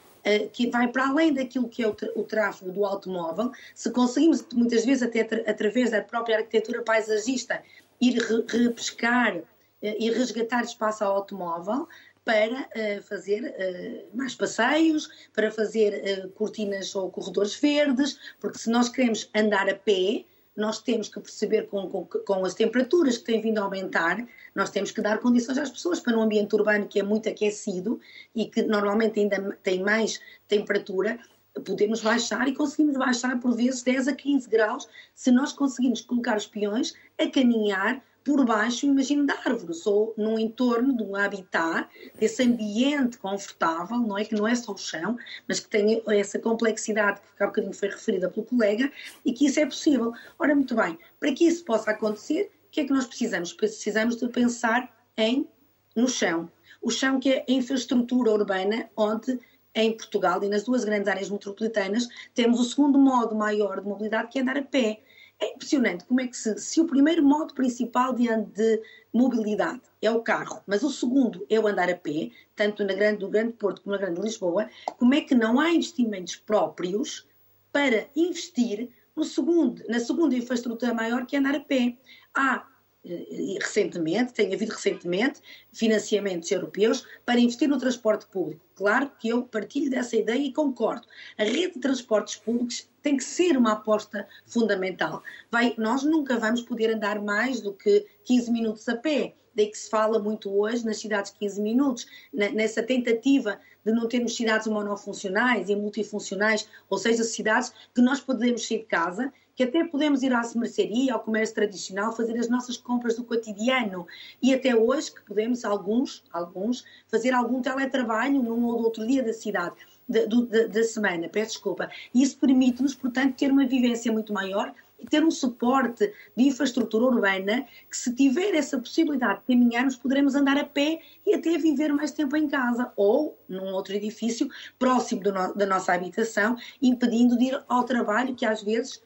que 0.52 0.70
vai 0.70 0.88
para 0.88 1.08
além 1.08 1.32
daquilo 1.32 1.68
que 1.68 1.82
é 1.82 1.88
o, 1.88 2.24
tráfego 2.24 2.72
do 2.72 2.84
automóvel, 2.84 3.52
se 3.74 3.90
conseguimos, 3.90 4.44
muitas 4.52 4.84
vezes 4.84 5.02
até 5.02 5.20
através 5.20 5.90
da 5.90 6.00
própria 6.00 6.38
arquitetura 6.38 6.82
paisagista, 6.82 7.62
ir 8.00 8.18
repescar 8.48 9.36
eh, 9.82 9.96
e 9.98 10.10
resgatar 10.10 10.62
espaço 10.62 11.04
ao 11.04 11.16
automóvel, 11.16 11.86
para 12.24 12.62
uh, 12.62 13.02
fazer 13.02 13.44
uh, 13.44 14.16
mais 14.16 14.34
passeios, 14.34 15.10
para 15.34 15.50
fazer 15.50 16.24
uh, 16.24 16.28
cortinas 16.30 16.94
ou 16.96 17.10
corredores 17.10 17.54
verdes, 17.54 18.18
porque 18.40 18.56
se 18.56 18.70
nós 18.70 18.88
queremos 18.88 19.28
andar 19.34 19.68
a 19.68 19.74
pé, 19.74 20.24
nós 20.56 20.80
temos 20.80 21.08
que 21.08 21.20
perceber 21.20 21.66
com, 21.68 21.88
com, 21.88 22.04
com, 22.06 22.44
as 22.44 22.54
temperaturas 22.54 23.18
que 23.18 23.24
têm 23.24 23.40
vindo 23.40 23.58
a 23.58 23.62
aumentar, 23.62 24.24
nós 24.54 24.70
temos 24.70 24.90
que 24.90 25.00
dar 25.00 25.18
condições 25.18 25.58
às 25.58 25.70
pessoas 25.70 26.00
para 26.00 26.16
um 26.16 26.22
ambiente 26.22 26.54
urbano 26.54 26.86
que 26.86 27.00
é 27.00 27.02
muito 27.02 27.28
aquecido 27.28 28.00
e 28.34 28.46
que 28.46 28.62
normalmente 28.62 29.18
ainda 29.18 29.58
tem 29.62 29.82
mais 29.82 30.20
temperatura, 30.46 31.18
podemos 31.64 32.00
baixar 32.00 32.48
e 32.48 32.54
conseguimos 32.54 32.96
baixar 32.96 33.40
por 33.40 33.54
vezes 33.54 33.82
10 33.82 34.08
a 34.08 34.14
15 34.14 34.48
graus 34.48 34.88
se 35.14 35.30
nós 35.30 35.52
conseguirmos 35.52 36.00
colocar 36.00 36.36
os 36.36 36.46
peões 36.46 36.94
a 37.18 37.28
caminhar 37.28 38.02
por 38.24 38.44
baixo, 38.44 38.86
imagino, 38.86 39.26
da 39.26 39.34
árvore, 39.44 39.78
ou 39.84 40.14
num 40.16 40.38
entorno 40.38 40.96
de 40.96 41.02
um 41.02 41.14
habitat, 41.14 41.88
desse 42.18 42.42
ambiente 42.42 43.18
confortável, 43.18 43.98
não 43.98 44.16
é? 44.16 44.24
Que 44.24 44.34
não 44.34 44.48
é 44.48 44.54
só 44.54 44.72
o 44.72 44.78
chão, 44.78 45.18
mas 45.46 45.60
que 45.60 45.68
tem 45.68 46.02
essa 46.08 46.38
complexidade 46.38 47.20
que 47.36 47.42
há 47.42 47.46
bocadinho 47.46 47.74
foi 47.74 47.90
referida 47.90 48.30
pelo 48.30 48.46
colega 48.46 48.90
e 49.24 49.32
que 49.32 49.46
isso 49.46 49.60
é 49.60 49.66
possível. 49.66 50.12
Ora, 50.38 50.54
muito 50.54 50.74
bem, 50.74 50.98
para 51.20 51.32
que 51.32 51.44
isso 51.44 51.64
possa 51.64 51.90
acontecer, 51.90 52.50
o 52.66 52.70
que 52.70 52.80
é 52.80 52.84
que 52.84 52.92
nós 52.92 53.06
precisamos? 53.06 53.52
Precisamos 53.52 54.16
de 54.16 54.26
pensar 54.28 54.90
em 55.16 55.46
no 55.94 56.08
chão. 56.08 56.50
O 56.80 56.90
chão 56.90 57.20
que 57.20 57.30
é 57.30 57.44
a 57.48 57.52
infraestrutura 57.52 58.30
urbana 58.30 58.90
onde 58.96 59.38
em 59.74 59.96
Portugal 59.96 60.42
e 60.42 60.48
nas 60.48 60.64
duas 60.64 60.84
grandes 60.84 61.08
áreas 61.08 61.28
metropolitanas 61.28 62.08
temos 62.34 62.60
o 62.60 62.64
segundo 62.64 62.98
modo 62.98 63.34
maior 63.34 63.80
de 63.80 63.88
mobilidade 63.88 64.28
que 64.28 64.38
é 64.38 64.42
andar 64.42 64.56
a 64.56 64.62
pé 64.62 65.00
É 65.40 65.52
impressionante 65.52 66.04
como 66.04 66.20
é 66.20 66.26
que 66.26 66.36
se, 66.36 66.56
se 66.58 66.80
o 66.80 66.86
primeiro 66.86 67.22
modo 67.22 67.54
principal 67.54 68.12
de, 68.12 68.26
de, 68.26 68.82
mobilidade 69.12 69.82
é 70.00 70.10
o 70.10 70.22
carro, 70.22 70.62
mas 70.66 70.82
o 70.82 70.90
segundo 70.90 71.46
é 71.48 71.58
o 71.58 71.66
andar 71.66 71.90
a 71.90 71.96
pé, 71.96 72.30
tanto 72.54 72.84
na 72.84 72.94
grande, 72.94 73.22
no 73.22 73.30
Grande 73.30 73.52
Porto 73.52 73.82
como 73.82 73.94
na 73.94 74.00
Grande 74.00 74.20
Lisboa, 74.20 74.68
como 74.98 75.14
é 75.14 75.20
que 75.20 75.34
não 75.34 75.60
há 75.60 75.70
investimentos 75.70 76.36
próprios 76.36 77.26
para 77.72 78.08
investir 78.14 78.90
no 79.14 79.24
segundo, 79.24 79.82
na 79.88 80.00
segunda 80.00 80.34
infraestrutura 80.36 80.94
maior 80.94 81.26
que 81.26 81.36
é 81.36 81.38
andar 81.38 81.54
a 81.54 81.60
pé? 81.60 81.96
Há 82.34 82.66
eh, 83.04 83.58
recentemente, 83.60 84.32
tem 84.32 84.54
havido 84.54 84.72
recentemente 84.72 85.40
financiamentos 85.72 86.50
europeus 86.50 87.06
para 87.24 87.38
investir 87.38 87.68
no 87.68 87.78
transporte 87.78 88.26
público. 88.26 88.64
Claro 88.74 89.10
que 89.18 89.28
eu 89.28 89.42
partilho 89.42 89.90
dessa 89.90 90.16
ideia 90.16 90.38
e 90.38 90.52
concordo. 90.52 91.06
A 91.36 91.44
rede 91.44 91.74
de 91.74 91.80
transportes 91.80 92.36
públicos 92.36 92.88
tem 93.04 93.18
que 93.18 93.22
ser 93.22 93.56
uma 93.56 93.72
aposta 93.72 94.26
fundamental. 94.46 95.22
Vai, 95.50 95.74
nós 95.76 96.02
nunca 96.02 96.38
vamos 96.38 96.62
poder 96.62 96.90
andar 96.90 97.22
mais 97.22 97.60
do 97.60 97.72
que 97.72 98.06
15 98.24 98.50
minutos 98.50 98.88
a 98.88 98.96
pé. 98.96 99.34
Daí 99.54 99.66
que 99.66 99.78
se 99.78 99.88
fala 99.88 100.18
muito 100.18 100.50
hoje 100.50 100.84
nas 100.84 100.98
cidades 100.98 101.30
15 101.38 101.60
minutos, 101.60 102.06
nessa 102.32 102.82
tentativa 102.82 103.60
de 103.84 103.92
não 103.92 104.08
termos 104.08 104.34
cidades 104.34 104.66
monofuncionais 104.66 105.68
e 105.68 105.76
multifuncionais, 105.76 106.66
ou 106.88 106.96
seja, 106.96 107.22
cidades 107.22 107.72
que 107.94 108.00
nós 108.00 108.20
podemos 108.20 108.66
sair 108.66 108.78
de 108.78 108.84
casa 108.86 109.32
que 109.54 109.62
até 109.62 109.84
podemos 109.84 110.22
ir 110.22 110.32
à 110.32 110.42
mercearia, 110.56 111.14
ao 111.14 111.20
comércio 111.20 111.54
tradicional, 111.54 112.14
fazer 112.14 112.38
as 112.38 112.48
nossas 112.48 112.76
compras 112.76 113.16
do 113.16 113.24
cotidiano 113.24 114.06
e 114.42 114.52
até 114.52 114.74
hoje 114.74 115.12
que 115.12 115.22
podemos, 115.22 115.64
alguns, 115.64 116.24
alguns, 116.32 116.84
fazer 117.08 117.32
algum 117.32 117.62
teletrabalho 117.62 118.42
num 118.42 118.64
ou 118.64 118.82
outro 118.82 119.06
dia 119.06 119.22
da 119.22 119.32
cidade, 119.32 119.76
da, 120.08 120.24
da, 120.24 120.66
da 120.66 120.84
semana, 120.84 121.28
peço 121.28 121.52
desculpa. 121.52 121.88
Isso 122.14 122.38
permite-nos, 122.38 122.94
portanto, 122.94 123.36
ter 123.36 123.50
uma 123.50 123.66
vivência 123.66 124.12
muito 124.12 124.32
maior 124.32 124.74
e 124.98 125.06
ter 125.06 125.22
um 125.22 125.30
suporte 125.30 126.12
de 126.36 126.44
infraestrutura 126.44 127.04
urbana 127.04 127.66
que, 127.90 127.96
se 127.96 128.14
tiver 128.14 128.54
essa 128.54 128.78
possibilidade 128.78 129.40
de 129.40 129.54
caminharmos, 129.54 129.96
poderemos 129.96 130.34
andar 130.34 130.56
a 130.56 130.64
pé 130.64 131.00
e 131.26 131.34
até 131.34 131.56
viver 131.58 131.92
mais 131.92 132.10
tempo 132.10 132.36
em 132.36 132.48
casa 132.48 132.92
ou 132.96 133.38
num 133.48 133.72
outro 133.72 133.94
edifício 133.94 134.48
próximo 134.78 135.22
no, 135.22 135.54
da 135.54 135.66
nossa 135.66 135.92
habitação, 135.92 136.56
impedindo 136.80 137.36
de 137.36 137.46
ir 137.46 137.64
ao 137.68 137.84
trabalho, 137.84 138.34
que 138.34 138.46
às 138.46 138.62
vezes 138.62 139.02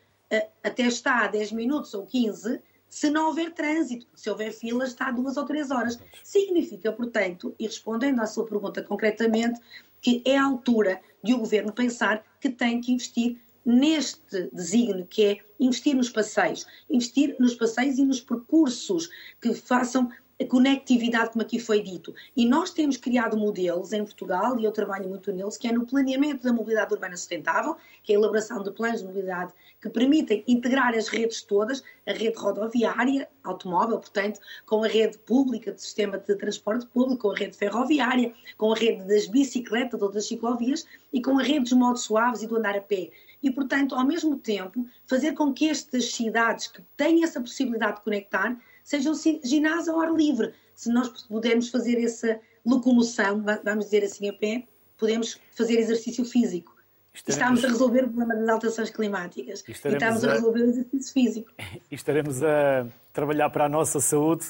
até 0.62 0.82
está 0.82 1.24
a 1.24 1.28
10 1.28 1.52
minutos 1.52 1.94
ou 1.94 2.06
15, 2.06 2.60
se 2.88 3.10
não 3.10 3.28
houver 3.28 3.52
trânsito, 3.52 4.06
se 4.14 4.30
houver 4.30 4.52
filas, 4.52 4.90
está 4.90 5.08
a 5.08 5.12
duas 5.12 5.36
ou 5.36 5.44
três 5.44 5.70
horas. 5.70 5.98
Significa, 6.24 6.92
portanto, 6.92 7.54
e 7.58 7.66
respondendo 7.66 8.20
à 8.20 8.26
sua 8.26 8.46
pergunta 8.46 8.82
concretamente, 8.82 9.60
que 10.00 10.22
é 10.24 10.36
a 10.36 10.44
altura 10.44 11.00
de 11.22 11.34
o 11.34 11.38
governo 11.38 11.72
pensar 11.72 12.24
que 12.40 12.48
tem 12.48 12.80
que 12.80 12.92
investir 12.92 13.38
neste 13.64 14.48
desígnio, 14.50 15.06
que 15.06 15.24
é 15.24 15.38
investir 15.60 15.94
nos 15.94 16.08
passeios, 16.08 16.66
investir 16.88 17.36
nos 17.38 17.54
passeios 17.54 17.98
e 17.98 18.04
nos 18.04 18.20
percursos 18.20 19.10
que 19.40 19.52
façam 19.52 20.10
a 20.40 20.46
conectividade, 20.46 21.30
como 21.30 21.42
aqui 21.42 21.58
foi 21.58 21.82
dito. 21.82 22.14
E 22.36 22.46
nós 22.46 22.70
temos 22.70 22.96
criado 22.96 23.36
modelos 23.36 23.92
em 23.92 24.04
Portugal, 24.04 24.58
e 24.58 24.64
eu 24.64 24.70
trabalho 24.70 25.08
muito 25.08 25.32
neles, 25.32 25.56
que 25.56 25.66
é 25.66 25.72
no 25.72 25.84
planeamento 25.84 26.44
da 26.44 26.52
mobilidade 26.52 26.94
urbana 26.94 27.16
sustentável, 27.16 27.76
que 28.04 28.12
é 28.12 28.16
a 28.16 28.18
elaboração 28.18 28.62
de 28.62 28.70
planos 28.70 29.00
de 29.00 29.06
mobilidade 29.06 29.52
que 29.80 29.88
permitem 29.88 30.44
integrar 30.46 30.94
as 30.94 31.08
redes 31.08 31.42
todas, 31.42 31.82
a 32.06 32.12
rede 32.12 32.36
rodoviária, 32.36 33.28
automóvel, 33.44 33.98
portanto, 33.98 34.40
com 34.66 34.82
a 34.82 34.88
rede 34.88 35.18
pública 35.18 35.72
de 35.72 35.80
sistema 35.80 36.18
de 36.18 36.34
transporte 36.36 36.86
público, 36.86 37.22
com 37.22 37.30
a 37.30 37.36
rede 37.36 37.56
ferroviária, 37.56 38.34
com 38.56 38.72
a 38.72 38.76
rede 38.76 39.04
das 39.04 39.26
bicicletas 39.26 40.00
ou 40.00 40.10
das 40.10 40.26
ciclovias 40.26 40.86
e 41.12 41.20
com 41.20 41.38
a 41.38 41.42
rede 41.42 41.60
dos 41.60 41.72
modos 41.72 42.02
suaves 42.02 42.42
e 42.42 42.46
do 42.46 42.56
andar 42.56 42.76
a 42.76 42.80
pé. 42.80 43.10
E, 43.40 43.50
portanto, 43.50 43.94
ao 43.94 44.04
mesmo 44.04 44.36
tempo, 44.36 44.84
fazer 45.06 45.32
com 45.32 45.52
que 45.52 45.68
estas 45.68 46.12
cidades 46.12 46.66
que 46.66 46.82
têm 46.96 47.22
essa 47.22 47.40
possibilidade 47.40 47.98
de 47.98 48.02
conectar 48.02 48.58
sejam 48.88 49.12
ginásios 49.44 49.88
ao 49.90 50.00
ar 50.00 50.14
livre. 50.14 50.54
Se 50.74 50.90
nós 50.90 51.08
pudermos 51.24 51.68
fazer 51.68 52.02
essa 52.02 52.40
locomoção, 52.64 53.44
vamos 53.62 53.84
dizer 53.84 54.02
assim 54.02 54.30
a 54.30 54.32
pé, 54.32 54.64
podemos 54.96 55.38
fazer 55.54 55.78
exercício 55.78 56.24
físico. 56.24 56.74
Estaremos... 57.12 57.58
Estamos 57.58 57.64
a 57.64 57.68
resolver 57.68 58.04
o 58.04 58.08
problema 58.08 58.34
das 58.34 58.48
alterações 58.48 58.90
climáticas 58.90 59.62
e, 59.68 59.72
e 59.72 59.74
estamos 59.74 60.24
a... 60.24 60.30
a 60.30 60.32
resolver 60.32 60.60
o 60.60 60.70
exercício 60.70 61.12
físico. 61.12 61.52
E 61.90 61.94
estaremos 61.94 62.42
a 62.42 62.86
trabalhar 63.12 63.50
para 63.50 63.66
a 63.66 63.68
nossa 63.68 64.00
saúde 64.00 64.46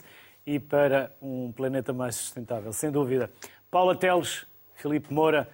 e 0.46 0.60
para 0.60 1.12
um 1.20 1.50
planeta 1.50 1.92
mais 1.92 2.14
sustentável, 2.14 2.72
sem 2.72 2.92
dúvida. 2.92 3.32
Paula 3.68 3.96
Teles, 3.96 4.46
Filipe 4.76 5.12
Moura, 5.12 5.48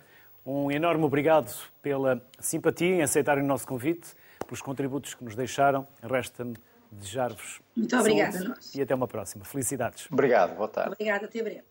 um 0.45 0.70
enorme 0.70 1.05
obrigado 1.05 1.51
pela 1.80 2.22
simpatia 2.39 2.89
em 2.89 3.03
aceitarem 3.03 3.43
o 3.43 3.47
nosso 3.47 3.66
convite, 3.66 4.14
pelos 4.45 4.61
contributos 4.61 5.14
que 5.14 5.24
nos 5.24 5.35
deixaram. 5.35 5.87
Resta-me 6.03 6.55
desejar-vos 6.99 7.61
Muito 7.76 7.97
obrigada 7.97 8.38
a 8.38 8.45
nós. 8.49 8.74
E 8.74 8.82
até 8.82 8.95
uma 8.95 9.09
próxima. 9.09 9.45
Felicidades. 9.45 10.07
Obrigado, 10.11 10.57
boa 10.57 10.68
tarde. 10.68 10.92
Obrigada, 10.92 11.26
até 11.26 11.42
breve. 11.42 11.62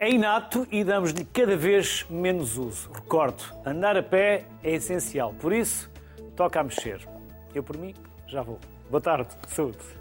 É 0.00 0.08
inato 0.08 0.66
e 0.70 0.84
damos-lhe 0.84 1.24
cada 1.24 1.56
vez 1.56 2.06
menos 2.08 2.56
uso. 2.56 2.88
Recordo, 2.92 3.42
andar 3.66 3.96
a 3.96 4.02
pé 4.02 4.44
é 4.62 4.74
essencial. 4.74 5.34
Por 5.34 5.52
isso, 5.52 5.90
toca 6.36 6.60
a 6.60 6.62
mexer. 6.62 7.00
Eu, 7.52 7.64
por 7.64 7.76
mim, 7.76 7.94
já 8.28 8.42
vou. 8.42 8.60
Boa 8.88 9.00
tarde. 9.00 9.30
Saúde. 9.48 9.97